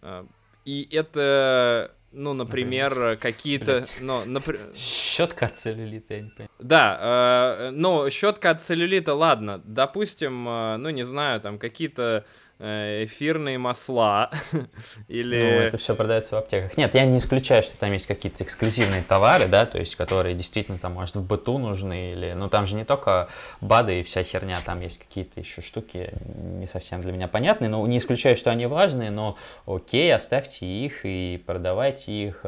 А, 0.02 0.26
и 0.66 0.88
это, 0.92 1.96
ну, 2.12 2.34
например, 2.34 3.18
какие-то... 3.18 3.84
Ну, 4.02 4.26
напр... 4.26 4.60
Щетка 4.76 5.46
от 5.46 5.58
целлюлита, 5.58 6.16
я 6.16 6.22
не 6.22 6.30
понимаю. 6.30 6.50
Да, 6.60 6.98
э, 7.00 7.70
ну, 7.72 8.10
щетка 8.10 8.52
от 8.52 8.64
целлюлита, 8.64 9.14
ладно. 9.14 9.62
Допустим, 9.66 10.48
э, 10.48 10.78
ну, 10.78 10.90
не 10.90 11.06
знаю, 11.06 11.42
там 11.42 11.58
какие-то 11.58 12.02
Э, 12.02 12.47
эфирные 12.60 13.58
масла 13.58 14.32
или... 15.08 15.38
Ну, 15.38 15.60
это 15.60 15.78
все 15.78 15.96
продается 15.96 16.36
в 16.36 16.40
аптеках. 16.40 16.78
Нет, 16.78 16.96
я 16.96 17.06
не 17.06 17.20
исключаю, 17.20 17.64
что 17.64 17.78
там 17.78 17.92
есть 17.94 18.08
какие-то 18.08 18.44
эксклюзивные 18.44 19.04
товары, 19.04 19.48
да, 19.48 19.66
то 19.66 19.78
есть, 19.78 19.96
которые 19.96 20.36
действительно 20.36 20.78
там, 20.78 20.94
может, 20.94 21.16
в 21.16 21.26
быту 21.26 21.58
нужны, 21.58 22.12
или... 22.14 22.34
Ну, 22.34 22.50
там 22.50 22.66
же 22.66 22.76
не 22.76 22.84
только 22.84 23.28
БАДы 23.62 24.00
и 24.00 24.04
вся 24.04 24.24
херня, 24.24 24.58
там 24.66 24.80
есть 24.82 25.00
какие-то 25.00 25.40
еще 25.40 25.62
штуки 25.62 26.12
не 26.36 26.66
совсем 26.66 27.02
для 27.02 27.12
меня 27.12 27.28
понятные, 27.28 27.70
но 27.70 27.86
не 27.86 27.98
исключаю, 27.98 28.36
что 28.36 28.50
они 28.50 28.66
важные, 28.66 29.12
но 29.12 29.38
окей, 29.66 30.14
оставьте 30.14 30.66
их 30.66 31.02
и 31.04 31.42
продавайте 31.46 32.12
их. 32.12 32.46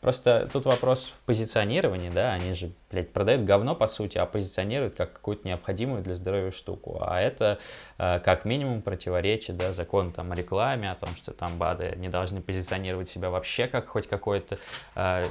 Просто 0.00 0.48
тут 0.52 0.64
вопрос 0.64 1.12
в 1.16 1.24
позиционировании, 1.26 2.10
да, 2.10 2.32
они 2.32 2.54
же 2.54 2.72
блядь, 2.90 3.12
продают 3.12 3.44
говно, 3.44 3.74
по 3.74 3.86
сути, 3.86 4.18
а 4.18 4.26
позиционируют 4.26 4.94
как 4.94 5.12
какую-то 5.12 5.46
необходимую 5.46 6.02
для 6.02 6.14
здоровья 6.14 6.50
штуку. 6.50 6.98
А 7.00 7.20
это 7.20 7.58
э, 7.98 8.20
как 8.20 8.44
минимум 8.44 8.82
противоречит 8.82 9.49
да, 9.56 9.72
закону 9.72 10.12
там, 10.12 10.32
о 10.32 10.34
рекламе, 10.34 10.90
о 10.90 10.94
том, 10.94 11.14
что 11.16 11.32
там 11.32 11.58
БАДы 11.58 11.94
не 11.96 12.08
должны 12.08 12.40
позиционировать 12.40 13.08
себя 13.08 13.30
вообще 13.30 13.66
как 13.66 13.88
хоть 13.88 14.06
какой-то... 14.06 14.58
Э, 14.94 15.24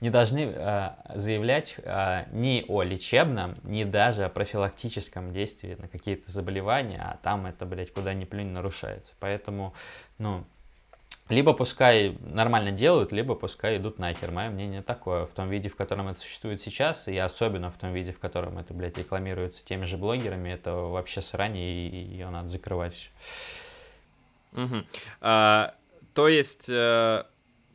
не 0.00 0.10
должны 0.10 0.52
э, 0.54 0.90
заявлять 1.14 1.76
э, 1.78 2.24
ни 2.32 2.64
о 2.68 2.82
лечебном, 2.82 3.54
ни 3.62 3.84
даже 3.84 4.24
о 4.24 4.28
профилактическом 4.28 5.32
действии 5.32 5.76
на 5.78 5.88
какие-то 5.88 6.30
заболевания, 6.30 7.00
а 7.02 7.18
там 7.22 7.46
это, 7.46 7.66
блядь, 7.66 7.92
куда 7.92 8.14
ни 8.14 8.24
плюнь 8.24 8.48
нарушается. 8.48 9.14
Поэтому, 9.20 9.74
ну, 10.18 10.44
либо 11.28 11.52
пускай 11.52 12.16
нормально 12.20 12.70
делают, 12.70 13.12
либо 13.12 13.34
пускай 13.34 13.78
идут 13.78 13.98
нахер. 13.98 14.30
Мое 14.30 14.50
мнение 14.50 14.82
такое. 14.82 15.26
В 15.26 15.30
том 15.30 15.48
виде, 15.48 15.68
в 15.68 15.76
котором 15.76 16.08
это 16.08 16.20
существует 16.20 16.60
сейчас, 16.60 17.08
и 17.08 17.16
особенно 17.16 17.70
в 17.70 17.78
том 17.78 17.92
виде, 17.92 18.12
в 18.12 18.18
котором 18.18 18.58
это, 18.58 18.74
блядь, 18.74 18.98
рекламируется 18.98 19.64
теми 19.64 19.84
же 19.84 19.96
блогерами, 19.96 20.50
это 20.50 20.74
вообще 20.74 21.20
срань, 21.20 21.56
и 21.56 21.88
ее 21.88 22.28
надо 22.30 22.48
закрывать 22.48 22.94
все. 22.94 23.08
Угу. 24.52 24.84
А, 25.22 25.74
то 26.14 26.28
есть, 26.28 26.68
э, 26.68 27.24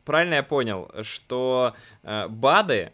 правильно 0.04 0.34
я 0.34 0.42
понял, 0.42 0.90
что 1.02 1.74
э, 2.02 2.28
БАДы, 2.28 2.92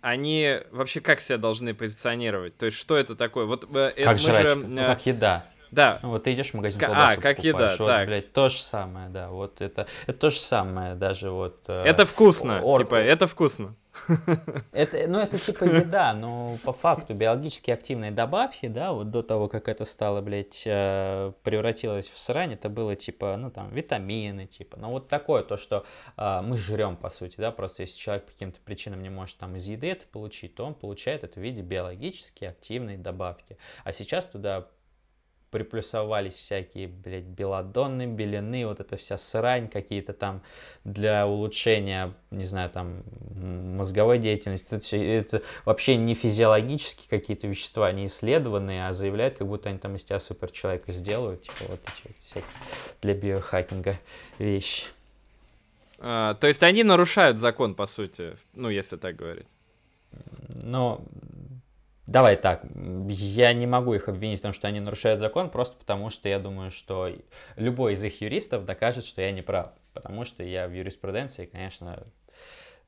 они 0.00 0.60
вообще 0.70 1.00
как 1.00 1.20
себя 1.20 1.36
должны 1.36 1.74
позиционировать? 1.74 2.56
То 2.56 2.66
есть, 2.66 2.78
что 2.78 2.96
это 2.96 3.16
такое? 3.16 3.44
Вот, 3.44 3.64
э, 3.74 3.90
как 4.02 4.18
жрачка, 4.18 4.48
же, 4.50 4.56
ну, 4.56 4.86
как 4.86 5.04
еда. 5.04 5.46
Да. 5.70 6.00
Вот 6.02 6.24
ты 6.24 6.32
идешь 6.32 6.50
в 6.50 6.54
магазин 6.54 6.80
К- 6.80 6.86
колбасу 6.86 7.18
а, 7.18 7.22
как 7.22 7.38
еда, 7.44 7.58
покупаешь, 7.58 7.78
вот, 7.80 7.86
так. 7.88 8.06
блядь, 8.08 8.32
то 8.32 8.48
же 8.48 8.58
самое, 8.58 9.08
да, 9.08 9.28
вот 9.30 9.60
это, 9.60 9.86
это 10.06 10.18
то 10.18 10.30
же 10.30 10.38
самое, 10.38 10.94
даже 10.94 11.30
вот... 11.30 11.64
э, 11.68 11.82
Это 11.84 12.06
вкусно, 12.06 12.62
ор- 12.62 12.84
типа, 12.84 12.94
это 12.96 13.26
вкусно. 13.26 13.74
Это, 14.72 15.08
ну, 15.08 15.18
это 15.18 15.38
типа 15.38 15.64
еда, 15.64 16.12
но 16.12 16.58
по 16.62 16.72
факту 16.72 17.14
биологически 17.14 17.70
активные 17.70 18.10
добавки, 18.10 18.66
да, 18.66 18.92
вот 18.92 19.10
до 19.10 19.22
того, 19.22 19.48
как 19.48 19.68
это 19.68 19.84
стало, 19.84 20.20
блядь, 20.20 20.64
э, 20.66 21.32
превратилось 21.42 22.08
в 22.08 22.18
срань, 22.18 22.52
это 22.52 22.68
было 22.68 22.94
типа, 22.94 23.36
ну, 23.38 23.50
там, 23.50 23.70
витамины, 23.70 24.46
типа, 24.46 24.76
ну, 24.78 24.90
вот 24.90 25.08
такое, 25.08 25.42
то, 25.42 25.56
что 25.56 25.84
э, 26.16 26.40
мы 26.42 26.56
жрем, 26.56 26.96
по 26.96 27.10
сути, 27.10 27.36
да, 27.38 27.50
просто 27.50 27.82
если 27.82 27.98
человек 27.98 28.26
по 28.26 28.32
каким-то 28.32 28.60
причинам 28.60 29.02
не 29.02 29.08
может 29.10 29.38
там 29.38 29.56
из 29.56 29.66
еды 29.66 29.90
это 29.90 30.06
получить, 30.06 30.54
то 30.54 30.64
он 30.66 30.74
получает 30.74 31.24
это 31.24 31.40
в 31.40 31.42
виде 31.42 31.62
биологически 31.62 32.44
активной 32.44 32.96
добавки. 32.98 33.56
А 33.84 33.92
сейчас 33.92 34.26
туда 34.26 34.66
приплюсовались 35.50 36.34
всякие, 36.34 36.88
блядь, 36.88 37.24
белодонны, 37.24 38.06
белины, 38.06 38.66
вот 38.66 38.80
эта 38.80 38.96
вся 38.96 39.16
срань, 39.18 39.68
какие-то 39.68 40.12
там 40.12 40.42
для 40.84 41.26
улучшения, 41.26 42.12
не 42.30 42.44
знаю, 42.44 42.70
там, 42.70 43.02
мозговой 43.76 44.18
деятельности. 44.18 44.66
Это, 44.66 44.80
всё- 44.80 45.02
это 45.02 45.42
вообще 45.64 45.96
не 45.96 46.14
физиологические 46.14 47.08
какие-то 47.08 47.46
вещества, 47.46 47.90
не 47.92 48.06
исследованные, 48.06 48.88
а 48.88 48.92
заявляют, 48.92 49.38
как 49.38 49.46
будто 49.46 49.68
они 49.68 49.78
там 49.78 49.94
из 49.96 50.04
тебя 50.04 50.18
суперчеловека 50.18 50.92
сделают, 50.92 51.42
типа 51.42 51.64
вот 51.68 51.80
эти 51.84 52.14
всякие 52.20 52.50
для 53.02 53.14
биохакинга 53.14 53.98
вещи. 54.38 54.86
А, 55.98 56.34
то 56.34 56.46
есть 56.46 56.62
они 56.62 56.82
нарушают 56.84 57.38
закон, 57.38 57.74
по 57.74 57.86
сути, 57.86 58.36
ну, 58.54 58.68
если 58.68 58.96
так 58.96 59.16
говорить. 59.16 59.46
Но 60.62 61.02
давай 62.06 62.36
так, 62.36 62.64
я 63.08 63.52
не 63.52 63.66
могу 63.66 63.94
их 63.94 64.08
обвинить 64.08 64.40
в 64.40 64.42
том, 64.42 64.52
что 64.52 64.68
они 64.68 64.80
нарушают 64.80 65.20
закон, 65.20 65.50
просто 65.50 65.76
потому 65.76 66.10
что 66.10 66.28
я 66.28 66.38
думаю, 66.38 66.70
что 66.70 67.10
любой 67.56 67.94
из 67.94 68.04
их 68.04 68.20
юристов 68.20 68.64
докажет, 68.64 69.04
что 69.04 69.22
я 69.22 69.30
не 69.32 69.42
прав. 69.42 69.72
Потому 69.92 70.24
что 70.24 70.42
я 70.42 70.68
в 70.68 70.72
юриспруденции, 70.72 71.46
конечно, 71.46 72.06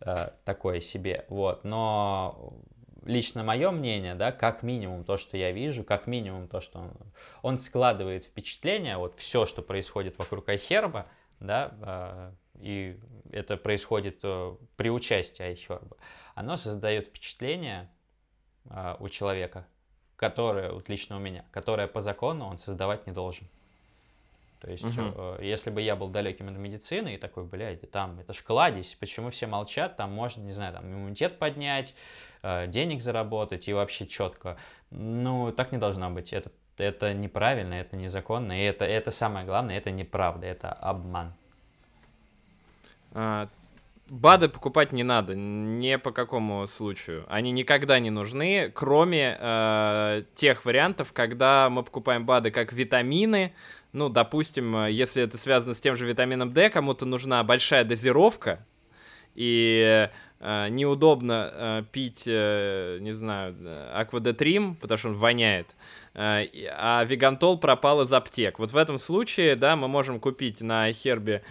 э, 0.00 0.28
такое 0.44 0.80
себе. 0.80 1.24
Вот. 1.28 1.64
Но 1.64 2.54
лично 3.04 3.42
мое 3.42 3.70
мнение, 3.70 4.14
да, 4.14 4.30
как 4.30 4.62
минимум 4.62 5.04
то, 5.04 5.16
что 5.16 5.36
я 5.36 5.50
вижу, 5.50 5.84
как 5.84 6.06
минимум 6.06 6.48
то, 6.48 6.60
что 6.60 6.80
он, 6.80 6.92
он 7.42 7.58
складывает 7.58 8.24
впечатление, 8.24 8.98
вот 8.98 9.18
все, 9.18 9.46
что 9.46 9.62
происходит 9.62 10.18
вокруг 10.18 10.48
Айхерба, 10.48 11.06
да, 11.40 11.72
э, 11.80 12.32
и 12.60 13.00
это 13.32 13.56
происходит 13.56 14.20
э, 14.22 14.56
при 14.76 14.90
участии 14.90 15.42
Айхерба, 15.42 15.96
оно 16.34 16.56
создает 16.56 17.06
впечатление 17.06 17.88
а, 18.70 18.96
у 19.00 19.08
человека, 19.08 19.66
которое, 20.16 20.72
вот 20.72 20.88
лично 20.88 21.16
у 21.16 21.20
меня, 21.20 21.44
которое 21.52 21.86
по 21.86 22.00
закону 22.00 22.46
он 22.46 22.58
создавать 22.58 23.06
не 23.06 23.12
должен. 23.12 23.46
То 24.60 24.70
есть, 24.70 24.84
Мгм. 24.84 25.14
э, 25.16 25.38
если 25.42 25.70
бы 25.70 25.80
я 25.80 25.94
был 25.94 26.08
далеким 26.08 26.48
от 26.48 26.56
медицины 26.56 27.14
и 27.14 27.16
такой, 27.16 27.44
блядь, 27.44 27.88
там, 27.92 28.18
это 28.18 28.32
ж 28.32 28.42
кладезь, 28.42 28.96
почему 28.96 29.30
все 29.30 29.46
молчат, 29.46 29.96
там 29.96 30.12
можно, 30.12 30.42
не 30.42 30.50
знаю, 30.50 30.74
там 30.74 30.84
иммунитет 30.84 31.38
поднять, 31.38 31.94
э, 32.42 32.66
денег 32.66 33.00
заработать 33.00 33.68
и 33.68 33.72
вообще 33.72 34.06
четко. 34.06 34.56
Ну, 34.90 35.52
так 35.52 35.70
не 35.70 35.78
должно 35.78 36.10
быть. 36.10 36.32
Это, 36.32 36.50
это 36.76 37.14
неправильно, 37.14 37.74
это 37.74 37.96
незаконно, 37.96 38.60
и 38.60 38.64
это, 38.64 38.84
это 38.84 39.12
самое 39.12 39.46
главное, 39.46 39.78
это 39.78 39.92
неправда, 39.92 40.46
это 40.46 40.72
обман. 40.72 41.32
А, 43.12 43.48
БАДы 44.10 44.48
покупать 44.48 44.92
не 44.92 45.02
надо, 45.02 45.34
ни 45.34 45.96
по 45.96 46.12
какому 46.12 46.66
случаю. 46.66 47.24
Они 47.28 47.50
никогда 47.50 47.98
не 47.98 48.10
нужны, 48.10 48.70
кроме 48.74 49.36
э, 49.38 50.22
тех 50.34 50.64
вариантов, 50.64 51.12
когда 51.12 51.68
мы 51.70 51.82
покупаем 51.82 52.24
БАДы 52.24 52.50
как 52.50 52.72
витамины. 52.72 53.52
Ну, 53.92 54.08
допустим, 54.08 54.76
э, 54.76 54.92
если 54.92 55.22
это 55.22 55.36
связано 55.36 55.74
с 55.74 55.80
тем 55.80 55.96
же 55.96 56.06
витамином 56.06 56.52
D, 56.52 56.70
кому-то 56.70 57.04
нужна 57.04 57.42
большая 57.44 57.84
дозировка, 57.84 58.64
и 59.34 60.08
э, 60.40 60.68
неудобно 60.70 61.50
э, 61.52 61.82
пить, 61.92 62.22
э, 62.26 62.98
не 63.00 63.12
знаю, 63.12 63.54
аквадетрим, 63.94 64.74
потому 64.76 64.98
что 64.98 65.08
он 65.10 65.14
воняет, 65.16 65.76
э, 66.14 66.46
а 66.76 67.04
вегантол 67.04 67.58
пропал 67.58 68.02
из 68.02 68.12
аптек. 68.12 68.58
Вот 68.58 68.72
в 68.72 68.76
этом 68.76 68.98
случае, 68.98 69.54
да, 69.54 69.76
мы 69.76 69.86
можем 69.86 70.18
купить 70.18 70.60
на 70.60 70.92
Хербе 70.92 71.42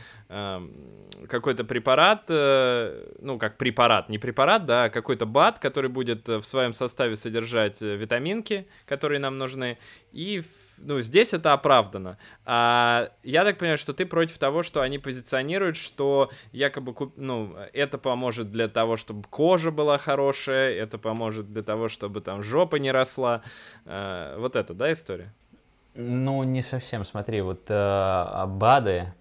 какой-то 1.28 1.64
препарат, 1.64 2.26
э, 2.30 3.14
ну, 3.20 3.38
как 3.40 3.58
препарат, 3.58 4.10
не 4.10 4.20
препарат, 4.20 4.66
да, 4.66 4.86
а 4.86 4.90
какой-то 4.90 5.26
БАД, 5.26 5.60
который 5.60 5.90
будет 5.90 6.30
э, 6.30 6.38
в 6.38 6.46
своем 6.46 6.74
составе 6.74 7.16
содержать 7.16 7.82
э, 7.82 7.96
витаминки, 7.96 8.68
которые 8.86 9.20
нам 9.20 9.38
нужны, 9.38 9.78
и, 10.12 10.44
ну, 10.78 11.02
здесь 11.02 11.34
это 11.34 11.54
оправдано. 11.54 12.18
А 12.46 13.12
я 13.24 13.44
так 13.44 13.58
понимаю, 13.58 13.78
что 13.78 13.94
ты 13.94 14.06
против 14.06 14.38
того, 14.38 14.64
что 14.64 14.82
они 14.82 15.00
позиционируют, 15.00 15.78
что 15.78 16.30
якобы, 16.52 17.12
ну, 17.16 17.56
это 17.74 17.98
поможет 17.98 18.52
для 18.52 18.68
того, 18.68 18.98
чтобы 18.98 19.24
кожа 19.30 19.72
была 19.72 19.98
хорошая, 19.98 20.74
это 20.74 20.98
поможет 20.98 21.52
для 21.52 21.64
того, 21.64 21.88
чтобы 21.88 22.22
там 22.22 22.44
жопа 22.44 22.76
не 22.76 22.92
росла. 22.92 23.42
Вот 23.86 24.56
это, 24.56 24.74
да, 24.74 24.92
история? 24.92 25.34
Ну, 26.00 26.44
не 26.44 26.62
совсем, 26.62 27.04
смотри, 27.04 27.42
вот 27.42 27.66
э, 27.70 28.46
БАДы, 28.48 29.14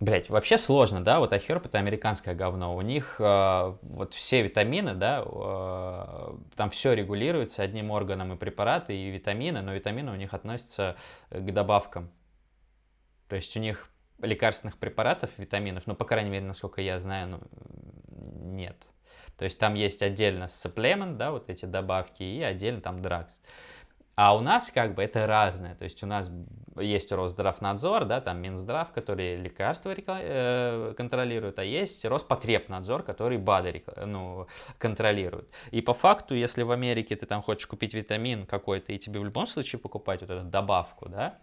блять, 0.00 0.28
вообще 0.28 0.58
сложно, 0.58 1.02
да, 1.02 1.20
вот 1.20 1.32
Ахерб 1.32 1.66
это 1.66 1.78
американское 1.78 2.34
говно, 2.34 2.76
у 2.76 2.80
них 2.80 3.16
э, 3.18 3.76
вот 3.82 4.14
все 4.14 4.42
витамины, 4.42 4.94
да, 4.94 5.24
э, 5.24 6.36
там 6.54 6.70
все 6.70 6.92
регулируется 6.92 7.62
одним 7.62 7.90
органом 7.90 8.32
и 8.32 8.36
препараты, 8.36 8.96
и 8.96 9.10
витамины, 9.10 9.62
но 9.62 9.74
витамины 9.74 10.12
у 10.12 10.16
них 10.16 10.34
относятся 10.34 10.96
к 11.30 11.52
добавкам, 11.52 12.10
то 13.28 13.36
есть 13.36 13.56
у 13.56 13.60
них 13.60 13.90
лекарственных 14.20 14.78
препаратов, 14.78 15.30
витаминов, 15.38 15.86
ну, 15.86 15.94
по 15.94 16.04
крайней 16.04 16.30
мере, 16.30 16.44
насколько 16.44 16.80
я 16.80 16.98
знаю, 16.98 17.28
ну, 17.28 17.40
нет. 18.08 18.76
То 19.36 19.44
есть 19.44 19.58
там 19.58 19.74
есть 19.74 20.02
отдельно 20.02 20.44
supplement, 20.44 21.16
да, 21.16 21.30
вот 21.30 21.50
эти 21.50 21.66
добавки, 21.66 22.22
и 22.22 22.42
отдельно 22.42 22.80
там 22.80 23.02
драгс. 23.02 23.40
А 24.16 24.34
у 24.34 24.40
нас 24.40 24.70
как 24.70 24.94
бы 24.94 25.02
это 25.02 25.26
разное. 25.26 25.74
То 25.74 25.84
есть 25.84 26.02
у 26.02 26.06
нас 26.06 26.30
есть 26.78 27.12
Росздравнадзор, 27.12 28.06
да, 28.06 28.22
там 28.22 28.40
Минздрав, 28.40 28.90
который 28.90 29.36
лекарства 29.36 29.92
рекла- 29.92 30.20
э, 30.22 30.94
контролирует, 30.96 31.58
а 31.58 31.64
есть 31.64 32.02
Роспотребнадзор, 32.06 33.02
который 33.02 33.36
БАДы 33.36 33.84
ну, 34.06 34.46
контролирует. 34.78 35.50
И 35.70 35.82
по 35.82 35.92
факту, 35.92 36.34
если 36.34 36.62
в 36.62 36.70
Америке 36.70 37.14
ты 37.14 37.26
там 37.26 37.42
хочешь 37.42 37.66
купить 37.66 37.92
витамин 37.92 38.46
какой-то, 38.46 38.92
и 38.92 38.98
тебе 38.98 39.20
в 39.20 39.24
любом 39.24 39.46
случае 39.46 39.80
покупать 39.80 40.22
вот 40.22 40.30
эту 40.30 40.44
добавку, 40.44 41.10
да, 41.10 41.38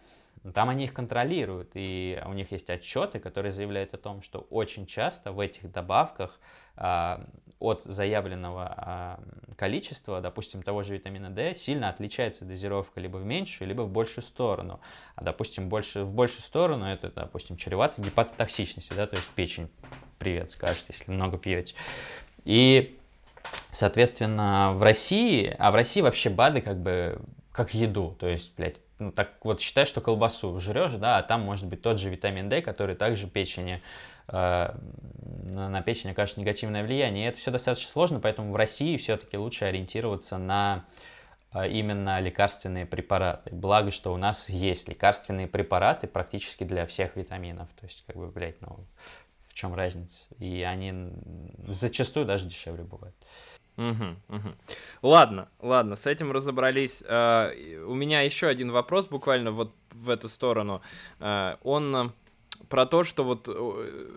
там 0.52 0.70
они 0.70 0.86
их 0.86 0.94
контролируют, 0.94 1.72
и 1.76 2.22
у 2.26 2.34
них 2.34 2.52
есть 2.52 2.70
отчеты, 2.70 3.20
которые 3.20 3.54
заявляют 3.54 3.94
о 3.94 3.98
том, 3.98 4.22
что 4.22 4.40
очень 4.50 4.86
часто 4.86 5.32
в 5.32 5.40
этих 5.40 5.72
добавках 5.72 6.38
а, 6.76 7.26
от 7.60 7.84
заявленного 7.84 8.74
а, 8.76 9.20
количества, 9.56 10.20
допустим, 10.20 10.62
того 10.62 10.84
же 10.84 10.96
витамина 10.96 11.30
D, 11.30 11.56
сильно 11.56 11.88
отличается 11.88 12.44
дозировка 12.44 13.00
либо 13.00 13.18
в 13.18 13.26
меньшую, 13.26 13.70
либо 13.70 13.84
в 13.84 13.90
большую 13.90 14.24
сторону. 14.24 14.82
А, 15.16 15.24
допустим, 15.24 15.70
больше, 15.70 16.04
в 16.04 16.14
большую 16.14 16.42
сторону 16.42 16.86
это, 16.86 17.10
допустим, 17.10 17.56
чревато 17.56 18.02
гепатотоксичностью, 18.02 18.98
да, 18.98 19.08
то 19.08 19.16
есть 19.16 19.30
печень, 19.30 19.70
привет, 20.20 20.50
скажет, 20.50 20.86
если 20.90 21.12
много 21.12 21.38
пьете. 21.38 21.76
И, 22.44 23.00
соответственно, 23.72 24.74
в 24.74 24.84
России, 24.84 25.56
а 25.58 25.72
в 25.72 25.76
России 25.76 26.02
вообще 26.02 26.30
БАДы 26.30 26.60
как 26.60 26.82
бы 26.82 27.22
как 27.54 27.74
еду, 27.74 28.18
то 28.20 28.28
есть, 28.28 28.54
блядь, 28.58 28.78
ну, 29.04 29.12
так 29.12 29.34
вот 29.44 29.62
считай, 29.62 29.86
что 29.86 30.02
колбасу 30.02 30.60
жрешь, 30.60 30.94
да, 30.94 31.18
а 31.18 31.24
там 31.24 31.42
может 31.42 31.68
быть 31.68 31.82
тот 31.82 32.00
же 32.00 32.10
витамин 32.10 32.50
D, 32.50 32.62
который 32.62 32.96
также 32.96 33.28
печени, 33.28 33.82
э, 34.28 34.76
на, 35.54 35.82
печень 35.82 36.12
окажет 36.12 36.38
негативное 36.38 36.84
влияние. 36.84 37.26
И 37.26 37.30
это 37.30 37.38
все 37.38 37.52
достаточно 37.52 37.92
сложно, 37.92 38.20
поэтому 38.20 38.52
в 38.52 38.56
России 38.56 38.98
все-таки 38.98 39.38
лучше 39.38 39.66
ориентироваться 39.66 40.38
на 40.38 40.86
э, 41.54 41.70
именно 41.70 42.20
лекарственные 42.20 42.86
препараты. 42.86 43.50
Благо, 43.54 43.92
что 43.92 44.14
у 44.14 44.18
нас 44.18 44.50
есть 44.50 44.88
лекарственные 44.88 45.48
препараты 45.48 46.08
практически 46.08 46.64
для 46.64 46.86
всех 46.86 47.16
витаминов. 47.16 47.70
То 47.80 47.86
есть, 47.86 48.04
как 48.06 48.16
бы, 48.16 48.28
блядь, 48.28 48.62
ну, 48.62 48.86
в 49.48 49.54
чем 49.54 49.76
разница? 49.76 50.26
И 50.40 50.64
они 50.64 51.12
зачастую 51.68 52.26
даже 52.26 52.48
дешевле 52.48 52.84
бывают. 52.84 53.16
Мгм, 53.76 54.20
мгм. 54.28 54.56
Ладно, 55.02 55.50
ладно, 55.60 55.96
с 55.96 56.06
этим 56.06 56.32
разобрались. 56.32 57.02
И 57.02 57.84
У 57.88 57.96
меня 57.96 58.22
еще 58.22 58.48
один 58.48 58.72
вопрос, 58.72 59.08
буквально 59.08 59.52
вот 59.52 59.74
в 59.92 60.10
эту 60.10 60.30
сторону. 60.30 60.82
А, 61.20 61.58
Он 61.64 61.96
а, 61.96 62.14
про 62.70 62.86
то, 62.86 63.04
что 63.04 63.24
вот 63.24 63.48
э, 63.48 64.10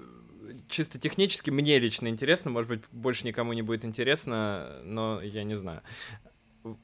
чисто 0.68 0.98
технически 0.98 1.50
мне 1.50 1.78
лично 1.78 2.08
интересно, 2.08 2.50
может 2.50 2.68
быть, 2.68 2.82
больше 2.92 3.26
никому 3.26 3.54
не 3.54 3.62
будет 3.62 3.84
интересно, 3.84 4.80
но 4.84 5.22
я 5.22 5.42
не 5.42 5.56
знаю. 5.56 5.80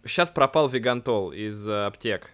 Сейчас 0.04 0.30
пропал 0.30 0.68
Вегантол 0.68 1.32
из 1.32 1.68
э, 1.68 1.86
аптек. 1.86 2.30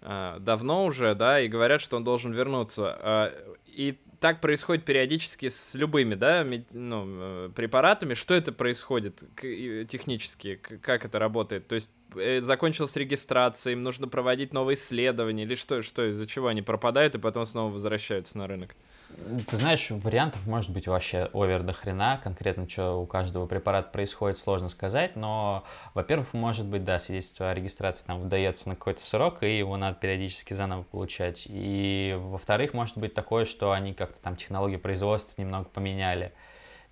Давно 0.00 0.84
уже, 0.84 1.14
да, 1.14 1.40
и 1.40 1.46
говорят, 1.46 1.80
что 1.80 1.96
он 1.96 2.02
должен 2.02 2.32
вернуться. 2.32 3.32
И 3.66 4.00
так 4.22 4.40
происходит 4.40 4.84
периодически 4.84 5.48
с 5.48 5.74
любыми, 5.74 6.14
да, 6.14 6.46
ну, 6.72 7.04
э, 7.06 7.50
препаратами. 7.54 8.14
Что 8.14 8.34
это 8.34 8.52
происходит 8.52 9.22
технически? 9.36 10.56
Как 10.56 11.04
это 11.04 11.18
работает? 11.18 11.66
То 11.66 11.74
есть 11.74 11.90
э, 12.14 12.40
закончилась 12.40 12.94
регистрация, 12.94 13.72
им 13.72 13.82
нужно 13.82 14.06
проводить 14.06 14.52
новые 14.54 14.76
исследования, 14.76 15.42
или 15.42 15.56
что, 15.56 15.82
что 15.82 16.08
из-за 16.10 16.26
чего 16.28 16.46
они 16.46 16.62
пропадают 16.62 17.16
и 17.16 17.18
потом 17.18 17.44
снова 17.44 17.72
возвращаются 17.72 18.38
на 18.38 18.46
рынок? 18.46 18.76
Ты 19.48 19.56
знаешь, 19.56 19.90
вариантов 19.90 20.46
может 20.46 20.70
быть 20.70 20.86
вообще 20.86 21.30
овер 21.32 21.62
до 21.62 21.72
хрена. 21.72 22.20
Конкретно, 22.22 22.68
что 22.68 22.96
у 22.96 23.06
каждого 23.06 23.46
препарата 23.46 23.88
происходит, 23.90 24.38
сложно 24.38 24.68
сказать. 24.68 25.16
Но, 25.16 25.64
во-первых, 25.94 26.34
может 26.34 26.66
быть, 26.66 26.84
да, 26.84 26.98
свидетельство 26.98 27.50
о 27.50 27.54
регистрации 27.54 28.06
там 28.06 28.20
выдается 28.20 28.68
на 28.68 28.76
какой-то 28.76 29.04
срок, 29.04 29.42
и 29.42 29.58
его 29.58 29.76
надо 29.76 29.96
периодически 29.96 30.54
заново 30.54 30.82
получать. 30.82 31.46
И, 31.48 32.16
во-вторых, 32.18 32.74
может 32.74 32.98
быть 32.98 33.14
такое, 33.14 33.44
что 33.44 33.72
они 33.72 33.94
как-то 33.94 34.20
там 34.20 34.36
технологию 34.36 34.80
производства 34.80 35.40
немного 35.40 35.68
поменяли. 35.68 36.32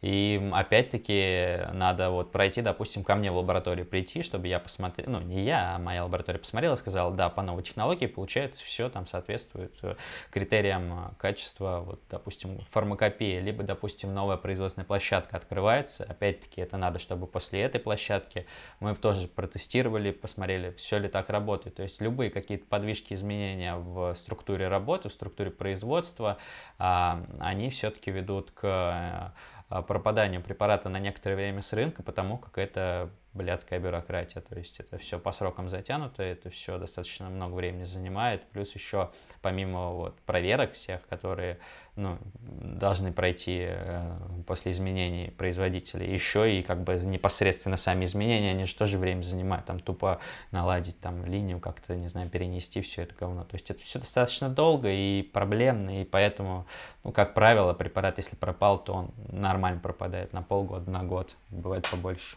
И 0.01 0.51
опять-таки 0.53 1.59
надо 1.73 2.11
вот 2.11 2.33
пройти, 2.33 2.63
допустим, 2.63 3.05
ко 3.05 3.15
мне 3.15 3.31
в 3.31 3.37
лабораторию 3.37 3.85
прийти, 3.85 4.23
чтобы 4.23 4.49
я 4.49 4.59
посмотрел, 4.59 5.11
ну 5.11 5.21
не 5.21 5.45
я, 5.45 5.77
а 5.77 5.79
моя 5.79 6.05
лаборатория 6.05 6.39
посмотрела 6.39 6.75
сказала, 6.75 7.13
да, 7.13 7.29
по 7.29 7.43
новой 7.43 7.63
технологии 7.63 8.07
получается 8.07 8.65
все 8.65 8.89
там 8.89 9.07
соответствует 9.07 9.77
э, 9.83 9.97
критериям 10.31 10.93
э, 10.93 11.15
качества, 11.19 11.83
вот, 11.85 12.01
допустим, 12.11 12.61
фармакопии, 12.71 13.41
либо, 13.41 13.63
допустим, 13.63 14.15
новая 14.15 14.39
производственная 14.39 14.87
площадка 14.87 15.37
открывается. 15.37 16.05
Опять-таки 16.05 16.63
это 16.63 16.79
надо, 16.79 16.99
чтобы 16.99 17.27
после 17.27 17.61
этой 17.61 17.81
площадки 17.81 18.47
мы 18.81 18.95
тоже 18.95 19.29
протестировали, 19.29 20.13
посмотрели, 20.13 20.73
все 20.73 20.99
ли 20.99 21.09
так 21.09 21.29
работает. 21.29 21.77
То 21.77 21.83
есть 21.83 22.01
любые 22.01 22.31
какие-то 22.31 22.65
подвижки, 22.67 23.13
изменения 23.13 23.77
в 23.77 24.15
структуре 24.15 24.69
работы, 24.69 25.11
в 25.11 25.13
структуре 25.13 25.51
производства, 25.51 26.39
а, 26.79 27.23
они 27.39 27.71
все-таки 27.71 28.11
ведут 28.11 28.51
к 28.53 29.35
а, 29.71 29.83
пропаданию 29.83 30.43
препарата 30.43 30.89
на 30.89 30.99
некоторое 30.99 31.37
время 31.37 31.63
с 31.63 31.73
рынка, 31.73 32.03
потому 32.03 32.37
как 32.37 32.59
это 32.59 33.11
блядская 33.33 33.79
бюрократия, 33.79 34.41
то 34.41 34.57
есть 34.57 34.81
это 34.81 34.99
все 34.99 35.19
по 35.19 35.31
срокам 35.31 35.69
затянуто, 35.69 36.23
это 36.23 36.51
все 36.51 36.79
достаточно 36.79 37.29
много 37.29 37.55
времени 37.55 37.85
занимает, 37.85 38.43
плюс 38.51 38.75
еще 38.75 39.11
помимо 39.41 39.93
вот 39.93 40.19
проверок 40.23 40.73
всех, 40.73 41.07
которые 41.07 41.59
ну, 41.95 42.19
должны 42.41 43.13
пройти 43.13 43.67
э, 43.69 44.11
после 44.47 44.73
изменений 44.73 45.33
производителя, 45.37 46.11
еще 46.11 46.59
и 46.59 46.63
как 46.63 46.83
бы 46.83 46.95
непосредственно 46.95 47.77
сами 47.77 48.05
изменения, 48.05 48.51
они 48.51 48.65
же 48.65 48.75
тоже 48.75 48.99
время 48.99 49.23
занимают, 49.23 49.65
там 49.67 49.79
тупо 49.79 50.21
наладить 50.51 50.99
там 50.99 51.25
линию, 51.25 51.61
как-то, 51.61 51.95
не 51.95 52.09
знаю, 52.09 52.29
перенести 52.29 52.81
все 52.81 53.03
это 53.03 53.15
говно, 53.15 53.45
то 53.45 53.55
есть 53.55 53.71
это 53.71 53.81
все 53.83 54.01
достаточно 54.01 54.49
долго 54.49 54.91
и 54.91 55.23
проблемно, 55.23 56.03
и 56.03 56.05
поэтому, 56.05 56.67
ну, 57.05 57.13
как 57.13 57.35
правило, 57.35 57.75
препарат, 57.75 58.17
если 58.19 58.35
пропал, 58.35 58.83
то 58.83 58.93
он 58.93 59.11
нормально 59.31 59.81
пропадает 59.81 60.33
на 60.33 60.43
полгода, 60.43 60.91
на 60.91 61.05
год, 61.05 61.37
бывает 61.51 61.89
побольше. 61.89 62.37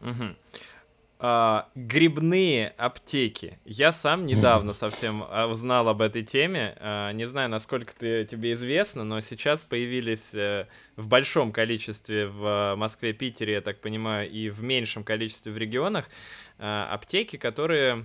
Угу. 0.00 0.36
А, 1.18 1.70
грибные 1.74 2.74
аптеки. 2.76 3.58
Я 3.64 3.92
сам 3.92 4.26
недавно 4.26 4.74
совсем 4.74 5.24
а, 5.26 5.46
узнал 5.46 5.88
об 5.88 6.02
этой 6.02 6.22
теме. 6.22 6.76
А, 6.78 7.12
не 7.12 7.24
знаю, 7.26 7.48
насколько 7.48 7.94
ты, 7.96 8.26
тебе 8.26 8.52
известно, 8.52 9.02
но 9.02 9.20
сейчас 9.20 9.64
появились 9.64 10.34
а, 10.34 10.68
в 10.96 11.08
большом 11.08 11.52
количестве 11.52 12.26
в 12.26 12.74
Москве, 12.76 13.14
Питере, 13.14 13.54
я 13.54 13.60
так 13.62 13.80
понимаю, 13.80 14.30
и 14.30 14.50
в 14.50 14.62
меньшем 14.62 15.04
количестве 15.04 15.52
в 15.52 15.56
регионах 15.56 16.10
а, 16.58 16.86
аптеки, 16.92 17.36
которые, 17.36 18.04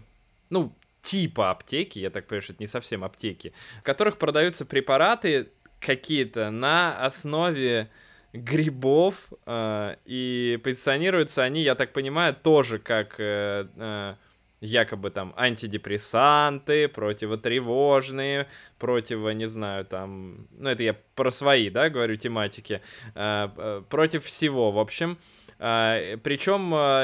ну, 0.49 0.73
типа 1.01 1.51
аптеки, 1.51 1.99
я 1.99 2.11
так 2.11 2.27
понимаю, 2.27 2.43
что 2.43 2.53
это 2.53 2.63
не 2.63 2.67
совсем 2.67 3.03
аптеки, 3.03 3.51
в 3.79 3.83
которых 3.83 4.19
продаются 4.19 4.65
препараты 4.65 5.49
какие-то 5.81 6.49
на 6.49 7.03
основе 7.03 7.89
грибов, 8.33 9.15
э, 9.45 9.95
и 10.05 10.59
позиционируются 10.63 11.43
они, 11.43 11.61
я 11.61 11.75
так 11.75 11.93
понимаю, 11.93 12.35
тоже 12.35 12.79
как 12.79 13.15
э, 13.19 13.67
э, 13.75 14.15
якобы 14.61 15.09
там 15.09 15.33
антидепрессанты, 15.35 16.87
противотревожные, 16.87 18.47
противо, 18.77 19.29
не 19.29 19.47
знаю, 19.47 19.85
там, 19.85 20.47
ну 20.51 20.69
это 20.69 20.83
я 20.83 20.95
про 21.15 21.31
свои, 21.31 21.69
да, 21.69 21.89
говорю, 21.89 22.15
тематики, 22.15 22.81
э, 23.15 23.49
э 23.57 23.83
против 23.89 24.25
всего, 24.25 24.71
в 24.71 24.79
общем. 24.79 25.17
А, 25.17 25.40
Причем 25.61 26.73
а, 26.73 27.03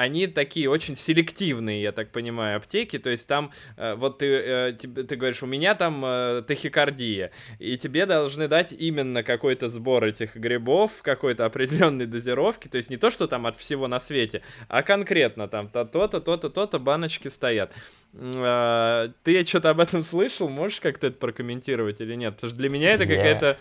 они 0.00 0.26
такие 0.26 0.70
очень 0.70 0.96
селективные, 0.96 1.82
я 1.82 1.92
так 1.92 2.10
понимаю, 2.10 2.56
аптеки. 2.56 2.98
То 2.98 3.10
есть 3.10 3.28
там, 3.28 3.52
а, 3.76 3.94
вот 3.94 4.20
ты, 4.20 4.26
э, 4.26 4.72
ты 4.72 5.16
говоришь, 5.16 5.42
у 5.42 5.46
меня 5.46 5.74
там 5.74 6.02
э, 6.02 6.42
тахикардия, 6.46 7.30
и 7.58 7.76
тебе 7.76 8.06
должны 8.06 8.48
дать 8.48 8.72
именно 8.72 9.22
какой-то 9.22 9.68
сбор 9.68 10.04
этих 10.04 10.34
грибов 10.34 10.92
в 10.92 11.02
какой-то 11.02 11.44
определенной 11.44 12.06
дозировке. 12.06 12.70
То 12.70 12.78
есть 12.78 12.88
не 12.88 12.96
то, 12.96 13.10
что 13.10 13.26
там 13.26 13.46
от 13.46 13.58
всего 13.58 13.86
на 13.86 14.00
свете, 14.00 14.40
а 14.68 14.82
конкретно 14.82 15.46
там 15.46 15.68
то-то, 15.68 16.20
то-то, 16.20 16.48
то-то 16.48 16.78
баночки 16.78 17.28
стоят. 17.28 17.74
Ты 18.12 19.44
что-то 19.46 19.68
об 19.68 19.78
этом 19.78 20.02
слышал? 20.02 20.48
Можешь 20.48 20.80
как-то 20.80 21.08
это 21.08 21.18
прокомментировать 21.18 22.00
или 22.00 22.14
нет? 22.14 22.36
Потому 22.36 22.48
что 22.50 22.58
для 22.58 22.70
меня 22.70 22.94
это 22.94 23.04
какая-то 23.04 23.58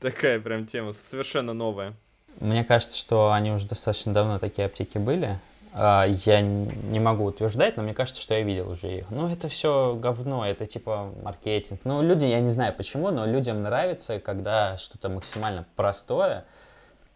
такая 0.00 0.40
прям 0.40 0.66
тема 0.66 0.92
совершенно 0.92 1.52
новая. 1.52 1.94
Мне 2.40 2.64
кажется, 2.64 2.98
что 2.98 3.32
они 3.32 3.52
уже 3.52 3.66
достаточно 3.66 4.12
давно 4.12 4.38
такие 4.38 4.66
аптеки 4.66 4.98
были. 4.98 5.38
А, 5.74 6.04
я 6.04 6.40
не 6.42 7.00
могу 7.00 7.24
утверждать, 7.24 7.76
но 7.76 7.82
мне 7.82 7.94
кажется, 7.94 8.20
что 8.20 8.34
я 8.34 8.42
видел 8.42 8.70
уже 8.70 8.98
их. 8.98 9.10
Ну, 9.10 9.28
это 9.28 9.48
все 9.48 9.94
говно, 9.94 10.46
это 10.46 10.66
типа 10.66 11.12
маркетинг. 11.22 11.80
Ну, 11.84 12.02
люди, 12.02 12.26
я 12.26 12.40
не 12.40 12.50
знаю 12.50 12.74
почему, 12.74 13.10
но 13.10 13.24
людям 13.24 13.62
нравится, 13.62 14.18
когда 14.18 14.76
что-то 14.76 15.08
максимально 15.08 15.64
простое 15.76 16.44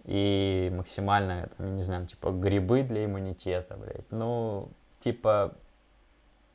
и 0.05 0.73
максимально, 0.75 1.49
там, 1.57 1.77
не 1.77 1.83
знаю, 1.83 2.07
типа 2.07 2.31
грибы 2.31 2.83
для 2.83 3.05
иммунитета, 3.05 3.77
блядь. 3.77 4.11
Ну, 4.11 4.71
типа, 5.01 5.55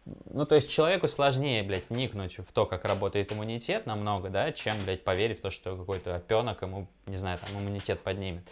ну, 0.06 0.46
то 0.46 0.56
есть 0.56 0.72
человеку 0.72 1.08
сложнее, 1.08 1.62
блядь, 1.64 1.90
вникнуть 1.90 2.38
в 2.40 2.52
то, 2.52 2.66
как 2.66 2.86
работает 2.86 3.32
иммунитет 3.32 3.86
намного, 3.86 4.30
да, 4.30 4.52
чем, 4.52 4.74
блядь, 4.84 5.04
поверить 5.04 5.40
в 5.40 5.42
то, 5.42 5.50
что 5.52 5.78
какой-то 5.78 6.16
опенок 6.16 6.64
ему, 6.64 6.88
не 7.06 7.18
знаю, 7.18 7.40
там, 7.40 7.62
иммунитет 7.62 8.00
поднимет. 8.02 8.44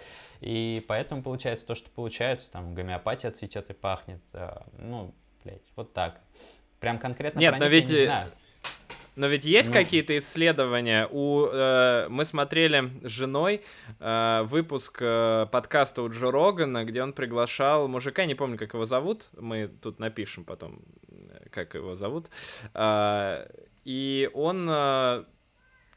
И 0.41 0.85
поэтому 0.87 1.23
получается 1.23 1.65
то, 1.65 1.75
что 1.75 1.89
получается, 1.89 2.51
там, 2.51 2.75
гомеопатия 2.75 3.31
цветет 3.31 3.69
и 3.71 3.73
пахнет, 3.73 4.21
э, 4.33 4.57
ну, 4.77 5.13
блядь, 5.43 5.61
вот 5.75 5.93
так. 5.93 6.21
Прям 6.79 6.99
конкретно 6.99 7.39
Нет, 7.39 7.51
про 7.51 7.59
но 7.59 7.65
них 7.65 7.73
ведь... 7.73 7.89
я 7.89 7.95
не 7.95 8.05
знаю. 8.05 8.31
Но 9.19 9.27
ведь 9.27 9.43
есть 9.43 9.67
ну... 9.67 9.73
какие-то 9.73 10.17
исследования? 10.17 11.05
У, 11.11 11.45
э, 11.45 12.07
мы 12.09 12.23
смотрели 12.23 12.89
с 13.03 13.09
женой 13.09 13.63
э, 13.99 14.43
выпуск 14.43 14.99
э, 15.01 15.45
подкаста 15.51 16.03
у 16.03 16.09
Джо 16.09 16.31
Рогана, 16.31 16.85
где 16.85 17.03
он 17.03 17.11
приглашал 17.11 17.89
мужика, 17.89 18.23
не 18.23 18.35
помню, 18.35 18.57
как 18.57 18.75
его 18.75 18.85
зовут, 18.85 19.25
мы 19.37 19.67
тут 19.67 19.99
напишем 19.99 20.45
потом, 20.45 20.79
э, 21.08 21.08
как 21.65 21.75
его 21.75 21.95
зовут. 21.95 22.27
Э, 22.73 23.47
и 23.85 24.29
он 24.33 24.67
э, 24.69 25.23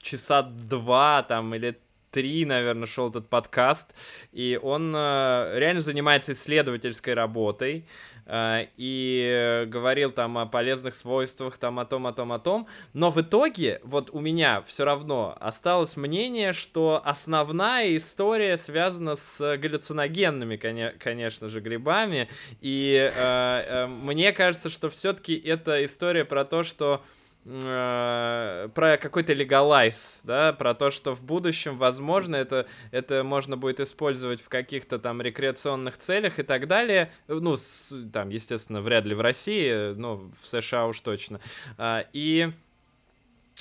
часа 0.01 0.43
два 0.43 1.23
там 1.23 1.55
или 1.55 1.79
три, 2.11 2.45
наверное, 2.45 2.87
шел 2.87 3.09
этот 3.09 3.29
подкаст, 3.29 3.95
и 4.33 4.59
он 4.63 4.95
э, 4.95 5.59
реально 5.59 5.81
занимается 5.81 6.33
исследовательской 6.33 7.15
работой. 7.15 7.87
Э, 8.33 8.69
и 8.79 9.65
говорил 9.67 10.11
там 10.11 10.39
о 10.39 10.47
полезных 10.47 10.95
свойствах, 10.95 11.59
там 11.59 11.79
о 11.79 11.85
том, 11.85 12.07
о 12.07 12.15
том, 12.15 12.33
о 12.33 12.39
том. 12.39 12.67
Но 12.95 13.11
в 13.11 13.21
итоге, 13.21 13.79
вот 13.85 14.09
у 14.11 14.21
меня 14.21 14.63
все 14.67 14.87
равно 14.87 15.37
осталось 15.39 15.99
мнение, 15.99 16.55
что 16.55 17.03
основная 17.05 17.95
история 17.95 18.57
связана 18.57 19.17
с 19.17 19.39
галлюциногенными, 19.59 20.57
конечно 20.99 21.51
же, 21.51 21.61
грибами. 21.61 22.31
И 22.63 22.95
э, 22.95 23.19
э, 23.19 23.87
мне 23.87 24.33
кажется, 24.33 24.71
что 24.71 24.89
все-таки 24.89 25.37
это 25.37 25.85
история 25.85 26.25
про 26.25 26.47
то, 26.47 26.63
что 26.63 27.03
про 27.45 28.99
какой-то 29.01 29.33
легалайз, 29.33 30.21
да, 30.23 30.53
про 30.53 30.75
то, 30.75 30.93
что 30.93 31.15
в 31.15 31.25
будущем, 31.25 31.77
возможно, 31.77 32.37
это, 32.37 32.67
это 32.93 33.25
можно 33.25 33.57
будет 33.57 33.81
использовать 33.81 34.41
в 34.41 34.49
каких-то 34.49 35.01
там 35.01 35.21
рекреационных 35.21 35.99
целях 35.99 36.39
и 36.39 36.45
так 36.45 36.69
далее. 36.69 37.11
Ну, 37.27 37.57
с, 37.57 37.93
там, 38.13 38.29
естественно, 38.29 38.81
вряд 38.81 39.07
ли 39.07 39.15
в 39.15 39.21
России, 39.21 39.93
но 39.95 40.31
в 40.41 40.47
США 40.47 40.87
уж 40.87 41.01
точно. 41.01 41.41
А, 41.79 42.05
и 42.13 42.53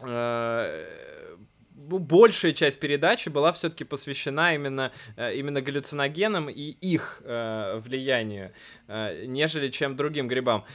э, 0.02 0.86
большая 1.82 2.54
часть 2.54 2.80
передачи 2.80 3.30
была 3.30 3.52
все-таки 3.52 3.84
посвящена 3.84 4.56
именно, 4.56 4.92
э, 5.16 5.36
именно 5.36 5.62
галлюциногенам 5.62 6.50
и 6.50 6.72
их 6.82 7.22
э, 7.24 7.80
влиянию, 7.84 8.52
э, 8.88 9.26
нежели 9.26 9.70
чем 9.70 9.96
другим 9.96 10.28
грибам. 10.28 10.66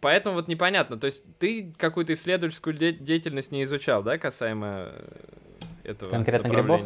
Поэтому 0.00 0.36
вот 0.36 0.48
непонятно, 0.48 0.98
то 0.98 1.06
есть 1.06 1.22
ты 1.38 1.72
какую-то 1.76 2.14
исследовательскую 2.14 2.76
де- 2.76 2.92
деятельность 2.92 3.52
не 3.52 3.64
изучал, 3.64 4.02
да, 4.02 4.18
касаемо 4.18 4.92
этого 5.84 6.10
Конкретно 6.10 6.48
грибов? 6.48 6.82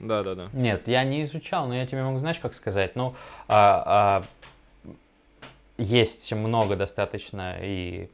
Да, 0.00 0.22
да, 0.22 0.34
да. 0.34 0.50
Нет, 0.52 0.88
я 0.88 1.04
не 1.04 1.22
изучал, 1.24 1.68
но 1.68 1.74
я 1.74 1.86
тебе 1.86 2.02
могу, 2.02 2.18
знаешь, 2.18 2.38
как 2.38 2.54
сказать, 2.54 2.96
ну, 2.96 3.14
а, 3.48 4.24
а, 4.92 4.94
есть 5.78 6.32
много 6.32 6.76
достаточно 6.76 7.58
и 7.60 8.08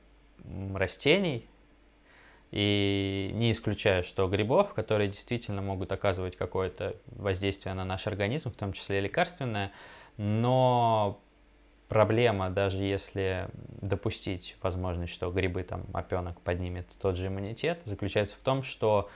растений, 0.75 1.47
И 2.51 3.31
не 3.35 3.53
исключаю, 3.53 4.03
что 4.03 4.27
грибов, 4.27 4.75
которые 4.75 5.09
действительно 5.09 5.63
могут 5.63 5.93
оказывать 5.93 6.37
какое-то 6.37 6.97
воздействие 7.07 7.75
на 7.75 7.85
наш 7.85 8.07
организм, 8.07 8.51
в 8.51 8.57
том 8.57 8.73
числе 8.73 9.01
лекарственное, 9.01 9.73
но 10.17 11.21
проблема, 11.89 12.51
даже 12.51 12.83
если 12.83 13.49
допустить 13.81 14.57
возможность, 14.63 15.13
что 15.13 15.31
грибы 15.31 15.63
там 15.63 15.85
опенок 15.93 16.41
поднимет 16.41 16.87
тот 17.01 17.17
же 17.17 17.29
иммунитет, 17.29 17.83
заключается 17.85 18.37
в 18.37 18.41
том, 18.41 18.63
что 18.63 19.09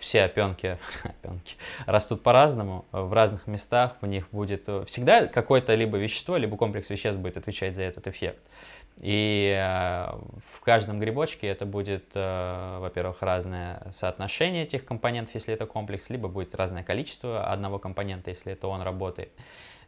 все 0.00 0.24
опенки, 0.24 0.78
опенки 1.04 1.56
растут 1.86 2.22
по-разному, 2.22 2.84
в 2.92 3.12
разных 3.12 3.46
местах, 3.46 3.96
в 4.00 4.06
них 4.06 4.28
будет 4.30 4.68
всегда 4.86 5.26
какое-то 5.26 5.74
либо 5.74 5.98
вещество, 5.98 6.36
либо 6.36 6.56
комплекс 6.56 6.90
веществ 6.90 7.20
будет 7.20 7.36
отвечать 7.36 7.74
за 7.74 7.82
этот 7.82 8.06
эффект. 8.06 8.40
И 8.98 9.56
э, 9.58 10.14
в 10.54 10.60
каждом 10.60 11.00
грибочке 11.00 11.46
это 11.46 11.64
будет, 11.64 12.10
э, 12.14 12.78
во-первых, 12.78 13.22
разное 13.22 13.82
соотношение 13.90 14.64
этих 14.64 14.84
компонентов, 14.84 15.34
если 15.34 15.54
это 15.54 15.66
комплекс, 15.66 16.10
либо 16.10 16.28
будет 16.28 16.54
разное 16.54 16.82
количество 16.82 17.46
одного 17.50 17.78
компонента, 17.78 18.30
если 18.30 18.52
это 18.52 18.68
он 18.68 18.82
работает. 18.82 19.32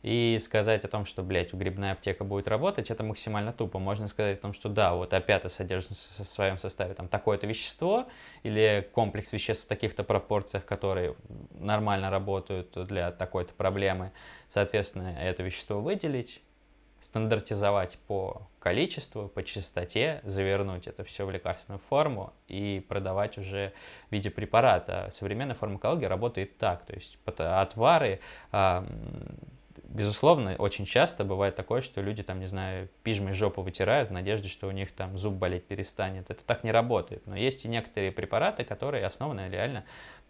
И 0.04 0.38
сказать 0.38 0.84
о 0.84 0.88
том, 0.88 1.06
что, 1.06 1.22
блядь, 1.22 1.54
грибная 1.54 1.92
аптека 1.92 2.24
будет 2.24 2.46
работать, 2.46 2.90
это 2.90 3.02
максимально 3.02 3.54
тупо. 3.54 3.78
Можно 3.78 4.06
сказать 4.06 4.36
о 4.36 4.42
том, 4.42 4.52
что 4.52 4.68
да, 4.68 4.94
вот 4.94 5.14
опята 5.14 5.48
содержит 5.48 5.92
в 5.92 5.94
своем 5.96 6.58
составе 6.58 6.92
там 6.92 7.08
такое-то 7.08 7.46
вещество 7.46 8.06
или 8.42 8.86
комплекс 8.92 9.32
веществ 9.32 9.64
в 9.64 9.68
таких-то 9.68 10.04
пропорциях, 10.04 10.66
которые 10.66 11.16
нормально 11.58 12.10
работают 12.10 12.72
для 12.86 13.12
такой-то 13.12 13.54
проблемы. 13.54 14.12
Соответственно, 14.46 15.16
это 15.18 15.42
вещество 15.42 15.80
выделить, 15.80 16.42
стандартизовать 17.00 17.98
по 18.06 18.46
количеству, 18.58 19.28
по 19.28 19.42
частоте, 19.42 20.20
завернуть 20.22 20.86
это 20.86 21.02
все 21.04 21.24
в 21.24 21.30
лекарственную 21.30 21.80
форму 21.80 22.34
и 22.46 22.84
продавать 22.90 23.38
уже 23.38 23.72
в 24.10 24.12
виде 24.12 24.30
препарата. 24.30 25.08
Современная 25.10 25.54
фармакология 25.54 26.10
работает 26.10 26.58
так, 26.58 26.84
то 26.84 26.92
есть 26.92 27.18
отвары, 27.38 28.20
безусловно, 29.94 30.56
очень 30.58 30.84
часто 30.84 31.24
бывает 31.24 31.54
такое, 31.54 31.80
что 31.80 32.02
люди 32.02 32.22
там, 32.22 32.40
не 32.40 32.46
знаю, 32.46 32.90
пижмой 33.02 33.32
жопу 33.32 33.62
вытирают 33.62 34.10
в 34.10 34.12
надежде, 34.12 34.48
что 34.48 34.66
у 34.66 34.72
них 34.72 34.92
там 34.92 35.16
зуб 35.16 35.34
болеть 35.34 35.64
перестанет. 35.64 36.28
Это 36.28 36.44
так 36.44 36.64
не 36.64 36.72
работает. 36.72 37.26
Но 37.26 37.36
есть 37.36 37.64
и 37.64 37.68
некоторые 37.68 38.12
препараты, 38.12 38.64
которые 38.64 39.06
основаны 39.06 39.48
реально 39.48 39.84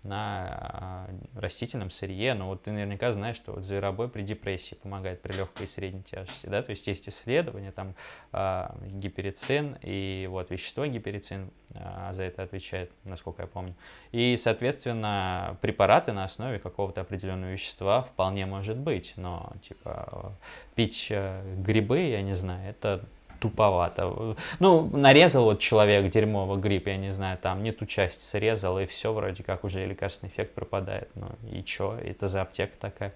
на 0.05 0.47
а, 0.51 1.11
растительном 1.35 1.91
сырье. 1.91 2.35
Но 2.35 2.49
вот 2.49 2.63
ты 2.63 2.71
наверняка 2.71 3.13
знаешь, 3.13 3.37
что 3.37 3.53
вот 3.53 3.65
зверобой 3.65 4.09
при 4.09 4.23
депрессии 4.23 4.75
помогает 4.75 5.23
при 5.23 5.33
легкой 5.33 5.65
и 5.65 5.67
средней 5.67 6.03
тяжести. 6.03 6.47
Да? 6.47 6.63
То 6.63 6.71
есть 6.71 6.87
есть 6.87 7.09
исследования, 7.09 7.73
там 7.73 7.95
а, 8.33 8.77
гиперицин 8.87 9.77
и 9.83 10.29
вот 10.31 10.51
вещество 10.51 10.87
гиперицин 10.87 11.51
а, 11.75 12.13
за 12.13 12.25
это 12.25 12.43
отвечает, 12.43 12.93
насколько 13.05 13.43
я 13.43 13.49
помню. 13.49 13.75
И, 14.13 14.37
соответственно, 14.37 15.57
препараты 15.61 16.13
на 16.13 16.25
основе 16.25 16.59
какого-то 16.59 17.01
определенного 17.01 17.51
вещества 17.51 18.03
вполне 18.03 18.47
может 18.47 18.77
быть. 18.77 19.15
Но 19.17 19.53
типа 19.63 20.33
пить 20.75 21.09
э, 21.11 21.43
грибы, 21.57 22.01
я 22.01 22.23
не 22.23 22.35
знаю, 22.35 22.71
это 22.71 23.05
туповато. 23.41 24.37
Ну, 24.61 24.91
нарезал 24.93 25.45
вот 25.45 25.61
человек 25.61 26.11
дерьмовый 26.11 26.59
гриб, 26.59 26.87
я 26.87 26.97
не 26.97 27.11
знаю, 27.11 27.39
там 27.39 27.63
не 27.63 27.73
ту 27.73 27.87
часть 27.87 28.21
срезал, 28.21 28.79
и 28.79 28.87
все, 28.87 29.13
вроде 29.13 29.43
как 29.43 29.65
уже 29.65 29.87
лекарственный 29.87 30.31
эффект 30.31 30.55
пропадает. 30.55 31.09
Ну 31.15 31.29
и 31.51 31.63
чё, 31.63 31.99
это 32.03 32.27
за 32.27 32.43
аптека 32.43 32.77
такая? 32.79 33.13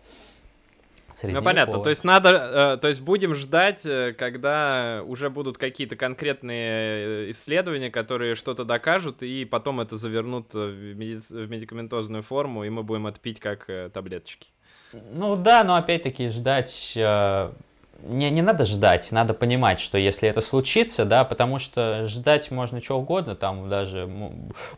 Ну 1.22 1.42
понятно, 1.42 1.78
то 1.82 1.88
есть 1.88 2.04
надо, 2.04 2.74
э, 2.74 2.76
то 2.76 2.88
есть 2.88 3.00
будем 3.00 3.34
ждать, 3.34 3.80
э, 3.84 4.12
когда 4.12 5.02
уже 5.06 5.30
будут 5.30 5.56
какие-то 5.56 5.96
конкретные 5.96 7.28
э, 7.28 7.30
исследования, 7.30 7.90
которые 7.90 8.34
что-то 8.34 8.64
докажут, 8.64 9.22
и 9.22 9.46
потом 9.46 9.80
это 9.80 9.96
завернут 9.96 10.52
в, 10.52 10.58
в 10.58 10.94
медикаментозную 11.50 12.22
форму, 12.22 12.64
и 12.64 12.68
мы 12.68 12.82
будем 12.82 13.06
это 13.06 13.18
пить 13.20 13.40
как 13.40 13.70
таблеточки. 13.92 14.48
Ну 14.92 15.36
да, 15.36 15.64
но 15.64 15.76
опять-таки 15.76 16.28
ждать 16.28 16.92
не, 18.00 18.30
не 18.30 18.42
надо 18.42 18.64
ждать, 18.64 19.10
надо 19.10 19.34
понимать, 19.34 19.80
что 19.80 19.98
если 19.98 20.28
это 20.28 20.40
случится, 20.40 21.04
да, 21.04 21.24
потому 21.24 21.58
что 21.58 22.06
ждать 22.06 22.50
можно 22.50 22.80
чего 22.80 22.98
угодно, 22.98 23.34
там 23.34 23.68
даже 23.68 24.08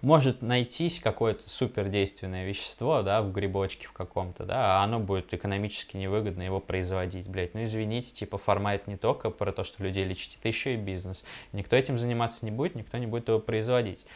может 0.00 0.40
найтись 0.40 1.00
какое-то 1.00 1.48
супердейственное 1.48 2.46
вещество, 2.46 3.02
да, 3.02 3.20
в 3.20 3.30
грибочке 3.30 3.86
в 3.86 3.92
каком-то, 3.92 4.44
да, 4.44 4.80
а 4.80 4.84
оно 4.84 5.00
будет 5.00 5.34
экономически 5.34 5.98
невыгодно 5.98 6.42
его 6.42 6.60
производить, 6.60 7.28
блядь. 7.28 7.54
Ну, 7.54 7.64
извините, 7.64 8.12
типа, 8.14 8.38
формат 8.38 8.86
не 8.86 8.96
только 8.96 9.30
про 9.30 9.52
то, 9.52 9.64
что 9.64 9.82
людей 9.82 10.04
лечить, 10.04 10.38
это 10.38 10.48
еще 10.48 10.74
и 10.74 10.76
бизнес. 10.76 11.24
Никто 11.52 11.76
этим 11.76 11.98
заниматься 11.98 12.44
не 12.46 12.50
будет, 12.50 12.74
никто 12.74 12.96
не 12.96 13.06
будет 13.06 13.28
его 13.28 13.38
производить. 13.38 14.06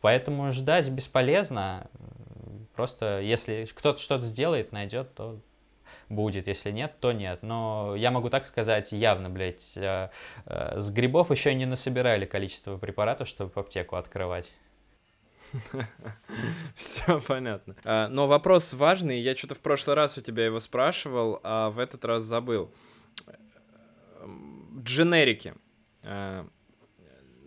Поэтому 0.00 0.50
ждать 0.50 0.90
бесполезно. 0.90 1.86
Просто 2.74 3.20
если 3.20 3.66
кто-то 3.72 4.00
что-то 4.00 4.22
сделает, 4.22 4.72
найдет, 4.72 5.14
то 5.14 5.38
будет, 6.08 6.46
если 6.46 6.70
нет, 6.70 6.96
то 7.00 7.12
нет. 7.12 7.42
Но 7.42 7.94
я 7.96 8.10
могу 8.10 8.30
так 8.30 8.46
сказать 8.46 8.92
явно, 8.92 9.30
блядь, 9.30 9.76
э, 9.76 10.10
э, 10.46 10.80
с 10.80 10.90
грибов 10.90 11.30
еще 11.30 11.54
не 11.54 11.66
насобирали 11.66 12.26
количество 12.26 12.76
препаратов, 12.76 13.28
чтобы 13.28 13.52
аптеку 13.54 13.96
открывать. 13.96 14.52
Все 16.76 17.20
понятно. 17.20 17.76
А, 17.84 18.08
но 18.08 18.26
вопрос 18.26 18.72
важный. 18.72 19.20
Я 19.20 19.36
что-то 19.36 19.54
в 19.54 19.60
прошлый 19.60 19.96
раз 19.96 20.18
у 20.18 20.20
тебя 20.20 20.44
его 20.44 20.60
спрашивал, 20.60 21.40
а 21.42 21.70
в 21.70 21.78
этот 21.78 22.04
раз 22.04 22.24
забыл. 22.24 22.72
Дженерики. 24.82 25.54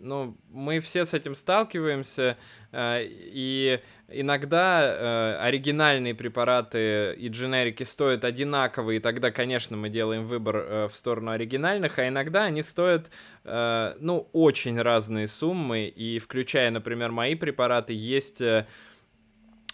Ну, 0.00 0.36
мы 0.50 0.78
все 0.78 1.04
с 1.04 1.12
этим 1.12 1.34
сталкиваемся, 1.34 2.36
э, 2.70 3.00
и 3.04 3.80
иногда 4.08 4.80
э, 4.80 5.36
оригинальные 5.40 6.14
препараты 6.14 7.14
и 7.14 7.28
дженерики 7.28 7.82
стоят 7.82 8.24
одинаково, 8.24 8.92
и 8.92 9.00
тогда, 9.00 9.32
конечно, 9.32 9.76
мы 9.76 9.88
делаем 9.88 10.24
выбор 10.24 10.56
э, 10.56 10.88
в 10.88 10.94
сторону 10.94 11.32
оригинальных, 11.32 11.98
а 11.98 12.06
иногда 12.06 12.44
они 12.44 12.62
стоят, 12.62 13.10
ну, 13.44 14.28
очень 14.32 14.80
разные 14.80 15.26
суммы, 15.26 15.86
и 15.86 16.18
включая, 16.18 16.70
например, 16.70 17.10
мои 17.10 17.34
препараты, 17.34 17.94
есть 17.94 18.42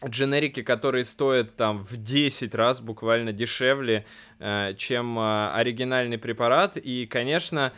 дженерики, 0.04 0.62
которые 0.62 1.04
стоят 1.04 1.56
там 1.56 1.78
в 1.78 1.96
10 1.96 2.54
раз 2.54 2.80
буквально 2.80 3.32
дешевле, 3.32 4.06
чем 4.76 5.18
оригинальный 5.18 6.18
препарат, 6.18 6.76
и, 6.76 7.06
конечно, 7.06 7.72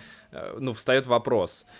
ну, 0.58 0.74
встает 0.74 1.06
вопрос– 1.06 1.64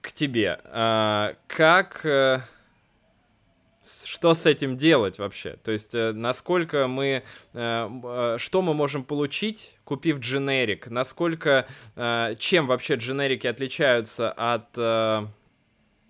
к 0.00 0.12
тебе. 0.12 0.60
А, 0.64 1.34
как... 1.46 2.04
Э, 2.04 2.40
что 4.04 4.34
с 4.34 4.46
этим 4.46 4.76
делать 4.76 5.18
вообще? 5.18 5.56
То 5.64 5.72
есть, 5.72 5.94
э, 5.94 6.12
насколько 6.12 6.86
мы... 6.86 7.22
Э, 7.52 8.36
что 8.38 8.62
мы 8.62 8.74
можем 8.74 9.04
получить, 9.04 9.74
купив 9.84 10.18
дженерик? 10.18 10.88
Насколько... 10.88 11.66
Чем 12.38 12.66
вообще 12.66 12.94
дженерики 12.94 13.46
отличаются 13.46 14.30
от 14.30 14.78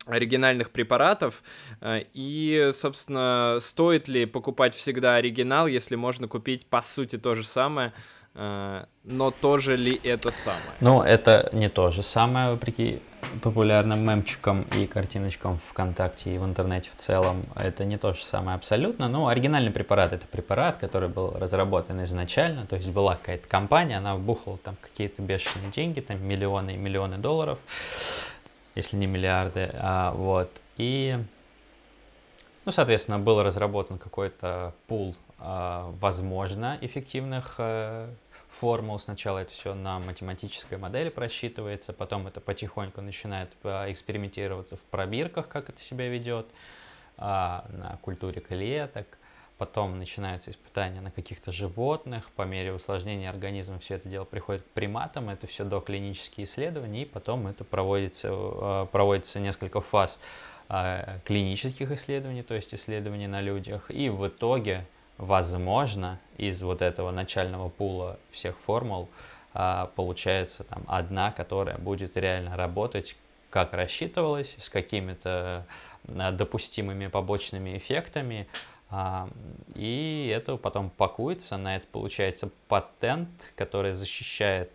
оригинальных 0.06 0.70
препаратов 0.70 1.42
и, 1.84 2.70
собственно, 2.72 3.58
стоит 3.60 4.08
ли 4.08 4.26
покупать 4.26 4.74
всегда 4.74 5.16
оригинал, 5.16 5.66
если 5.66 5.94
можно 5.94 6.26
купить 6.26 6.66
по 6.66 6.82
сути 6.82 7.16
то 7.16 7.34
же 7.34 7.44
самое, 7.44 7.92
но 8.34 9.30
тоже 9.40 9.76
ли 9.76 10.00
это 10.02 10.32
самое? 10.32 10.72
Ну, 10.80 11.02
это 11.02 11.48
не 11.52 11.68
то 11.68 11.90
же 11.90 12.02
самое, 12.02 12.50
вопреки 12.50 13.00
популярным 13.42 14.00
мемчикам 14.06 14.62
и 14.76 14.86
картиночкам 14.86 15.58
ВКонтакте 15.68 16.34
и 16.34 16.38
в 16.38 16.44
интернете 16.44 16.90
в 16.90 16.96
целом. 16.96 17.44
Это 17.54 17.84
не 17.84 17.96
то 17.96 18.12
же 18.12 18.22
самое 18.22 18.56
абсолютно. 18.56 19.08
Ну, 19.08 19.28
оригинальный 19.28 19.70
препарат— 19.70 20.12
это 20.14 20.26
препарат, 20.26 20.76
который 20.78 21.08
был 21.08 21.32
разработан 21.38 22.02
изначально, 22.04 22.66
то 22.66 22.76
есть 22.76 22.90
была 22.90 23.16
какая-то 23.16 23.48
компания, 23.48 23.98
она 23.98 24.16
вбухала 24.16 24.58
там 24.58 24.76
какие-то 24.80 25.22
бешеные 25.22 25.70
деньги, 25.70 26.00
там 26.00 26.22
миллионы 26.24 26.74
и 26.74 26.76
миллионы 26.76 27.18
долларов, 27.18 27.58
если 28.74 28.96
не 28.96 29.06
миллиарды, 29.06 29.70
а, 29.74 30.12
вот. 30.12 30.50
И, 30.76 31.18
ну, 32.64 32.72
соответственно, 32.72 33.18
был 33.18 33.42
разработан 33.42 33.98
какой-то 33.98 34.74
пул, 34.86 35.14
а, 35.38 35.92
возможно, 36.00 36.78
эффективных 36.80 37.54
а, 37.58 38.08
формул. 38.50 38.98
Сначала 38.98 39.38
это 39.38 39.52
все 39.52 39.74
на 39.74 39.98
математической 39.98 40.76
модели 40.76 41.08
просчитывается, 41.08 41.92
потом 41.92 42.26
это 42.26 42.40
потихоньку 42.40 43.00
начинает 43.00 43.50
а, 43.62 43.90
экспериментироваться 43.90 44.76
в 44.76 44.82
пробирках, 44.82 45.48
как 45.48 45.70
это 45.70 45.80
себя 45.80 46.08
ведет, 46.08 46.46
а, 47.16 47.64
на 47.70 47.96
культуре 48.02 48.40
клеток. 48.40 49.06
Потом 49.56 49.98
начинаются 49.98 50.50
испытания 50.50 51.02
на 51.02 51.10
каких-то 51.10 51.52
животных. 51.52 52.30
По 52.30 52.42
мере 52.42 52.72
усложнения 52.72 53.28
организма 53.28 53.78
все 53.78 53.96
это 53.96 54.08
дело 54.08 54.24
приходит 54.24 54.62
к 54.62 54.66
приматам. 54.66 55.28
Это 55.28 55.46
все 55.46 55.64
до 55.64 55.80
клинические 55.80 56.44
исследования. 56.44 57.02
И 57.02 57.04
потом 57.04 57.46
это 57.46 57.62
проводится, 57.62 58.30
а, 58.32 58.86
проводится 58.86 59.40
несколько 59.40 59.80
фаз 59.80 60.20
клинических 61.24 61.90
исследований, 61.90 62.44
то 62.44 62.54
есть 62.54 62.72
исследований 62.72 63.26
на 63.26 63.40
людях. 63.40 63.90
И 63.90 64.08
в 64.08 64.28
итоге 64.28 64.86
возможно, 65.20 66.18
из 66.38 66.62
вот 66.62 66.80
этого 66.80 67.10
начального 67.10 67.68
пула 67.68 68.18
всех 68.30 68.58
формул 68.58 69.08
а, 69.52 69.90
получается 69.94 70.64
там 70.64 70.82
одна, 70.88 71.30
которая 71.30 71.78
будет 71.78 72.16
реально 72.16 72.56
работать 72.56 73.16
как 73.50 73.74
рассчитывалось, 73.74 74.54
с 74.58 74.70
какими-то 74.70 75.66
допустимыми 76.04 77.08
побочными 77.08 77.76
эффектами, 77.76 78.46
а, 78.88 79.28
и 79.74 80.32
это 80.34 80.56
потом 80.56 80.88
пакуется, 80.88 81.56
на 81.56 81.76
это 81.76 81.86
получается 81.90 82.48
патент, 82.68 83.28
который 83.56 83.94
защищает 83.94 84.70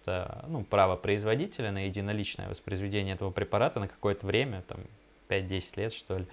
ну, 0.48 0.64
право 0.64 0.96
производителя 0.96 1.72
на 1.72 1.86
единоличное 1.86 2.50
воспроизведение 2.50 3.16
этого 3.16 3.32
препарата 3.32 3.80
на 3.80 3.88
какое-то 3.88 4.28
время, 4.28 4.62
там 4.68 4.80
5-10 5.30 5.80
лет 5.80 5.94
что 5.94 6.20
ли. 6.20 6.28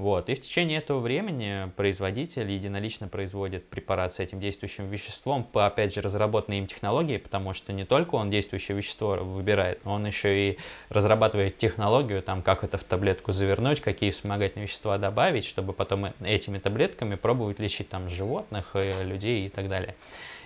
Вот. 0.00 0.30
И 0.30 0.34
в 0.34 0.40
течение 0.40 0.78
этого 0.78 0.98
времени 1.00 1.70
производитель 1.76 2.50
единолично 2.50 3.06
производит 3.06 3.68
препарат 3.68 4.14
с 4.14 4.18
этим 4.18 4.40
действующим 4.40 4.88
веществом 4.88 5.44
по, 5.44 5.66
опять 5.66 5.92
же, 5.92 6.00
разработанной 6.00 6.56
им 6.56 6.66
технологии, 6.66 7.18
потому 7.18 7.52
что 7.52 7.74
не 7.74 7.84
только 7.84 8.14
он 8.14 8.30
действующее 8.30 8.78
вещество 8.78 9.16
выбирает, 9.16 9.84
но 9.84 9.92
он 9.92 10.06
еще 10.06 10.52
и 10.52 10.58
разрабатывает 10.88 11.58
технологию, 11.58 12.22
там, 12.22 12.40
как 12.40 12.64
это 12.64 12.78
в 12.78 12.84
таблетку 12.84 13.32
завернуть, 13.32 13.82
какие 13.82 14.10
вспомогательные 14.10 14.66
вещества 14.66 14.96
добавить, 14.96 15.44
чтобы 15.44 15.74
потом 15.74 16.06
этими 16.22 16.58
таблетками 16.58 17.16
пробовать 17.16 17.58
лечить 17.58 17.90
там 17.90 18.08
животных, 18.08 18.74
людей 19.04 19.44
и 19.44 19.48
так 19.50 19.68
далее. 19.68 19.96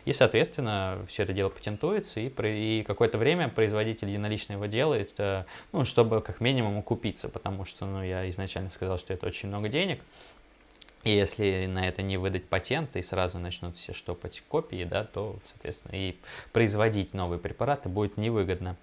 И, 0.05 0.13
соответственно, 0.13 0.99
все 1.09 1.23
это 1.23 1.33
дело 1.33 1.49
патентуется, 1.49 2.21
и, 2.21 2.29
и 2.29 2.83
какое-то 2.83 3.19
время 3.19 3.49
производитель 3.49 4.09
единолично 4.09 4.53
его 4.53 4.67
делает, 4.67 5.19
ну, 5.73 5.85
чтобы 5.85 6.21
как 6.21 6.41
минимум 6.41 6.77
укупиться, 6.77 7.29
потому 7.29 7.65
что, 7.65 7.87
ну, 7.87 8.03
я 8.03 8.29
изначально 8.31 8.69
сказал, 8.69 8.99
что 8.99 9.15
это 9.15 9.27
очень 9.27 9.49
много 9.49 9.69
денег, 9.69 10.01
и 11.05 11.11
если 11.11 11.67
на 11.67 11.87
это 11.87 12.01
не 12.03 12.17
выдать 12.17 12.47
патент 12.47 12.97
и 12.97 13.03
сразу 13.03 13.39
начнут 13.39 13.77
все 13.77 13.93
штопать 13.93 14.43
копии, 14.49 14.85
да, 14.85 15.05
то, 15.05 15.39
соответственно, 15.45 15.93
и 15.95 16.17
производить 16.53 17.13
новые 17.13 17.39
препараты 17.39 17.91
будет 17.91 18.17
невыгодно. 18.17 18.77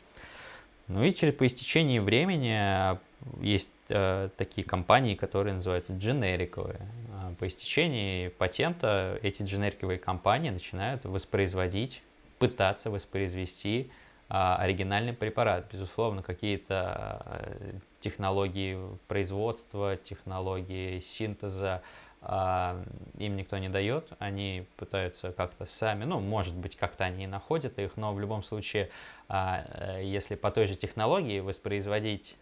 Ну 0.93 1.03
и 1.03 1.13
через 1.13 1.33
по 1.33 1.47
истечении 1.47 1.99
времени 1.99 2.53
а, 2.53 2.99
есть 3.39 3.69
э, 3.87 4.29
такие 4.35 4.67
компании, 4.67 5.15
которые 5.15 5.53
называются 5.53 5.93
дженериковые. 5.93 6.81
А, 7.13 7.33
по 7.39 7.47
истечении 7.47 8.27
патента 8.27 9.17
эти 9.21 9.43
дженериковые 9.43 9.97
компании 9.97 10.49
начинают 10.49 11.05
воспроизводить, 11.05 12.03
пытаться 12.39 12.89
воспроизвести 12.89 13.89
э, 14.29 14.33
оригинальный 14.33 15.13
препарат. 15.13 15.65
Безусловно, 15.71 16.21
какие-то 16.23 17.21
э, 17.25 17.71
технологии 18.01 18.77
производства, 19.07 19.95
технологии 19.95 20.99
синтеза 20.99 21.83
э, 22.21 22.83
им 23.17 23.35
никто 23.35 23.57
не 23.57 23.69
дает. 23.69 24.09
Они 24.19 24.65
пытаются 24.77 25.31
как-то 25.31 25.65
сами, 25.65 26.05
ну, 26.05 26.19
может 26.19 26.55
быть, 26.55 26.75
как-то 26.75 27.03
они 27.03 27.25
и 27.25 27.27
находят 27.27 27.79
их, 27.79 27.97
но 27.97 28.13
в 28.13 28.19
любом 28.19 28.43
случае, 28.43 28.89
э, 29.29 30.01
если 30.03 30.35
по 30.35 30.51
той 30.51 30.67
же 30.67 30.75
технологии 30.75 31.39
воспроизводить 31.39 32.37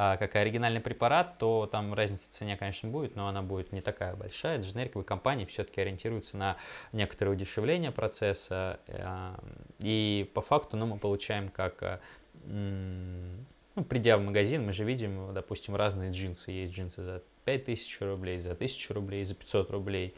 а, 0.00 0.16
как 0.16 0.36
оригинальный 0.36 0.80
препарат, 0.80 1.38
то 1.38 1.66
там 1.66 1.92
разница 1.92 2.26
в 2.26 2.28
цене, 2.28 2.56
конечно, 2.56 2.88
будет, 2.88 3.16
но 3.16 3.26
она 3.26 3.42
будет 3.42 3.72
не 3.72 3.80
такая 3.80 4.14
большая. 4.14 4.60
Дженериковые 4.60 5.04
компании 5.04 5.44
все-таки 5.44 5.80
ориентируются 5.80 6.36
на 6.36 6.56
некоторое 6.92 7.32
удешевление 7.32 7.90
процесса. 7.90 8.78
А, 8.86 9.34
и 9.80 10.30
по 10.34 10.40
факту 10.40 10.76
ну, 10.76 10.86
мы 10.86 10.98
получаем 10.98 11.48
как 11.48 11.82
а, 11.82 12.00
ну, 12.44 13.84
придя 13.88 14.18
в 14.18 14.22
магазин, 14.22 14.64
мы 14.64 14.72
же 14.72 14.84
видим, 14.84 15.34
допустим, 15.34 15.74
разные 15.74 16.12
джинсы. 16.12 16.52
Есть 16.52 16.74
джинсы 16.74 17.02
за 17.02 17.22
5000 17.56 18.00
рублей, 18.02 18.38
за 18.38 18.52
1000 18.52 18.94
рублей, 18.94 19.24
за 19.24 19.34
500 19.34 19.70
рублей. 19.70 20.14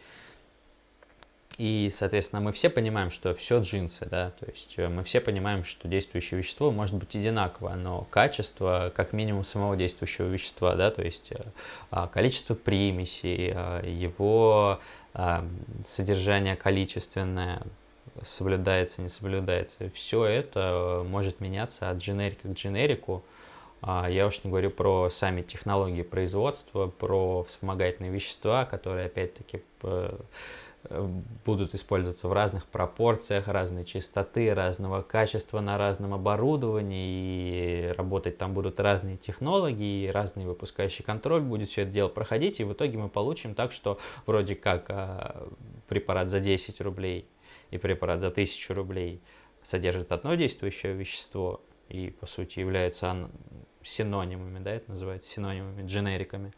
И, 1.58 1.90
соответственно, 1.94 2.40
мы 2.40 2.52
все 2.52 2.70
понимаем, 2.70 3.10
что 3.10 3.34
все 3.34 3.60
джинсы, 3.60 4.06
да, 4.06 4.30
то 4.30 4.46
есть 4.48 4.74
э, 4.78 4.88
мы 4.88 5.04
все 5.04 5.20
понимаем, 5.20 5.62
что 5.62 5.88
действующее 5.88 6.38
вещество 6.38 6.70
может 6.70 6.94
быть 6.94 7.14
одинаково, 7.14 7.74
но 7.74 8.06
качество, 8.10 8.90
как 8.94 9.12
минимум, 9.12 9.44
самого 9.44 9.76
действующего 9.76 10.26
вещества, 10.26 10.74
да, 10.74 10.90
то 10.90 11.02
есть 11.02 11.32
э, 11.32 11.42
а, 11.90 12.06
количество 12.06 12.54
примесей, 12.54 13.52
а, 13.54 13.84
его 13.84 14.80
а, 15.12 15.46
содержание 15.84 16.56
количественное, 16.56 17.62
соблюдается, 18.22 19.02
не 19.02 19.08
соблюдается, 19.08 19.90
все 19.90 20.24
это 20.24 21.04
может 21.06 21.40
меняться 21.40 21.90
от 21.90 21.98
дженерика 21.98 22.48
к 22.48 22.52
дженерику, 22.52 23.22
я 23.82 24.26
уж 24.26 24.44
не 24.44 24.50
говорю 24.50 24.70
про 24.70 25.08
сами 25.10 25.42
технологии 25.42 26.02
производства, 26.02 26.88
про 26.88 27.44
вспомогательные 27.44 28.12
вещества, 28.12 28.64
которые, 28.64 29.06
опять-таки, 29.06 29.62
будут 31.44 31.74
использоваться 31.74 32.26
в 32.26 32.32
разных 32.32 32.66
пропорциях, 32.66 33.48
разной 33.48 33.84
частоты, 33.84 34.54
разного 34.54 35.02
качества 35.02 35.60
на 35.60 35.76
разном 35.76 36.14
оборудовании, 36.14 37.90
и 37.90 37.92
работать 37.92 38.38
там 38.38 38.54
будут 38.54 38.80
разные 38.80 39.16
технологии, 39.16 40.08
разный 40.08 40.46
выпускающий 40.46 41.04
контроль 41.04 41.42
будет 41.42 41.68
все 41.68 41.82
это 41.82 41.90
дело 41.90 42.08
проходить, 42.08 42.60
и 42.60 42.64
в 42.64 42.72
итоге 42.72 42.96
мы 42.96 43.08
получим 43.08 43.54
так, 43.54 43.72
что 43.72 43.98
вроде 44.24 44.54
как 44.54 44.86
а, 44.88 45.48
препарат 45.86 46.28
за 46.28 46.40
10 46.40 46.80
рублей 46.80 47.28
и 47.70 47.76
препарат 47.76 48.20
за 48.20 48.28
1000 48.28 48.74
рублей 48.74 49.20
содержит 49.62 50.12
одно 50.12 50.34
действующее 50.34 50.94
вещество 50.94 51.60
и, 51.90 52.10
по 52.10 52.26
сути, 52.26 52.60
являются 52.60 53.30
синонимами, 53.82 54.58
да, 54.58 54.72
это 54.72 54.90
называется 54.90 55.30
синонимами, 55.30 55.86
дженериками, 55.86 56.52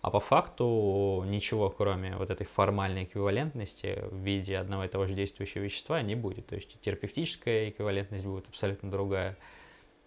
а 0.00 0.10
по 0.10 0.20
факту 0.20 1.24
ничего, 1.26 1.70
кроме 1.70 2.16
вот 2.16 2.30
этой 2.30 2.46
формальной 2.46 3.04
эквивалентности 3.04 3.98
в 4.10 4.16
виде 4.16 4.56
одного 4.56 4.84
и 4.84 4.88
того 4.88 5.06
же 5.06 5.14
действующего 5.14 5.62
вещества 5.62 6.00
не 6.02 6.14
будет. 6.14 6.46
То 6.46 6.54
есть 6.54 6.80
терапевтическая 6.80 7.70
эквивалентность 7.70 8.24
будет 8.24 8.48
абсолютно 8.48 8.90
другая. 8.90 9.36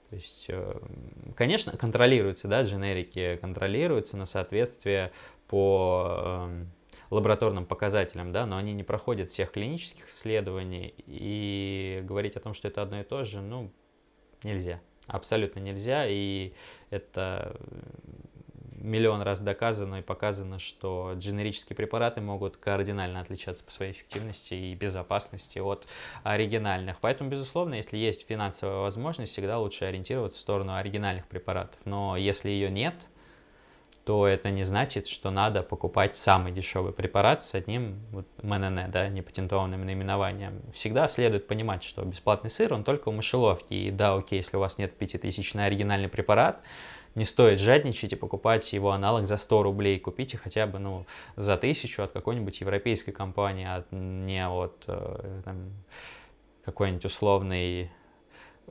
То 0.09 0.15
есть, 0.15 0.45
э, 0.49 0.79
конечно, 1.35 1.77
контролируются, 1.77 2.47
да, 2.47 2.63
дженерики 2.63 3.37
контролируются 3.39 4.17
на 4.17 4.25
соответствие 4.25 5.11
по 5.47 6.19
эм, 6.47 6.71
лабораторным 7.09 7.65
показателям, 7.65 8.31
да, 8.31 8.45
но 8.45 8.57
они 8.57 8.73
не 8.73 8.83
проходят 8.83 9.29
всех 9.29 9.51
клинических 9.51 10.09
исследований, 10.09 10.93
и 11.05 12.01
говорить 12.03 12.35
о 12.35 12.39
том, 12.39 12.53
что 12.53 12.69
это 12.69 12.81
одно 12.81 13.01
и 13.01 13.03
то 13.03 13.23
же, 13.23 13.41
ну, 13.41 13.71
нельзя. 14.43 14.79
Абсолютно 15.07 15.59
нельзя, 15.59 16.05
и 16.07 16.53
это 16.89 17.57
миллион 18.81 19.21
раз 19.21 19.39
доказано 19.39 19.99
и 19.99 20.01
показано, 20.01 20.59
что 20.59 21.13
дженерические 21.15 21.75
препараты 21.75 22.21
могут 22.21 22.57
кардинально 22.57 23.21
отличаться 23.21 23.63
по 23.63 23.71
своей 23.71 23.91
эффективности 23.91 24.53
и 24.53 24.75
безопасности 24.75 25.59
от 25.59 25.87
оригинальных. 26.23 26.99
Поэтому, 26.99 27.29
безусловно, 27.29 27.75
если 27.75 27.97
есть 27.97 28.27
финансовая 28.27 28.77
возможность, 28.81 29.31
всегда 29.31 29.59
лучше 29.59 29.85
ориентироваться 29.85 30.39
в 30.39 30.41
сторону 30.41 30.75
оригинальных 30.75 31.27
препаратов. 31.27 31.79
Но 31.85 32.17
если 32.17 32.49
ее 32.49 32.69
нет, 32.69 32.95
то 34.03 34.27
это 34.27 34.49
не 34.49 34.63
значит, 34.63 35.07
что 35.07 35.29
надо 35.29 35.61
покупать 35.61 36.15
самый 36.15 36.51
дешевый 36.51 36.91
препарат 36.91 37.43
с 37.43 37.53
одним 37.53 37.99
вот, 38.11 38.25
МНН, 38.41 38.89
да, 38.89 39.07
непатентованным 39.09 39.85
наименованием. 39.85 40.61
Всегда 40.73 41.07
следует 41.07 41.47
понимать, 41.47 41.83
что 41.83 42.03
бесплатный 42.03 42.49
сыр, 42.49 42.73
он 42.73 42.83
только 42.83 43.11
в 43.11 43.13
мышеловке. 43.13 43.75
И 43.75 43.91
да, 43.91 44.15
окей, 44.15 44.37
если 44.37 44.57
у 44.57 44.59
вас 44.59 44.77
нет 44.77 44.97
5000 44.97 45.53
на 45.53 45.65
оригинальный 45.65 46.09
препарат, 46.09 46.61
не 47.13 47.25
стоит 47.25 47.59
жадничать 47.59 48.13
и 48.13 48.15
покупать 48.15 48.71
его 48.73 48.91
аналог 48.91 49.27
за 49.27 49.37
100 49.37 49.63
рублей. 49.63 49.99
Купите 49.99 50.37
хотя 50.37 50.65
бы 50.65 50.79
ну, 50.79 51.05
за 51.35 51.57
тысячу 51.57 52.03
от 52.03 52.11
какой-нибудь 52.11 52.59
европейской 52.61 53.11
компании, 53.11 53.67
от, 53.67 53.91
не 53.91 54.47
от 54.47 54.83
э, 54.87 55.41
какой-нибудь 56.63 57.05
условной 57.05 57.91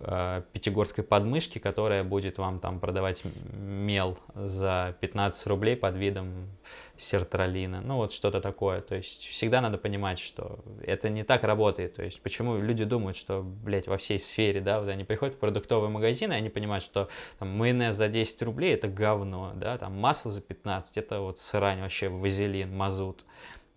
э, 0.00 0.42
пятигорской 0.52 1.04
подмышки, 1.04 1.58
которая 1.58 2.04
будет 2.04 2.38
вам 2.38 2.58
там 2.58 2.80
продавать 2.80 3.22
мел 3.52 4.18
за 4.34 4.96
15 5.00 5.46
рублей 5.46 5.76
под 5.76 5.96
видом 5.96 6.48
сертралина. 6.96 7.80
Ну 7.80 7.96
вот 7.96 8.12
что-то 8.12 8.40
такое. 8.40 8.80
То 8.80 8.94
есть 8.94 9.26
всегда 9.26 9.60
надо 9.60 9.78
понимать, 9.78 10.18
что 10.18 10.60
это 10.82 11.08
не 11.08 11.24
так 11.24 11.44
работает. 11.44 11.94
То 11.94 12.02
есть 12.02 12.20
почему 12.20 12.58
люди 12.58 12.84
думают, 12.84 13.16
что, 13.16 13.42
блядь, 13.42 13.86
во 13.86 13.96
всей 13.96 14.18
сфере, 14.18 14.60
да, 14.60 14.80
вот 14.80 14.88
они 14.88 15.04
приходят 15.04 15.34
в 15.34 15.38
продуктовый 15.38 15.90
магазин, 15.90 16.32
и 16.32 16.36
они 16.36 16.48
понимают, 16.48 16.84
что 16.84 17.08
там, 17.38 17.48
майонез 17.50 17.94
за 17.94 18.08
10 18.08 18.42
рублей 18.42 18.74
это 18.74 18.88
говно, 18.88 19.52
да, 19.54 19.78
там 19.78 19.98
масло 19.98 20.30
за 20.30 20.40
15 20.40 20.96
это 20.96 21.20
вот 21.20 21.38
срань 21.38 21.80
вообще, 21.80 22.08
вазелин, 22.08 22.76
мазут. 22.76 23.24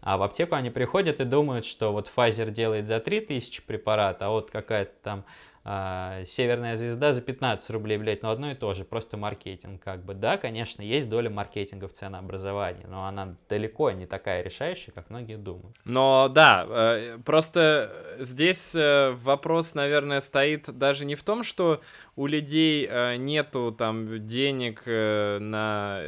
А 0.04 0.18
в 0.18 0.24
аптеку 0.24 0.56
они 0.56 0.70
приходят 0.70 1.22
и 1.22 1.24
думают, 1.24 1.64
что 1.64 1.94
вот 1.94 2.12
Pfizer 2.14 2.52
делает 2.52 2.86
за 2.86 3.00
3000 3.00 3.62
препарат, 3.62 4.22
а 4.22 4.32
вот 4.32 4.52
какая-то 4.52 4.92
там 5.02 5.26
а, 5.66 6.26
Северная 6.26 6.76
звезда 6.76 7.14
за 7.14 7.22
15 7.22 7.70
рублей, 7.70 7.98
блядь, 7.98 8.22
но 8.22 8.32
одно 8.32 8.52
и 8.52 8.56
то 8.56 8.74
же, 8.74 8.84
просто 8.84 9.16
маркетинг 9.16 9.82
как 9.82 10.04
бы. 10.04 10.14
Да, 10.14 10.38
конечно, 10.38 10.82
есть 10.82 11.10
доля 11.10 11.30
маркетинга 11.30 11.88
в 11.88 11.94
ценообразовании, 11.94 12.86
но 12.86 13.08
она 13.08 13.38
далеко 13.48 13.92
не 13.92 14.06
такая 14.06 14.44
решающая, 14.44 14.92
как 14.94 15.10
многие 15.10 15.38
думают. 15.38 15.78
Но 15.86 16.28
да, 16.28 16.66
э, 16.68 17.18
просто 17.24 18.18
здесь 18.20 18.76
э, 18.76 19.12
вопрос, 19.12 19.74
наверное, 19.74 20.20
стоит 20.20 20.66
даже 20.78 21.06
не 21.06 21.16
в 21.16 21.24
том, 21.24 21.46
что 21.46 21.82
у 22.18 22.28
людей 22.28 22.86
э, 22.90 23.16
нету 23.16 23.72
там 23.72 24.26
денег 24.26 24.84
на 24.86 26.02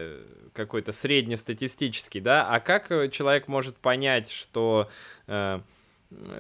какой-то 0.52 0.92
среднестатистический, 0.92 2.20
да, 2.20 2.46
а 2.50 2.60
как 2.60 2.90
человек 3.12 3.48
может 3.48 3.78
понять, 3.78 4.32
что 4.32 4.90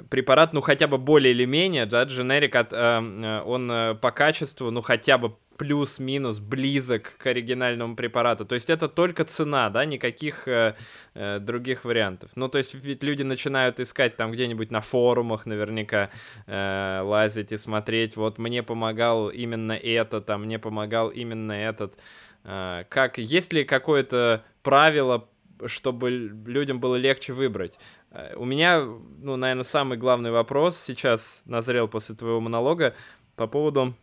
препарат, 0.09 0.53
ну, 0.53 0.61
хотя 0.61 0.87
бы 0.87 0.97
более 0.97 1.31
или 1.31 1.45
менее, 1.45 1.85
да, 1.85 2.03
дженерик, 2.03 2.55
от, 2.55 2.73
э, 2.73 2.75
э 2.77 3.41
он 3.45 3.71
э, 3.71 3.95
по 3.95 4.11
качеству, 4.11 4.71
ну, 4.71 4.81
хотя 4.81 5.17
бы 5.17 5.35
плюс-минус 5.57 6.39
близок 6.39 7.17
к 7.17 7.27
оригинальному 7.27 7.95
препарату. 7.95 8.45
То 8.45 8.55
есть 8.55 8.69
это 8.69 8.89
только 8.89 9.23
цена, 9.23 9.69
да, 9.69 9.85
никаких 9.85 10.47
э, 10.47 10.75
э, 11.13 11.39
других 11.39 11.85
вариантов. 11.85 12.31
Ну, 12.35 12.49
то 12.49 12.57
есть 12.57 12.73
ведь 12.73 13.03
люди 13.03 13.23
начинают 13.23 13.79
искать 13.79 14.17
там 14.17 14.31
где-нибудь 14.31 14.71
на 14.71 14.81
форумах 14.81 15.45
наверняка 15.45 16.09
э, 16.45 17.01
лазить 17.03 17.51
и 17.51 17.57
смотреть, 17.57 18.17
вот 18.17 18.37
мне 18.37 18.63
помогал 18.63 19.29
именно 19.29 19.73
это, 19.73 20.21
там, 20.21 20.43
мне 20.45 20.59
помогал 20.59 21.09
именно 21.09 21.53
этот. 21.53 21.97
Э, 22.43 22.83
как, 22.89 23.17
есть 23.17 23.53
ли 23.53 23.63
какое-то 23.63 24.43
правило, 24.61 25.29
чтобы 25.67 26.09
людям 26.09 26.79
было 26.79 26.95
легче 26.95 27.31
выбрать? 27.31 27.79
Э, 28.15 28.35
у 28.35 28.45
меня, 28.45 28.81
ну, 28.81 29.35
наверное, 29.35 29.63
самый 29.63 29.97
главный 29.97 30.31
вопрос 30.31 30.77
сейчас 30.77 31.41
назрел 31.45 31.87
после 31.87 32.15
твоего 32.15 32.41
монолога 32.41 32.95
по 33.35 33.47
поводу 33.47 33.95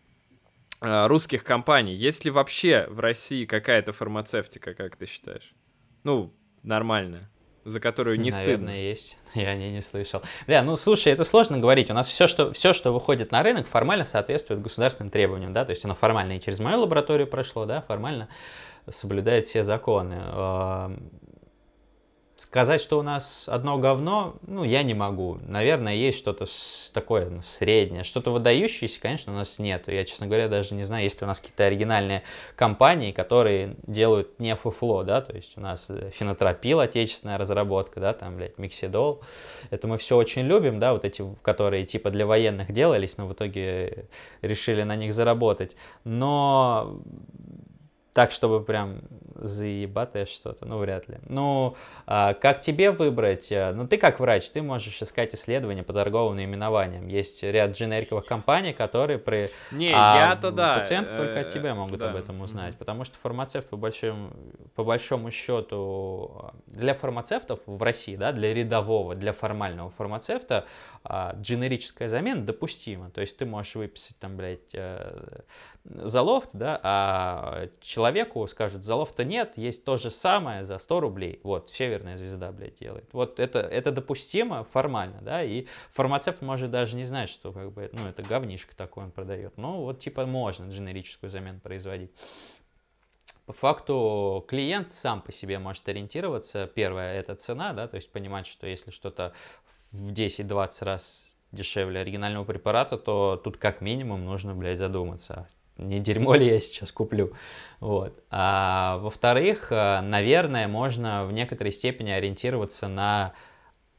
Э, 0.82 1.06
русских 1.06 1.44
компаний. 1.44 1.94
Есть 1.94 2.24
ли 2.24 2.30
вообще 2.32 2.88
в 2.90 2.98
России 2.98 3.44
какая-то 3.44 3.92
фармацевтика, 3.92 4.74
как 4.74 4.96
ты 4.96 5.06
считаешь? 5.06 5.54
Ну, 6.02 6.34
нормальная 6.62 7.28
за 7.64 7.78
которую 7.78 8.18
не 8.18 8.32
Наверное, 8.32 8.56
стыдно. 8.56 8.70
есть. 8.70 9.18
Я 9.34 9.50
о 9.50 9.54
ней 9.54 9.70
не 9.70 9.80
слышал. 9.80 10.20
Бля, 10.48 10.64
ну 10.64 10.74
слушай, 10.74 11.12
это 11.12 11.22
сложно 11.22 11.58
говорить. 11.58 11.92
У 11.92 11.94
нас 11.94 12.08
все 12.08 12.26
что, 12.26 12.52
все, 12.52 12.72
что 12.72 12.90
выходит 12.90 13.30
на 13.30 13.40
рынок, 13.44 13.68
формально 13.68 14.04
соответствует 14.04 14.60
государственным 14.60 15.10
требованиям, 15.10 15.52
да, 15.52 15.64
то 15.64 15.70
есть 15.70 15.84
оно 15.84 15.94
формально 15.94 16.38
и 16.38 16.40
через 16.40 16.58
мою 16.58 16.80
лабораторию 16.80 17.28
прошло, 17.28 17.64
да, 17.64 17.82
формально 17.82 18.26
соблюдает 18.90 19.46
все 19.46 19.62
законы. 19.62 20.20
Сказать, 22.52 22.82
что 22.82 22.98
у 22.98 23.02
нас 23.02 23.48
одно 23.48 23.78
говно, 23.78 24.34
ну, 24.46 24.62
я 24.62 24.82
не 24.82 24.92
могу. 24.92 25.38
Наверное, 25.46 25.94
есть 25.94 26.18
что-то 26.18 26.44
такое 26.92 27.30
ну, 27.30 27.40
среднее. 27.40 28.04
Что-то 28.04 28.30
выдающееся, 28.30 29.00
конечно, 29.00 29.32
у 29.32 29.36
нас 29.36 29.58
нет. 29.58 29.84
Я, 29.86 30.04
честно 30.04 30.26
говоря, 30.26 30.48
даже 30.48 30.74
не 30.74 30.82
знаю, 30.82 31.04
есть 31.04 31.18
ли 31.18 31.24
у 31.24 31.28
нас 31.28 31.40
какие-то 31.40 31.64
оригинальные 31.64 32.24
компании, 32.54 33.10
которые 33.10 33.76
делают 33.86 34.38
не 34.38 34.54
фуфло, 34.54 35.02
да, 35.02 35.22
то 35.22 35.34
есть 35.34 35.56
у 35.56 35.62
нас 35.62 35.88
э, 35.88 36.10
фенотропил, 36.10 36.80
отечественная 36.80 37.38
разработка, 37.38 38.00
да, 38.00 38.12
там, 38.12 38.36
блядь, 38.36 38.58
миксидол. 38.58 39.22
Это 39.70 39.88
мы 39.88 39.96
все 39.96 40.18
очень 40.18 40.42
любим, 40.42 40.78
да, 40.78 40.92
вот 40.92 41.06
эти, 41.06 41.24
которые 41.40 41.86
типа 41.86 42.10
для 42.10 42.26
военных 42.26 42.70
делались, 42.70 43.16
но 43.16 43.28
в 43.28 43.32
итоге 43.32 44.08
решили 44.42 44.82
на 44.82 44.94
них 44.94 45.14
заработать. 45.14 45.74
Но 46.04 47.00
так, 48.12 48.30
чтобы 48.30 48.62
прям 48.62 49.00
заебатое 49.34 50.26
что-то, 50.26 50.66
ну, 50.66 50.78
вряд 50.78 51.08
ли. 51.08 51.16
Ну, 51.28 51.76
а, 52.06 52.34
как 52.34 52.60
тебе 52.60 52.90
выбрать? 52.90 53.50
Э, 53.50 53.72
ну, 53.72 53.88
ты 53.88 53.96
как 53.96 54.20
врач, 54.20 54.50
ты 54.50 54.60
можешь 54.60 55.00
искать 55.02 55.34
исследования 55.34 55.82
по 55.82 55.92
торговым 55.92 56.36
наименованиям. 56.36 57.08
Есть 57.08 57.42
ряд 57.42 57.72
дженериковых 57.72 58.26
компаний, 58.26 58.74
которые 58.74 59.18
при... 59.18 59.50
Не, 59.70 59.92
а 59.94 60.28
я-то 60.28 60.50
да. 60.50 60.76
Пациенты 60.76 61.16
только 61.16 61.40
от 61.40 61.50
тебя 61.50 61.74
могут 61.74 61.98
да. 61.98 62.10
об 62.10 62.16
этом 62.16 62.40
узнать, 62.42 62.76
потому 62.76 63.04
что 63.04 63.16
фармацевт, 63.22 63.68
по 63.68 63.76
большому, 63.76 64.30
по 64.74 64.84
большому 64.84 65.30
счету, 65.30 66.52
для 66.66 66.94
фармацевтов 66.94 67.60
в 67.66 67.82
России, 67.82 68.16
да, 68.16 68.32
для 68.32 68.52
рядового, 68.52 69.14
для 69.14 69.32
формального 69.32 69.90
фармацевта, 69.90 70.66
а, 71.02 71.34
дженерическая 71.40 72.08
замена 72.08 72.42
допустима. 72.42 73.10
То 73.10 73.22
есть 73.22 73.38
ты 73.38 73.46
можешь 73.46 73.74
выписать 73.74 74.18
там, 74.18 74.36
блядь, 74.36 74.74
э, 75.84 76.06
залофт, 76.06 76.50
да, 76.52 76.80
а 76.82 77.68
человеку 77.80 78.46
скажут, 78.46 78.84
залофта 78.84 79.24
нет, 79.24 79.56
есть 79.56 79.84
то 79.84 79.96
же 79.96 80.10
самое 80.10 80.64
за 80.64 80.78
100 80.78 81.00
рублей. 81.00 81.40
Вот, 81.42 81.70
северная 81.70 82.16
звезда, 82.16 82.52
блядь, 82.52 82.78
делает. 82.78 83.08
Вот 83.12 83.40
это, 83.40 83.60
это 83.60 83.92
допустимо 83.92 84.64
формально, 84.64 85.20
да, 85.22 85.42
и 85.42 85.66
фармацевт 85.90 86.42
может 86.42 86.70
даже 86.70 86.96
не 86.96 87.04
знать, 87.04 87.28
что 87.28 87.52
как 87.52 87.72
бы, 87.72 87.90
ну, 87.92 88.06
это 88.06 88.22
говнишко 88.22 88.76
такое 88.76 89.04
он 89.04 89.10
продает. 89.10 89.56
Ну, 89.56 89.80
вот, 89.82 89.98
типа, 89.98 90.26
можно 90.26 90.68
дженерическую 90.68 91.30
замену 91.30 91.60
производить. 91.60 92.10
По 93.46 93.52
факту 93.52 94.44
клиент 94.46 94.92
сам 94.92 95.20
по 95.20 95.32
себе 95.32 95.58
может 95.58 95.88
ориентироваться. 95.88 96.70
Первое– 96.72 97.14
это 97.14 97.34
цена, 97.34 97.72
да, 97.72 97.88
то 97.88 97.96
есть 97.96 98.10
понимать, 98.12 98.46
что 98.46 98.66
если 98.66 98.90
что-то 98.90 99.32
в 99.90 100.12
10-20 100.12 100.84
раз 100.84 101.36
дешевле 101.50 102.00
оригинального 102.00 102.44
препарата, 102.44 102.96
то 102.96 103.40
тут 103.42 103.56
как 103.58 103.80
минимум 103.80 104.24
нужно, 104.24 104.54
блядь, 104.54 104.78
задуматься, 104.78 105.48
не 105.82 106.00
дерьмо 106.00 106.34
ли 106.34 106.46
я 106.46 106.60
сейчас 106.60 106.92
куплю. 106.92 107.32
Вот. 107.80 108.22
А, 108.30 108.98
во-вторых, 108.98 109.68
э, 109.70 110.00
наверное, 110.00 110.68
можно 110.68 111.24
в 111.24 111.32
некоторой 111.32 111.72
степени 111.72 112.10
ориентироваться 112.10 112.88
на 112.88 113.34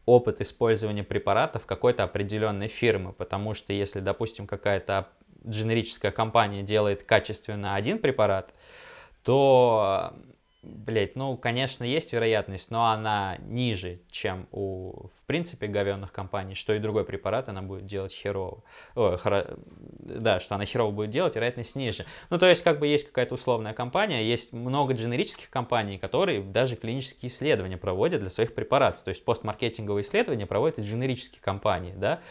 опыт 0.05 0.41
использования 0.41 1.03
препаратов 1.03 1.65
какой-то 1.65 2.03
определенной 2.03 2.67
фирмы, 2.67 3.13
потому 3.13 3.53
что 3.53 3.73
если, 3.73 3.99
допустим, 3.99 4.47
какая-то 4.47 5.09
дженерическая 5.47 6.11
компания 6.11 6.63
делает 6.63 7.03
качественно 7.03 7.75
один 7.75 7.99
препарат, 7.99 8.53
то 9.23 10.13
Блять, 10.63 11.17
ну, 11.17 11.35
конечно, 11.35 11.83
есть 11.83 12.13
вероятность, 12.13 12.71
но 12.71 12.85
она 12.85 13.35
ниже, 13.39 13.99
чем 14.09 14.47
у, 14.53 15.07
в 15.07 15.23
принципе, 15.25 15.67
говенных 15.67 16.13
компаний, 16.13 16.55
что 16.55 16.73
и 16.73 16.79
другой 16.79 17.03
препарат 17.03 17.49
она 17.49 17.61
будет 17.61 17.85
делать 17.85 18.13
херово. 18.13 18.63
О, 18.95 19.17
хоро... 19.17 19.57
Да, 19.99 20.39
что 20.39 20.55
она 20.55 20.63
херово 20.63 20.91
будет 20.91 21.09
делать, 21.09 21.35
вероятность 21.35 21.75
ниже. 21.75 22.05
Ну, 22.29 22.39
то 22.39 22.45
есть, 22.45 22.63
как 22.63 22.79
бы 22.79 22.87
есть 22.87 23.07
какая-то 23.07 23.33
условная 23.33 23.73
компания, 23.73 24.23
есть 24.23 24.53
много 24.53 24.93
дженерических 24.93 25.49
компаний, 25.49 25.97
которые 25.97 26.41
даже 26.41 26.77
клинические 26.77 27.27
исследования 27.27 27.77
проводят 27.77 28.21
для 28.21 28.29
своих 28.29 28.55
препаратов. 28.55 29.03
То 29.03 29.09
есть, 29.09 29.25
постмаркетинговые 29.25 30.03
исследования 30.03 30.45
проводят 30.45 30.79
и 30.79 30.81
дженерические 30.81 31.41
компании, 31.41 31.93
да. 31.97 32.21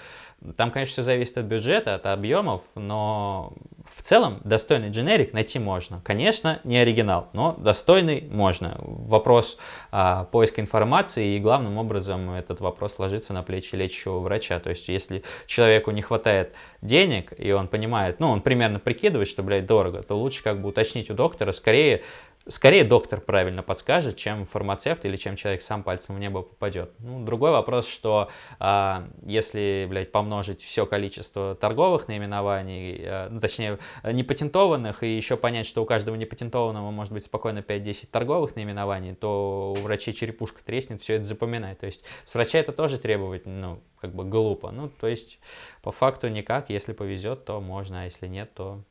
Там, 0.56 0.70
конечно, 0.70 0.92
все 0.92 1.02
зависит 1.02 1.38
от 1.38 1.44
бюджета, 1.44 1.94
от 1.94 2.06
объемов, 2.06 2.62
но 2.74 3.52
в 3.94 4.02
целом 4.02 4.40
достойный 4.44 4.90
дженерик 4.90 5.32
найти 5.32 5.58
можно. 5.58 6.00
Конечно, 6.02 6.60
не 6.64 6.78
оригинал, 6.78 7.28
но 7.32 7.52
достойный 7.52 8.22
можно. 8.30 8.76
Вопрос 8.78 9.58
а, 9.90 10.24
поиска 10.24 10.60
информации 10.60 11.36
и 11.36 11.38
главным 11.38 11.78
образом 11.78 12.30
этот 12.30 12.60
вопрос 12.60 12.98
ложится 12.98 13.32
на 13.32 13.42
плечи 13.42 13.74
лечащего 13.74 14.18
врача. 14.18 14.58
То 14.58 14.70
есть, 14.70 14.88
если 14.88 15.22
человеку 15.46 15.90
не 15.90 16.02
хватает 16.02 16.54
денег, 16.80 17.32
и 17.38 17.52
он 17.52 17.68
понимает, 17.68 18.18
ну, 18.18 18.30
он 18.30 18.40
примерно 18.40 18.78
прикидывает, 18.78 19.28
что, 19.28 19.42
блядь, 19.42 19.66
дорого, 19.66 20.02
то 20.02 20.18
лучше 20.18 20.42
как 20.42 20.60
бы 20.60 20.70
уточнить 20.70 21.10
у 21.10 21.14
доктора, 21.14 21.52
скорее 21.52 22.02
Скорее 22.48 22.82
доктор 22.82 23.20
правильно 23.20 23.62
подскажет, 23.62 24.16
чем 24.16 24.44
фармацевт 24.44 25.04
или 25.04 25.16
чем 25.16 25.36
человек 25.36 25.62
сам 25.62 25.84
пальцем 25.84 26.16
в 26.16 26.18
небо 26.18 26.42
попадет. 26.42 26.90
Ну, 26.98 27.24
другой 27.24 27.52
вопрос, 27.52 27.86
что 27.86 28.30
а, 28.58 29.08
если, 29.24 29.86
блядь, 29.88 30.10
помножить 30.10 30.60
все 30.62 30.84
количество 30.84 31.54
торговых 31.54 32.08
наименований, 32.08 33.00
а, 33.04 33.28
ну, 33.30 33.38
точнее, 33.38 33.78
непатентованных, 34.02 35.04
и 35.04 35.16
еще 35.16 35.36
понять, 35.36 35.66
что 35.66 35.82
у 35.82 35.86
каждого 35.86 36.16
непатентованного 36.16 36.90
может 36.90 37.12
быть 37.12 37.24
спокойно 37.24 37.60
5-10 37.60 38.08
торговых 38.10 38.56
наименований, 38.56 39.14
то 39.14 39.74
у 39.78 39.80
врачей 39.80 40.12
черепушка 40.12 40.64
треснет, 40.64 41.00
все 41.00 41.14
это 41.14 41.24
запоминать. 41.24 41.78
То 41.78 41.86
есть 41.86 42.04
с 42.24 42.34
врача 42.34 42.58
это 42.58 42.72
тоже 42.72 42.98
требовать, 42.98 43.46
ну, 43.46 43.80
как 44.00 44.16
бы 44.16 44.24
глупо. 44.24 44.72
Ну, 44.72 44.88
то 44.88 45.06
есть 45.06 45.38
по 45.80 45.92
факту 45.92 46.26
никак, 46.26 46.70
если 46.70 46.92
повезет, 46.92 47.44
то 47.44 47.60
можно, 47.60 48.02
а 48.02 48.04
если 48.04 48.26
нет, 48.26 48.52
то 48.52 48.82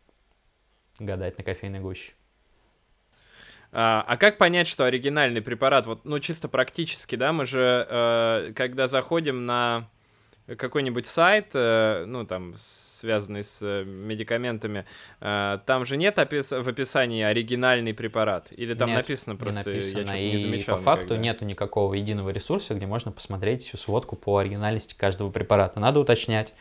гадать 0.99 1.37
на 1.37 1.43
кофейной 1.43 1.81
гуще. 1.81 2.13
А, 3.73 4.03
а 4.05 4.17
как 4.17 4.37
понять, 4.37 4.67
что 4.67 4.85
оригинальный 4.85 5.41
препарат, 5.41 5.85
вот, 5.85 6.03
ну, 6.03 6.19
чисто 6.19 6.47
практически, 6.47 7.15
да, 7.15 7.31
мы 7.31 7.45
же, 7.45 7.87
э, 7.89 8.53
когда 8.55 8.87
заходим 8.87 9.45
на 9.45 9.87
какой-нибудь 10.57 11.07
сайт, 11.07 11.51
э, 11.53 12.03
ну, 12.05 12.25
там, 12.25 12.55
связанный 12.57 13.43
с 13.43 13.59
э, 13.61 13.83
медикаментами, 13.85 14.85
э, 15.21 15.59
там 15.65 15.85
же 15.85 15.97
нет 15.97 16.19
опис 16.19 16.51
в 16.51 16.67
описании 16.67 17.23
оригинальный 17.23 17.93
препарат? 17.93 18.49
Или 18.51 18.73
там 18.73 18.89
нет, 18.89 18.97
написано 18.97 19.35
просто, 19.35 19.69
не 19.69 19.75
написано. 19.75 20.11
я 20.11 20.31
не 20.31 20.37
замечал 20.37 20.75
И 20.75 20.77
по 20.77 20.83
факту 20.83 21.03
никогда. 21.13 21.23
нету 21.23 21.45
никакого 21.45 21.93
единого 21.93 22.31
ресурса, 22.31 22.73
где 22.73 22.87
можно 22.87 23.11
посмотреть 23.11 23.63
всю 23.63 23.77
сводку 23.77 24.15
по 24.15 24.37
оригинальности 24.37 24.95
каждого 24.97 25.29
препарата. 25.29 25.79
Надо 25.79 25.99
уточнять. 25.99 26.53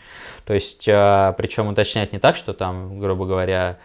То 0.44 0.54
есть, 0.54 0.86
э, 0.86 1.34
причем 1.36 1.66
уточнять 1.68 2.12
не 2.12 2.18
так, 2.18 2.36
что 2.36 2.52
там, 2.54 2.98
грубо 2.98 3.26
говоря, 3.26 3.78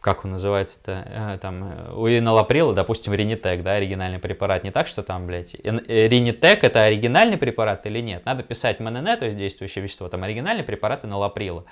как 0.00 0.24
он 0.24 0.32
называется-то, 0.32 1.04
э, 1.06 1.38
там, 1.40 1.64
э, 1.64 1.92
у 1.92 2.08
Инолаприла, 2.08 2.74
допустим, 2.74 3.12
Ринитек, 3.12 3.62
да, 3.62 3.74
оригинальный 3.74 4.18
препарат, 4.18 4.64
не 4.64 4.70
так, 4.70 4.86
что 4.86 5.02
там, 5.02 5.26
блядь, 5.26 5.54
э, 5.54 6.08
Ринитек 6.08 6.64
это 6.64 6.84
оригинальный 6.84 7.36
препарат 7.36 7.86
или 7.86 8.00
нет? 8.00 8.24
Надо 8.24 8.42
писать 8.42 8.80
МНН, 8.80 9.18
то 9.18 9.26
есть 9.26 9.36
действующее 9.36 9.82
вещество, 9.82 10.08
там, 10.08 10.22
оригинальный 10.22 10.64
препарат 10.64 11.04
Инолаприла, 11.04 11.64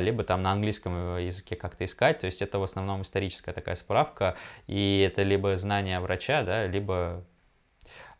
либо 0.00 0.24
там 0.24 0.42
на 0.42 0.52
английском 0.52 1.18
языке 1.18 1.56
как-то 1.56 1.84
искать, 1.84 2.18
то 2.18 2.26
есть 2.26 2.42
это 2.42 2.58
в 2.58 2.62
основном 2.62 3.02
историческая 3.02 3.52
такая 3.52 3.76
справка, 3.76 4.34
и 4.66 5.06
это 5.06 5.22
либо 5.22 5.56
знание 5.56 6.00
врача, 6.00 6.42
да, 6.42 6.66
либо 6.66 7.24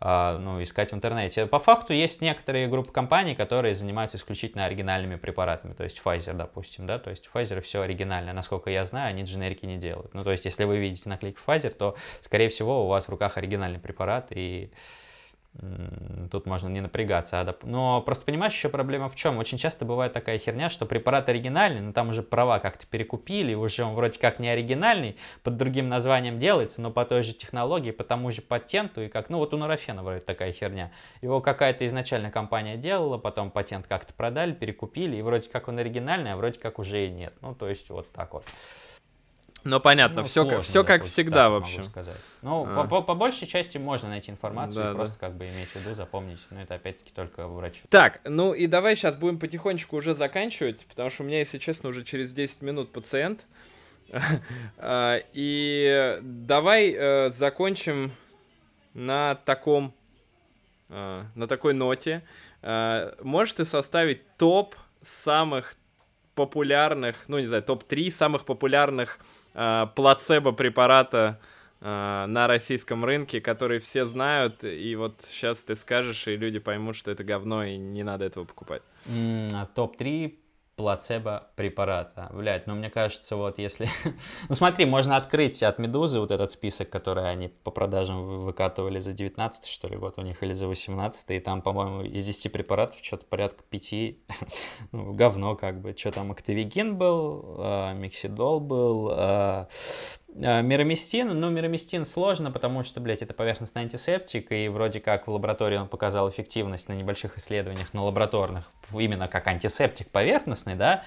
ну, 0.05 0.63
искать 0.63 0.93
в 0.93 0.95
интернете. 0.95 1.47
По 1.47 1.59
факту 1.59 1.95
есть 1.95 2.21
некоторые 2.21 2.69
группы 2.69 2.93
компаний, 2.93 3.35
которые 3.35 3.75
занимаются 3.75 4.19
исключительно 4.19 4.67
оригинальными 4.67 5.17
препаратами, 5.17 5.73
то 5.73 5.83
есть 5.83 5.99
Pfizer, 6.05 6.35
допустим, 6.35 6.87
да, 6.87 6.99
то 6.99 7.09
есть 7.09 7.31
Pfizer 7.33 7.63
все 7.63 7.81
оригинальное, 7.81 8.35
насколько 8.35 8.69
я 8.69 8.85
знаю, 8.85 9.09
они 9.09 9.23
дженерики 9.23 9.65
не 9.65 9.79
делают. 9.79 10.13
Ну, 10.13 10.23
то 10.23 10.31
есть 10.31 10.45
если 10.45 10.65
вы 10.65 10.77
видите 10.77 11.09
наклейку 11.09 11.41
Pfizer, 11.47 11.71
то, 11.71 11.97
скорее 12.21 12.51
всего, 12.51 12.85
у 12.85 12.89
вас 12.89 13.07
в 13.07 13.09
руках 13.09 13.39
оригинальный 13.39 13.79
препарат, 13.79 14.29
и 14.31 14.71
тут 16.31 16.47
можно 16.47 16.69
не 16.69 16.81
напрягаться. 16.81 17.41
А 17.41 17.57
но 17.63 18.01
просто 18.03 18.25
понимаешь, 18.25 18.53
еще 18.53 18.69
проблема 18.69 19.09
в 19.09 19.15
чем? 19.15 19.39
Очень 19.39 19.59
часто 19.59 19.85
бывает 19.85 20.13
такая 20.13 20.39
херня, 20.39 20.69
что 20.69 20.85
препарат 20.85 21.29
оригинальный, 21.29 21.81
но 21.81 21.93
там 21.93 22.09
уже 22.09 22.23
права 22.23 22.59
как-то 22.59 22.87
перекупили, 22.87 23.55
уже 23.55 23.85
он 23.85 23.95
вроде 23.95 24.19
как 24.19 24.41
не 24.41 24.49
оригинальный, 24.49 25.17
под 25.43 25.57
другим 25.57 25.89
названием 25.89 26.39
делается, 26.39 26.83
но 26.83 26.91
по 26.91 27.05
той 27.05 27.23
же 27.23 27.35
технологии, 27.35 27.93
по 27.93 28.05
тому 28.05 28.33
же 28.33 28.43
патенту, 28.43 29.03
и 29.03 29.09
как, 29.09 29.31
ну 29.31 29.39
вот 29.39 29.55
у 29.55 29.57
Нурофена 29.57 30.03
вроде 30.03 30.21
такая 30.21 30.53
херня. 30.53 30.91
Его 31.23 31.41
какая-то 31.41 31.87
изначально 31.87 32.31
компания 32.31 32.77
делала, 32.77 33.19
потом 33.19 33.51
патент 33.51 33.87
как-то 33.87 34.13
продали, 34.13 34.53
перекупили, 34.53 35.17
и 35.17 35.23
вроде 35.23 35.49
как 35.49 35.69
он 35.69 35.79
оригинальный, 35.79 36.33
а 36.33 36.37
вроде 36.37 36.59
как 36.59 36.79
уже 36.79 37.07
и 37.07 37.11
нет. 37.11 37.35
Ну, 37.41 37.55
то 37.55 37.69
есть 37.69 37.89
вот 37.91 38.11
так 38.11 38.35
вот. 38.35 38.45
Ну, 39.65 39.81
понятно, 39.81 40.21
ну, 40.21 40.29
все, 40.29 40.47
как, 40.47 40.63
все 40.63 40.85
как 40.85 41.05
всегда, 41.05 41.49
в 41.49 41.55
общем. 41.55 41.83
Сказать. 41.83 42.17
Ну, 42.43 42.67
а. 42.69 42.87
по, 42.87 43.01
по 43.01 43.15
большей 43.15 43.49
части 43.49 43.79
можно 43.79 44.11
найти 44.11 44.31
информацию, 44.31 44.85
да, 44.85 44.95
просто 44.95 45.15
да. 45.19 45.27
как 45.27 45.37
бы 45.37 45.49
иметь 45.49 45.69
в 45.71 45.77
виду, 45.77 45.95
запомнить, 45.95 46.41
но 46.51 46.61
это 46.61 46.75
опять-таки 46.75 47.13
только 47.15 47.49
врачу. 47.49 47.87
Так, 47.89 48.21
ну 48.25 48.53
и 48.53 48.67
давай 48.67 48.95
сейчас 48.95 49.17
будем 49.17 49.39
потихонечку 49.39 49.97
уже 49.97 50.15
заканчивать, 50.15 50.85
потому 50.87 51.09
что 51.09 51.23
у 51.23 51.27
меня, 51.27 51.39
если 51.39 51.59
честно, 51.59 51.89
уже 51.89 52.05
через 52.05 52.33
10 52.33 52.63
минут 52.63 52.93
пациент. 52.93 53.47
А, 54.77 55.19
и 55.33 56.19
давай 56.21 56.93
э, 56.93 57.31
закончим 57.31 58.13
на 58.93 59.35
таком, 59.35 59.95
а, 60.91 61.25
на 61.35 61.49
такой 61.49 61.73
ноте. 61.73 62.23
А, 62.63 63.17
можешь 63.23 63.55
ты 63.55 63.65
составить 63.65 64.37
топ 64.37 64.77
самых 65.03 65.75
популярных, 66.35 67.17
ну 67.29 67.39
не 67.39 67.47
знаю, 67.47 67.63
топ-3 67.63 68.11
самых 68.11 68.45
популярных 68.45 69.19
э, 69.55 69.87
плацебо-препарата 69.95 71.41
э, 71.81 72.27
на 72.27 72.47
российском 72.47 73.05
рынке, 73.05 73.41
который 73.41 73.79
все 73.79 74.05
знают, 74.05 74.65
и 74.65 74.95
вот 74.97 75.23
сейчас 75.23 75.63
ты 75.63 75.77
скажешь, 75.77 76.27
и 76.29 76.37
люди 76.37 76.59
поймут, 76.59 76.97
что 76.97 77.11
это 77.11 77.25
говно, 77.25 77.65
и 77.65 77.77
не 77.77 78.03
надо 78.03 78.25
этого 78.25 78.45
покупать. 78.45 78.83
Mm, 79.07 79.69
топ-3 79.75 80.35
плацебо 80.77 81.49
препарата. 81.57 82.31
Блять, 82.33 82.67
ну 82.67 82.75
мне 82.75 82.91
кажется, 82.91 83.37
вот 83.37 83.59
если... 83.59 83.89
ну 84.49 84.55
смотри, 84.55 84.85
можно 84.85 85.17
открыть 85.17 85.63
от 85.63 85.79
Медузы 85.79 86.21
вот 86.21 86.31
этот 86.31 86.51
список, 86.51 86.91
который 86.91 87.31
они 87.31 87.49
по 87.49 87.71
продажам 87.71 88.45
выкатывали 88.45 88.99
за 88.99 89.13
19 89.13 89.65
что 89.67 89.89
ли 89.89 89.97
год 89.97 90.15
у 90.19 90.23
них 90.23 90.43
или 90.43 90.53
за 90.53 90.69
18 90.69 91.31
и 91.31 91.41
там, 91.41 91.63
по-моему, 91.63 92.03
из 92.03 92.27
10 92.27 92.53
препаратов 92.53 92.99
что-то 93.03 93.25
порядка 93.25 93.63
5, 93.71 93.95
ну, 94.93 95.13
говно 95.13 95.57
как 95.57 95.81
бы. 95.81 95.95
Что 95.97 96.13
там, 96.13 96.33
Актовегин 96.33 96.97
был, 96.97 97.57
э, 97.59 97.95
Мексидол 97.95 98.61
был, 98.61 99.15
Э, 99.25 99.67
мирамистин, 100.35 101.39
ну, 101.39 101.51
мирамистин 101.51 102.05
сложно, 102.05 102.51
потому 102.51 102.83
что, 102.83 103.01
блядь, 103.01 103.23
это 103.23 103.35
поверхностный 103.35 103.83
антисептик, 103.83 104.51
и 104.53 104.69
вроде 104.69 105.01
как 105.01 105.27
в 105.27 105.31
лаборатории 105.31 105.77
он 105.77 105.89
показал 105.89 106.29
эффективность 106.29 106.89
на 106.89 106.95
небольших 106.95 107.39
исследованиях, 107.39 107.95
на 107.95 108.05
лабораторных, 108.05 108.71
именно 108.93 109.29
как 109.29 109.47
антисептик 109.47 110.11
поверхностный, 110.11 110.75
да, 110.75 111.05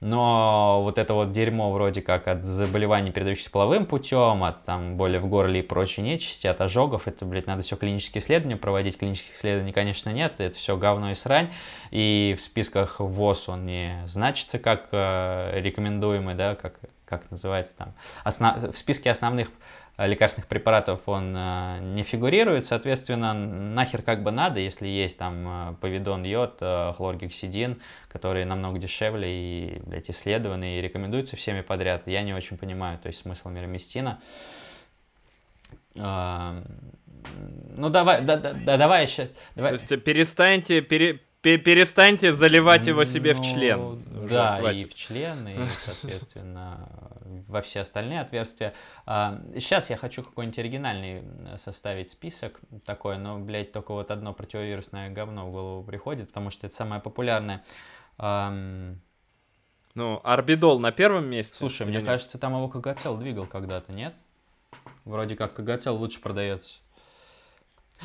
но 0.00 0.80
вот 0.82 0.98
это 0.98 1.14
вот 1.14 1.30
дерьмо 1.30 1.70
вроде 1.70 2.02
как 2.02 2.26
от 2.26 2.42
заболеваний, 2.42 3.12
передающихся 3.12 3.50
половым 3.50 3.86
путем, 3.86 4.42
от 4.42 4.64
там 4.64 4.96
боли 4.96 5.18
в 5.18 5.28
горле 5.28 5.60
и 5.60 5.62
прочей 5.62 6.02
нечисти, 6.02 6.48
от 6.48 6.60
ожогов, 6.60 7.06
это, 7.06 7.24
блядь, 7.24 7.46
надо 7.46 7.62
все 7.62 7.76
клинические 7.76 8.20
исследования 8.20 8.56
проводить, 8.56 8.98
клинических 8.98 9.36
исследований, 9.36 9.72
конечно, 9.72 10.10
нет, 10.10 10.40
это 10.40 10.56
все 10.56 10.76
говно 10.76 11.12
и 11.12 11.14
срань, 11.14 11.52
и 11.92 12.34
в 12.36 12.42
списках 12.42 12.98
ВОЗ 12.98 13.50
он 13.50 13.66
не 13.66 14.02
значится 14.06 14.58
как 14.58 14.88
э, 14.90 15.60
рекомендуемый, 15.60 16.34
да, 16.34 16.56
как 16.56 16.80
как 17.18 17.30
называется 17.30 17.76
там, 17.76 17.94
основ... 18.24 18.56
в 18.72 18.76
списке 18.76 19.10
основных 19.10 19.48
э, 19.98 20.08
лекарственных 20.08 20.48
препаратов 20.48 21.00
он 21.06 21.34
э, 21.36 21.78
не 21.80 22.02
фигурирует, 22.02 22.64
соответственно, 22.64 23.34
нахер 23.34 24.02
как 24.02 24.22
бы 24.22 24.30
надо, 24.30 24.60
если 24.60 24.88
есть 24.88 25.18
там 25.18 25.72
э, 25.72 25.74
повидон 25.80 26.24
йод, 26.24 26.58
хлоргексидин, 26.96 27.80
которые 28.08 28.46
намного 28.46 28.78
дешевле 28.78 29.28
и, 29.30 29.82
блядь, 29.84 30.10
исследованы 30.10 30.78
и 30.78 30.80
рекомендуются 30.80 31.36
всеми 31.36 31.60
подряд. 31.60 32.06
Я 32.06 32.22
не 32.22 32.32
очень 32.32 32.56
понимаю, 32.56 32.98
то 32.98 33.08
есть 33.08 33.20
смысл 33.20 33.50
мироместина. 33.50 34.18
Э, 35.96 36.62
ну 37.76 37.90
давай, 37.90 38.22
да, 38.22 38.36
да, 38.36 38.52
да, 38.52 38.76
давай 38.76 39.04
еще. 39.04 39.28
Давай. 39.54 39.76
То 39.76 39.94
есть 39.94 40.04
перестаньте, 40.04 40.80
пере, 40.80 41.20
перестаньте 41.42 42.32
заливать 42.32 42.86
его 42.86 43.04
себе 43.04 43.34
ну, 43.34 43.42
в 43.42 43.44
член. 43.44 44.02
Да, 44.28 44.58
хватит. 44.58 44.80
и 44.80 44.84
в 44.84 44.94
член, 44.94 45.48
и, 45.48 45.66
соответственно, 45.76 46.88
во 47.48 47.62
все 47.62 47.80
остальные 47.80 48.20
отверстия. 48.20 48.74
Сейчас 49.06 49.90
а, 49.90 49.92
я 49.92 49.96
хочу 49.96 50.22
какой-нибудь 50.22 50.58
оригинальный 50.58 51.22
составить 51.58 52.10
список 52.10 52.60
такой, 52.86 53.18
но, 53.18 53.38
блядь, 53.38 53.72
только 53.72 53.92
вот 53.92 54.10
одно 54.10 54.32
противовирусное 54.32 55.10
говно 55.10 55.48
в 55.48 55.52
голову 55.52 55.84
приходит, 55.84 56.28
потому 56.28 56.50
что 56.50 56.66
это 56.66 56.76
самое 56.76 57.00
популярное. 57.00 57.64
Ну, 59.94 60.20
орбидол 60.24 60.78
на 60.78 60.90
первом 60.90 61.26
месте. 61.26 61.54
Слушай, 61.54 61.86
мне 61.86 61.98
нет? 61.98 62.06
кажется, 62.06 62.38
там 62.38 62.54
его 62.54 62.68
Кагацел 62.68 63.16
двигал 63.16 63.46
когда-то, 63.46 63.92
нет? 63.92 64.14
Вроде 65.04 65.36
как 65.36 65.54
Кагацел 65.54 65.96
лучше 65.96 66.20
продается. 66.20 66.80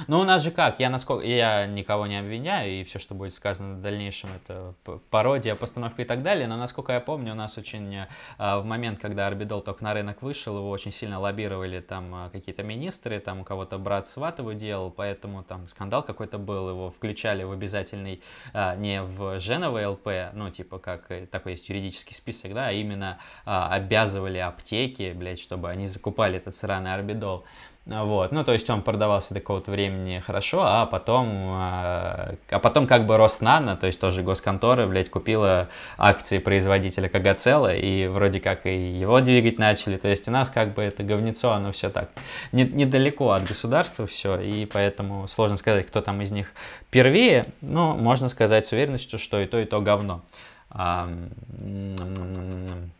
Ну, 0.05 0.19
у 0.19 0.23
нас 0.23 0.43
же 0.43 0.51
как, 0.51 0.79
я 0.79 0.89
насколько, 0.89 1.25
я 1.25 1.65
никого 1.65 2.05
не 2.05 2.19
обвиняю, 2.19 2.71
и 2.71 2.83
все, 2.83 2.99
что 2.99 3.15
будет 3.15 3.33
сказано 3.33 3.75
в 3.75 3.81
дальнейшем, 3.81 4.29
это 4.35 4.75
пародия, 5.09 5.55
постановка 5.55 6.03
и 6.03 6.05
так 6.05 6.21
далее, 6.21 6.47
но, 6.47 6.55
насколько 6.55 6.93
я 6.93 6.99
помню, 6.99 7.31
у 7.31 7.35
нас 7.35 7.57
очень, 7.57 8.05
а, 8.37 8.59
в 8.59 8.65
момент, 8.65 8.99
когда 8.99 9.25
Арбидол 9.25 9.61
только 9.61 9.83
на 9.83 9.93
рынок 9.93 10.21
вышел, 10.21 10.55
его 10.55 10.69
очень 10.69 10.91
сильно 10.91 11.19
лоббировали 11.19 11.79
там 11.79 12.13
а, 12.13 12.29
какие-то 12.29 12.61
министры, 12.61 13.19
там 13.19 13.41
у 13.41 13.43
кого-то 13.43 13.79
брат 13.79 14.07
сват 14.07 14.37
делал, 14.55 14.91
поэтому 14.91 15.43
там 15.43 15.67
скандал 15.67 16.03
какой-то 16.03 16.37
был, 16.37 16.69
его 16.69 16.91
включали 16.91 17.43
в 17.43 17.51
обязательный, 17.51 18.21
а, 18.53 18.75
не 18.75 19.01
в 19.01 19.39
Женово 19.39 19.89
ЛП, 19.89 20.09
ну, 20.33 20.51
типа, 20.51 20.77
как 20.77 21.09
э, 21.09 21.25
такой 21.25 21.53
есть 21.53 21.67
юридический 21.69 22.15
список, 22.15 22.53
да, 22.53 22.67
а 22.67 22.71
именно 22.71 23.17
обязывали 23.45 24.37
аптеки, 24.37 25.13
блядь, 25.13 25.39
чтобы 25.39 25.69
они 25.71 25.87
закупали 25.87 26.37
этот 26.37 26.55
сраный 26.55 26.93
Арбидол. 26.93 27.45
Вот, 27.89 28.33
ну, 28.33 28.43
то 28.43 28.51
есть 28.51 28.69
он 28.69 28.81
продавался 28.81 29.33
до 29.33 29.39
какого-то 29.39 29.71
времени 29.71 30.19
хорошо, 30.19 30.63
а 30.65 30.85
потом, 30.85 31.29
а, 31.53 32.35
а 32.49 32.59
потом 32.59 32.85
как 32.85 33.05
бы 33.05 33.15
Роснано, 33.15 33.77
то 33.77 33.87
есть 33.87 34.01
тоже 34.01 34.23
госконтора, 34.23 34.87
блядь, 34.87 35.09
купила 35.09 35.69
акции 35.97 36.39
производителя 36.39 37.07
Кагацела, 37.07 37.73
и 37.73 38.07
вроде 38.07 38.41
как 38.41 38.65
и 38.65 38.75
его 38.75 39.21
двигать 39.21 39.57
начали, 39.57 39.95
то 39.95 40.09
есть 40.09 40.27
у 40.27 40.31
нас 40.31 40.49
как 40.49 40.73
бы 40.73 40.81
это 40.81 41.03
говнецо, 41.03 41.53
оно 41.53 41.71
все 41.71 41.89
так 41.89 42.09
не, 42.51 42.65
недалеко 42.65 43.31
от 43.31 43.45
государства 43.45 44.05
все, 44.05 44.37
и 44.37 44.65
поэтому 44.65 45.25
сложно 45.29 45.55
сказать, 45.55 45.85
кто 45.87 46.01
там 46.01 46.21
из 46.21 46.31
них 46.31 46.51
первее, 46.91 47.45
но 47.61 47.95
можно 47.95 48.27
сказать 48.27 48.67
с 48.67 48.73
уверенностью, 48.73 49.17
что 49.17 49.39
и 49.39 49.45
то, 49.45 49.59
и 49.59 49.65
то 49.65 49.79
говно. 49.79 50.21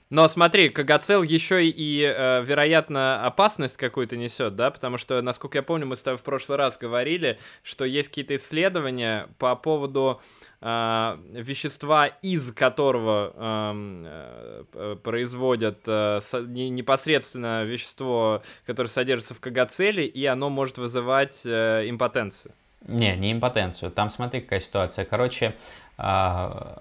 Но 0.10 0.28
смотри, 0.30 0.70
Кагацел 0.70 1.22
еще 1.22 1.68
и, 1.68 2.02
э, 2.02 2.44
вероятно, 2.44 3.26
опасность 3.26 3.76
какую-то 3.76 4.16
несет, 4.16 4.56
да, 4.56 4.72
потому 4.72 4.98
что, 4.98 5.22
насколько 5.22 5.58
я 5.58 5.64
помню, 5.64 5.86
мы 5.86 5.98
с 5.98 6.02
тобой 6.04 6.18
в 6.18 6.24
прошлый 6.24 6.58
раз 6.58 6.78
говорили, 6.78 7.40
что 7.62 7.84
есть 7.84 8.10
какие-то 8.10 8.38
исследования 8.38 9.28
по 9.38 9.56
поводу 9.58 10.22
э, 10.62 11.18
вещества, 11.34 12.08
из 12.08 12.54
которого 12.54 13.34
эм, 13.36 14.06
э, 14.06 14.96
производят 15.04 15.80
э, 15.86 16.22
непосредственно 16.48 17.66
вещество, 17.66 18.42
которое 18.66 18.90
содержится 18.90 19.34
в 19.34 19.42
кагацеле, 19.42 20.06
и 20.06 20.26
оно 20.26 20.50
может 20.50 20.78
вызывать 20.78 21.42
э, 21.44 21.84
импотенцию. 21.90 22.54
Не, 22.88 23.18
не 23.18 23.34
импотенцию. 23.34 23.92
Там 23.92 24.10
смотри, 24.10 24.40
какая 24.40 24.62
ситуация. 24.62 25.04
Короче, 25.04 25.56
э, 25.98 26.78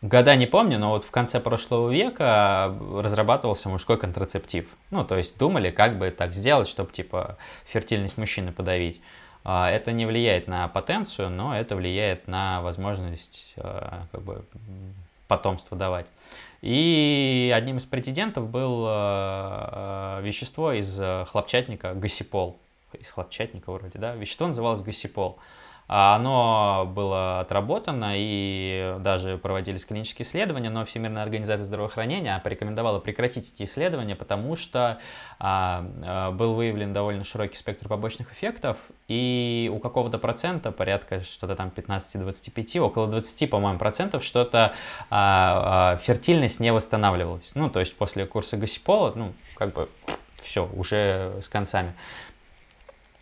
Года 0.00 0.36
не 0.36 0.46
помню, 0.46 0.78
но 0.78 0.90
вот 0.90 1.04
в 1.04 1.10
конце 1.10 1.40
прошлого 1.40 1.90
века 1.90 2.72
разрабатывался 2.94 3.68
мужской 3.68 3.98
контрацептив. 3.98 4.66
Ну, 4.90 5.04
то 5.04 5.16
есть 5.16 5.36
думали, 5.38 5.70
как 5.70 5.98
бы 5.98 6.10
так 6.10 6.34
сделать, 6.34 6.68
чтобы, 6.68 6.92
типа, 6.92 7.36
фертильность 7.66 8.16
мужчины 8.16 8.52
подавить. 8.52 9.00
А, 9.42 9.68
это 9.68 9.90
не 9.90 10.06
влияет 10.06 10.46
на 10.46 10.68
потенцию, 10.68 11.30
но 11.30 11.56
это 11.56 11.74
влияет 11.74 12.28
на 12.28 12.62
возможность 12.62 13.54
а, 13.56 14.04
как 14.12 14.22
бы, 14.22 14.44
потомство 15.26 15.76
давать. 15.76 16.06
И 16.62 17.52
одним 17.52 17.78
из 17.78 17.86
претендентов 17.86 18.48
был 18.48 18.84
а, 18.86 20.20
вещество 20.20 20.72
из 20.72 21.00
хлопчатника 21.28 21.94
гасипол. 21.94 22.56
Из 22.92 23.10
хлопчатника 23.10 23.72
вроде, 23.72 23.98
да? 23.98 24.14
Вещество 24.14 24.46
называлось 24.46 24.82
гасипол. 24.82 25.38
А 25.88 26.16
оно 26.16 26.90
было 26.94 27.40
отработано 27.40 28.12
и 28.14 28.96
даже 29.00 29.38
проводились 29.38 29.86
клинические 29.86 30.26
исследования, 30.26 30.68
но 30.68 30.84
Всемирная 30.84 31.22
организация 31.22 31.64
здравоохранения 31.64 32.38
порекомендовала 32.44 33.00
прекратить 33.00 33.54
эти 33.54 33.62
исследования, 33.62 34.14
потому 34.14 34.54
что 34.54 34.98
а, 35.38 35.86
а, 36.04 36.30
был 36.32 36.52
выявлен 36.52 36.92
довольно 36.92 37.24
широкий 37.24 37.56
спектр 37.56 37.88
побочных 37.88 38.32
эффектов, 38.34 38.76
и 39.08 39.70
у 39.74 39.78
какого-то 39.78 40.18
процента, 40.18 40.72
порядка 40.72 41.22
что-то 41.22 41.56
там 41.56 41.72
15-25, 41.74 42.80
около 42.80 43.06
20, 43.06 43.48
по-моему, 43.48 43.78
процентов, 43.78 44.22
что-то 44.24 44.74
а, 45.08 45.94
а, 45.94 45.96
фертильность 45.96 46.60
не 46.60 46.70
восстанавливалась. 46.70 47.52
Ну, 47.54 47.70
то 47.70 47.80
есть 47.80 47.96
после 47.96 48.26
курса 48.26 48.58
гасипола, 48.58 49.14
ну, 49.14 49.32
как 49.54 49.72
бы 49.72 49.88
все, 50.42 50.68
уже 50.74 51.32
с 51.40 51.48
концами. 51.48 51.94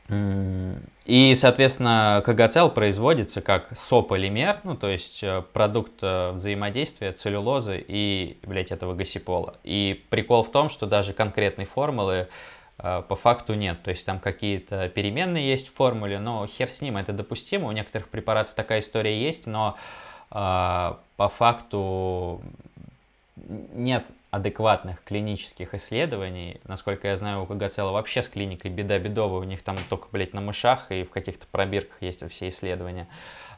И, 0.09 1.35
соответственно, 1.37 2.23
КГЦЛ 2.25 2.69
производится 2.69 3.41
как 3.41 3.77
сополимер, 3.77 4.61
ну, 4.65 4.77
то 4.77 4.89
есть 4.89 5.23
э, 5.23 5.43
продукт 5.53 5.95
э, 6.03 6.33
взаимодействия 6.33 7.13
целлюлозы 7.13 7.85
и, 7.87 8.39
блядь, 8.43 8.73
этого 8.73 8.95
гасипола. 8.95 9.55
И 9.65 10.05
прикол 10.11 10.43
в 10.43 10.51
том, 10.51 10.69
что 10.69 10.87
даже 10.87 11.13
конкретной 11.13 11.65
формулы 11.65 12.29
э, 12.79 13.03
по 13.09 13.17
факту 13.17 13.55
нет. 13.55 13.83
То 13.83 13.91
есть 13.91 14.07
там 14.07 14.21
какие-то 14.21 14.89
переменные 14.89 15.49
есть 15.49 15.69
в 15.69 15.75
формуле, 15.75 16.21
но 16.21 16.47
хер 16.47 16.69
с 16.69 16.81
ним, 16.81 16.97
это 16.97 17.13
допустимо. 17.13 17.69
У 17.69 17.73
некоторых 17.73 18.09
препаратов 18.09 18.55
такая 18.55 18.81
история 18.81 19.21
есть, 19.21 19.47
но 19.47 19.77
по 20.29 20.99
факту 21.17 22.43
нет 23.37 24.05
адекватных 24.37 25.03
клинических 25.03 25.73
исследований. 25.75 26.61
Насколько 26.65 27.09
я 27.09 27.17
знаю, 27.17 27.43
у 27.43 27.47
КГЦЛ 27.47 27.93
вообще 27.93 28.21
с 28.21 28.29
клиникой 28.29 28.71
беда 28.71 28.99
бедовая, 28.99 29.41
у 29.41 29.45
них 29.45 29.63
там 29.63 29.79
только, 29.89 30.09
блядь, 30.13 30.35
на 30.35 30.43
мышах 30.43 30.93
и 30.93 31.05
в 31.05 31.11
каких-то 31.11 31.47
пробирках 31.47 32.03
есть 32.03 32.29
все 32.31 32.49
исследования. 32.49 33.09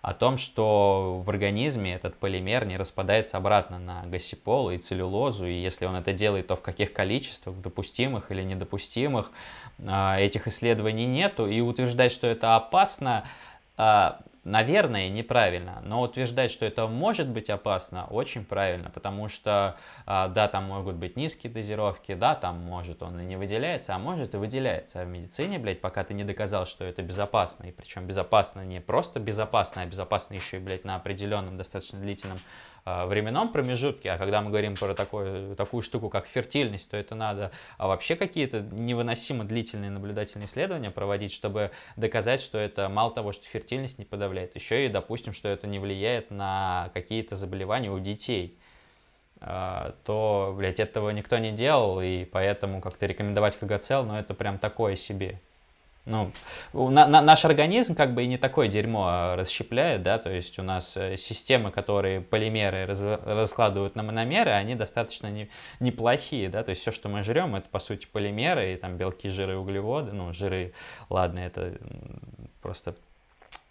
О 0.02 0.14
том, 0.14 0.38
что 0.38 1.20
в 1.24 1.28
организме 1.30 1.94
этот 1.94 2.14
полимер 2.14 2.64
не 2.64 2.76
распадается 2.76 3.36
обратно 3.36 3.80
на 3.80 4.04
гасипол 4.06 4.70
и 4.70 4.78
целлюлозу, 4.78 5.46
и 5.46 5.52
если 5.52 5.84
он 5.86 5.96
это 5.96 6.12
делает, 6.12 6.46
то 6.46 6.54
в 6.54 6.62
каких 6.62 6.92
количествах, 6.92 7.56
допустимых 7.56 8.30
или 8.30 8.42
недопустимых, 8.42 9.32
а, 9.84 10.16
этих 10.16 10.46
исследований 10.46 11.06
нету, 11.06 11.48
и 11.48 11.60
утверждать, 11.60 12.12
что 12.12 12.28
это 12.28 12.54
опасно, 12.54 13.24
а, 13.76 14.20
наверное, 14.48 15.08
неправильно, 15.08 15.80
но 15.84 16.00
утверждать, 16.00 16.50
что 16.50 16.64
это 16.64 16.86
может 16.86 17.28
быть 17.28 17.50
опасно, 17.50 18.06
очень 18.06 18.44
правильно, 18.44 18.90
потому 18.90 19.28
что, 19.28 19.76
а, 20.06 20.28
да, 20.28 20.48
там 20.48 20.64
могут 20.64 20.96
быть 20.96 21.16
низкие 21.16 21.52
дозировки, 21.52 22.14
да, 22.14 22.34
там 22.34 22.58
может 22.58 23.02
он 23.02 23.20
и 23.20 23.24
не 23.24 23.36
выделяется, 23.36 23.94
а 23.94 23.98
может 23.98 24.34
и 24.34 24.38
выделяется. 24.38 25.02
А 25.02 25.04
в 25.04 25.08
медицине, 25.08 25.58
блядь, 25.58 25.80
пока 25.80 26.02
ты 26.02 26.14
не 26.14 26.24
доказал, 26.24 26.66
что 26.66 26.84
это 26.84 27.02
безопасно, 27.02 27.66
и 27.66 27.72
причем 27.72 28.06
безопасно 28.06 28.64
не 28.64 28.80
просто 28.80 29.20
безопасно, 29.20 29.82
а 29.82 29.86
безопасно 29.86 30.34
еще 30.34 30.56
и, 30.56 30.60
блядь, 30.60 30.84
на 30.84 30.96
определенном 30.96 31.56
достаточно 31.56 32.00
длительном 32.00 32.38
временном 33.06 33.52
промежутке, 33.52 34.10
а 34.10 34.18
когда 34.18 34.40
мы 34.42 34.50
говорим 34.50 34.74
про 34.74 34.94
такую, 34.94 35.56
такую 35.56 35.82
штуку, 35.82 36.08
как 36.08 36.26
фертильность, 36.26 36.90
то 36.90 36.96
это 36.96 37.14
надо 37.14 37.50
а 37.76 37.88
вообще 37.88 38.16
какие-то 38.16 38.60
невыносимо 38.60 39.44
длительные 39.44 39.90
наблюдательные 39.90 40.46
исследования 40.46 40.90
проводить, 40.90 41.32
чтобы 41.32 41.70
доказать, 41.96 42.40
что 42.40 42.58
это 42.58 42.88
мало 42.88 43.10
того, 43.10 43.32
что 43.32 43.46
фертильность 43.46 43.98
не 43.98 44.04
подавляет, 44.04 44.54
еще 44.54 44.86
и, 44.86 44.88
допустим, 44.88 45.32
что 45.32 45.48
это 45.48 45.66
не 45.66 45.78
влияет 45.78 46.30
на 46.30 46.90
какие-то 46.94 47.36
заболевания 47.36 47.90
у 47.90 47.98
детей 47.98 48.58
а, 49.40 49.94
то, 50.04 50.54
блядь, 50.56 50.80
этого 50.80 51.10
никто 51.10 51.38
не 51.38 51.52
делал, 51.52 52.00
и 52.00 52.24
поэтому 52.24 52.80
как-то 52.80 53.06
рекомендовать 53.06 53.56
КГЦЛ, 53.56 54.02
ну, 54.04 54.16
это 54.16 54.34
прям 54.34 54.58
такое 54.58 54.96
себе. 54.96 55.40
Ну, 56.10 56.32
на, 56.72 57.06
на, 57.06 57.20
наш 57.20 57.44
организм 57.44 57.94
как 57.94 58.14
бы 58.14 58.24
и 58.24 58.26
не 58.26 58.38
такое 58.38 58.68
дерьмо 58.68 59.06
а 59.08 59.36
расщепляет, 59.36 60.02
да, 60.02 60.18
то 60.18 60.30
есть 60.30 60.58
у 60.58 60.62
нас 60.62 60.96
э, 60.96 61.18
системы, 61.18 61.70
которые 61.70 62.22
полимеры 62.22 62.86
раз, 62.86 63.02
раскладывают 63.02 63.94
на 63.94 64.02
мономеры, 64.02 64.52
они 64.52 64.74
достаточно 64.74 65.26
не, 65.26 65.50
неплохие, 65.80 66.48
да, 66.48 66.62
то 66.62 66.70
есть 66.70 66.80
все, 66.80 66.92
что 66.92 67.10
мы 67.10 67.22
жрем, 67.22 67.56
это 67.56 67.68
по 67.68 67.78
сути 67.78 68.06
полимеры, 68.06 68.72
и 68.72 68.76
там 68.76 68.96
белки, 68.96 69.28
жиры, 69.28 69.58
углеводы, 69.58 70.12
ну, 70.12 70.32
жиры, 70.32 70.72
ладно, 71.10 71.40
это 71.40 71.74
просто 72.62 72.94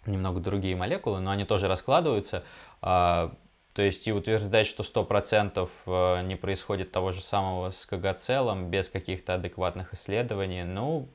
немного 0.06 0.38
другие 0.38 0.76
молекулы, 0.76 1.18
но 1.18 1.32
они 1.32 1.44
тоже 1.44 1.66
раскладываются, 1.66 2.44
а, 2.80 3.34
то 3.72 3.82
есть 3.82 4.06
и 4.06 4.12
утверждать, 4.12 4.66
что 4.66 4.84
100% 4.84 5.68
э, 5.86 6.22
не 6.22 6.36
происходит 6.36 6.92
того 6.92 7.10
же 7.10 7.20
самого 7.20 7.70
с 7.70 7.84
КГ-целом 7.86 8.70
без 8.70 8.88
каких-то 8.88 9.34
адекватных 9.34 9.94
исследований, 9.94 10.62
ну, 10.62 11.08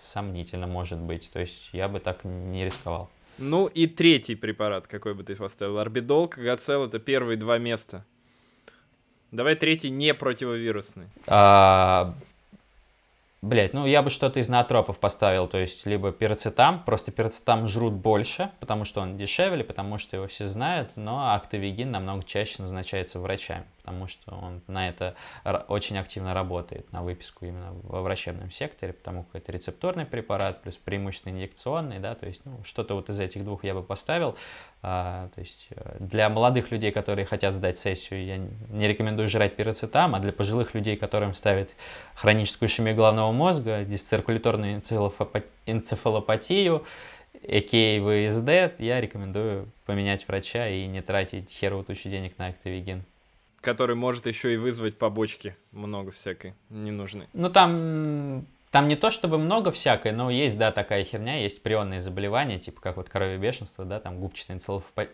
сомнительно 0.00 0.66
может 0.66 0.98
быть. 0.98 1.30
То 1.32 1.40
есть 1.40 1.70
я 1.72 1.88
бы 1.88 2.00
так 2.00 2.24
не 2.24 2.64
рисковал. 2.64 3.10
Ну 3.38 3.66
и 3.66 3.86
третий 3.86 4.34
препарат, 4.34 4.86
какой 4.86 5.14
бы 5.14 5.22
ты 5.22 5.34
поставил? 5.34 5.78
Орбидол, 5.78 6.28
Кагацел, 6.28 6.84
это 6.84 6.98
первые 6.98 7.36
два 7.36 7.58
места. 7.58 8.04
Давай 9.30 9.54
третий 9.54 9.90
не 9.90 10.12
противовирусный. 10.12 11.06
А, 11.26 12.14
Блять, 13.42 13.72
ну 13.72 13.86
я 13.86 14.02
бы 14.02 14.10
что-то 14.10 14.38
из 14.38 14.50
наотропов 14.50 14.98
поставил, 14.98 15.48
то 15.48 15.56
есть 15.56 15.86
либо 15.86 16.12
пироцетам, 16.12 16.84
просто 16.84 17.10
пироцетам 17.10 17.68
жрут 17.68 17.94
больше, 17.94 18.50
потому 18.60 18.84
что 18.84 19.00
он 19.00 19.16
дешевле, 19.16 19.64
потому 19.64 19.96
что 19.96 20.16
его 20.16 20.26
все 20.26 20.46
знают, 20.46 20.90
но 20.96 21.32
актовигин 21.34 21.90
намного 21.90 22.22
чаще 22.22 22.56
назначается 22.60 23.18
врачами, 23.18 23.64
потому 23.80 24.06
что 24.06 24.34
он 24.34 24.62
на 24.66 24.88
это 24.88 25.14
очень 25.68 25.98
активно 25.98 26.34
работает, 26.34 26.92
на 26.92 27.02
выписку 27.02 27.46
именно 27.46 27.72
во 27.82 28.02
врачебном 28.02 28.50
секторе, 28.50 28.92
потому 28.92 29.24
как 29.24 29.42
это 29.42 29.52
рецепторный 29.52 30.06
препарат, 30.06 30.62
плюс 30.62 30.76
преимущественно 30.76 31.32
инъекционный, 31.32 31.98
да, 31.98 32.14
то 32.14 32.26
есть 32.26 32.42
ну, 32.44 32.62
что-то 32.64 32.94
вот 32.94 33.08
из 33.08 33.18
этих 33.18 33.44
двух 33.44 33.64
я 33.64 33.74
бы 33.74 33.82
поставил, 33.82 34.36
а, 34.82 35.28
то 35.34 35.40
есть 35.40 35.68
э, 35.70 35.96
для 35.98 36.28
молодых 36.28 36.70
людей, 36.70 36.92
которые 36.92 37.26
хотят 37.26 37.54
сдать 37.54 37.78
сессию, 37.78 38.24
я 38.24 38.36
не 38.36 38.88
рекомендую 38.88 39.28
жрать 39.28 39.56
пироцетам, 39.56 40.14
а 40.14 40.20
для 40.20 40.32
пожилых 40.32 40.74
людей, 40.74 40.96
которым 40.96 41.34
ставят 41.34 41.74
хроническую 42.14 42.68
ишемию 42.68 42.94
головного 42.94 43.32
мозга, 43.32 43.84
дисциркуляторную 43.84 44.82
энцефалопатию, 45.66 46.84
ЭК 47.42 47.70
ВСД, 48.02 48.80
я 48.80 49.00
рекомендую 49.00 49.70
поменять 49.86 50.26
врача 50.28 50.68
и 50.68 50.86
не 50.86 51.00
тратить 51.00 51.50
херовую 51.50 51.84
тучу 51.84 52.08
денег 52.08 52.36
на 52.38 52.48
актовигин. 52.48 53.04
Который 53.60 53.96
может 53.96 54.26
еще 54.26 54.54
и 54.54 54.56
вызвать 54.56 54.96
побочки 54.96 55.56
много 55.72 56.10
всякой 56.12 56.54
ненужной. 56.70 57.26
Ну 57.32 57.50
там 57.50 58.46
там 58.70 58.86
не 58.86 58.94
то 58.94 59.10
чтобы 59.10 59.36
много 59.36 59.72
всякой, 59.72 60.12
но 60.12 60.30
есть, 60.30 60.56
да, 60.56 60.70
такая 60.70 61.04
херня, 61.04 61.38
есть 61.38 61.62
прионные 61.62 61.98
заболевания, 61.98 62.58
типа 62.58 62.80
как 62.80 62.96
вот 62.98 63.08
коровье 63.08 63.36
бешенство, 63.36 63.84
да, 63.84 63.98
там 63.98 64.20
губчатая 64.20 64.60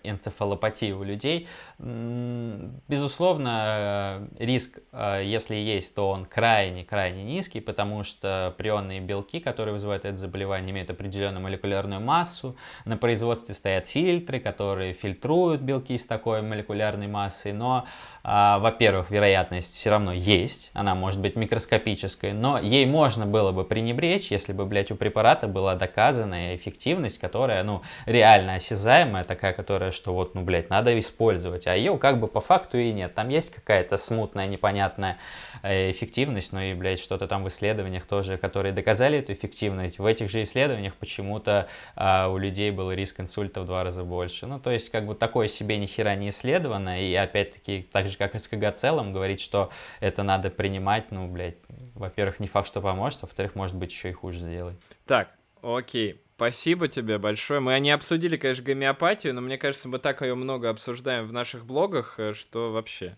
энцефалопатия 0.02 0.94
у 0.94 1.02
людей. 1.02 1.48
Безусловно, 1.78 4.28
э, 4.38 4.44
риск, 4.44 4.80
э, 4.92 5.22
если 5.24 5.54
есть, 5.54 5.94
то 5.94 6.10
он 6.10 6.26
крайне-крайне 6.26 7.22
низкий, 7.22 7.60
потому 7.60 8.04
что 8.04 8.54
прионные 8.58 9.00
белки, 9.00 9.40
которые 9.40 9.72
вызывают 9.72 10.04
это 10.04 10.16
заболевание, 10.16 10.72
имеют 10.72 10.90
определенную 10.90 11.42
молекулярную 11.42 12.02
массу. 12.02 12.56
На 12.84 12.98
производстве 12.98 13.54
стоят 13.54 13.86
фильтры, 13.86 14.38
которые 14.38 14.92
фильтруют 14.92 15.62
белки 15.62 15.96
с 15.96 16.04
такой 16.04 16.42
молекулярной 16.42 17.06
массой, 17.06 17.54
но, 17.54 17.86
э, 18.22 18.58
во-первых, 18.58 19.10
вероятность 19.10 19.76
все 19.76 19.88
равно 19.88 20.12
есть, 20.12 20.70
она 20.74 20.94
может 20.94 21.22
быть 21.22 21.36
микроскопической, 21.36 22.34
но 22.34 22.58
ей 22.58 22.84
можно 22.84 23.24
было 23.24 23.45
было 23.47 23.52
бы 23.52 23.64
пренебречь, 23.64 24.32
если 24.32 24.52
бы, 24.52 24.66
блядь, 24.66 24.90
у 24.90 24.97
препарата 24.97 25.47
была 25.47 25.77
доказанная 25.77 26.56
эффективность, 26.56 27.20
которая, 27.20 27.62
ну, 27.62 27.82
реально 28.05 28.56
осязаемая, 28.56 29.23
такая, 29.23 29.52
которая, 29.52 29.93
что 29.93 30.12
вот, 30.12 30.35
ну, 30.35 30.43
блядь, 30.43 30.68
надо 30.68 30.98
использовать, 30.98 31.68
а 31.68 31.77
ее 31.77 31.97
как 31.97 32.18
бы 32.18 32.27
по 32.27 32.40
факту 32.40 32.77
и 32.77 32.90
нет. 32.90 33.14
Там 33.14 33.28
есть 33.28 33.55
какая-то 33.55 33.98
смутная, 33.98 34.48
непонятная 34.48 35.18
э, 35.62 35.93
эффективность, 35.93 36.52
но 36.52 36.60
и, 36.60 36.74
блядь, 36.74 36.98
что-то 36.98 37.28
там 37.28 37.44
в 37.44 37.48
исследованиях 37.48 38.05
тоже, 38.05 38.36
которые 38.36 38.73
доказали 38.73 39.18
эту 39.18 39.32
эффективность. 39.32 40.01
В 40.01 40.06
этих 40.06 40.28
же 40.28 40.43
исследованиях 40.43 40.97
почему-то 40.97 41.68
а, 41.94 42.28
у 42.28 42.39
людей 42.39 42.73
был 42.73 42.90
риск 42.90 43.20
инсульта 43.20 43.60
в 43.60 43.66
два 43.66 43.85
раза 43.85 44.02
больше. 44.02 44.47
Ну, 44.47 44.59
то 44.59 44.73
есть, 44.73 44.90
как 44.90 45.06
бы 45.06 45.14
такое 45.14 45.47
себе 45.47 45.77
ни 45.77 45.86
хера 45.86 46.16
не 46.16 46.31
исследовано, 46.31 47.01
и 47.01 47.14
опять-таки, 47.14 47.86
так 47.93 48.09
же, 48.09 48.18
как 48.18 48.35
и 48.35 48.40
с 48.40 48.48
КГ 48.48 48.74
целом, 48.74 49.12
говорить, 49.12 49.39
что 49.39 49.70
это 50.01 50.24
надо 50.24 50.51
принимать, 50.51 51.12
ну, 51.12 51.28
блядь, 51.28 51.59
во-первых, 51.97 52.40
не 52.40 52.47
факт, 52.47 52.68
что 52.68 52.81
поможет, 52.81 53.23
а 53.23 53.27
во-вторых, 53.27 53.55
может 53.55 53.77
быть, 53.77 53.90
еще 53.90 54.10
и 54.10 54.12
хуже 54.12 54.39
сделает. 54.39 54.77
Так, 55.06 55.31
окей. 55.62 56.20
Спасибо 56.36 56.86
тебе 56.86 57.16
большое. 57.16 57.60
Мы 57.60 57.81
не 57.81 57.90
обсудили, 57.90 58.36
конечно, 58.36 58.62
гомеопатию, 58.62 59.32
но 59.32 59.40
мне 59.40 59.56
кажется, 59.56 59.89
мы 59.89 59.98
так 59.98 60.20
ее 60.20 60.35
много 60.35 60.68
обсуждаем 60.68 61.27
в 61.27 61.32
наших 61.32 61.64
блогах, 61.64 62.16
э, 62.18 62.35
что 62.35 62.73
вообще. 62.73 63.16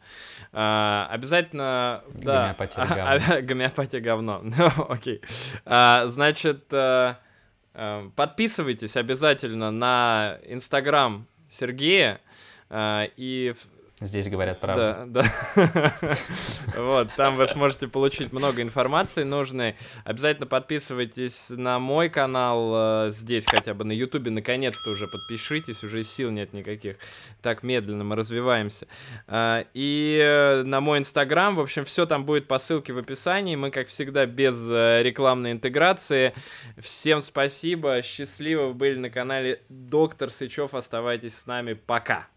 А, 0.53 1.09
обязательно... 1.11 2.05
Гомеопатия 2.13 2.87
да, 2.87 2.95
говно. 2.95 3.35
А, 3.35 3.43
гомеопатия 3.43 4.01
говно. 4.01 4.41
Ну, 4.45 4.71
окей. 4.89 5.21
А, 5.65 6.07
значит, 6.07 6.67
а, 6.71 7.19
а, 7.75 8.09
подписывайтесь 8.15 8.97
обязательно 8.97 9.73
на 9.73 10.39
Инстаграм 10.45 11.27
Сергея 11.51 12.21
а, 12.71 13.09
и 13.17 13.53
Здесь 14.01 14.29
говорят 14.29 14.61
правду. 14.61 15.11
Да, 15.11 15.25
да. 15.57 15.95
Вот, 16.77 17.13
там 17.17 17.35
вы 17.35 17.49
сможете 17.49 17.89
получить 17.89 18.33
много 18.33 18.63
информации 18.63 19.25
нужной. 19.25 19.75
Обязательно 20.05 20.47
подписывайтесь 20.47 21.47
на 21.51 21.81
мой 21.81 22.09
канал 22.09 23.07
э, 23.07 23.11
здесь, 23.11 23.45
хотя 23.47 23.75
бы 23.75 23.85
на 23.85 23.91
Ютубе. 23.91 24.31
Наконец-то 24.31 24.91
уже 24.91 25.09
подпишитесь, 25.09 25.83
уже 25.83 26.05
сил 26.05 26.31
нет 26.31 26.53
никаких. 26.53 26.97
Так 27.43 27.65
медленно 27.65 28.05
мы 28.05 28.15
развиваемся. 28.15 28.87
Э, 29.27 29.65
и 29.75 30.21
э, 30.23 30.63
на 30.63 30.81
мой 30.81 30.99
Инстаграм, 30.99 31.57
в 31.57 31.61
общем, 31.61 31.85
все 31.85 32.07
там 32.07 32.25
будет 32.25 32.47
по 32.47 32.61
ссылке 32.61 32.93
в 32.93 32.99
описании. 32.99 33.57
Мы, 33.57 33.73
как 33.73 33.89
всегда, 33.89 34.27
без 34.27 34.69
рекламной 34.69 35.51
интеграции. 35.51 36.35
Всем 36.79 37.21
спасибо, 37.21 38.01
счастливо, 38.03 38.67
вы 38.69 38.75
были 38.75 38.97
на 38.97 39.11
канале 39.11 39.63
Доктор 39.69 40.31
Сычев. 40.31 40.75
Оставайтесь 40.75 41.37
с 41.37 41.47
нами, 41.47 41.73
пока. 41.73 42.29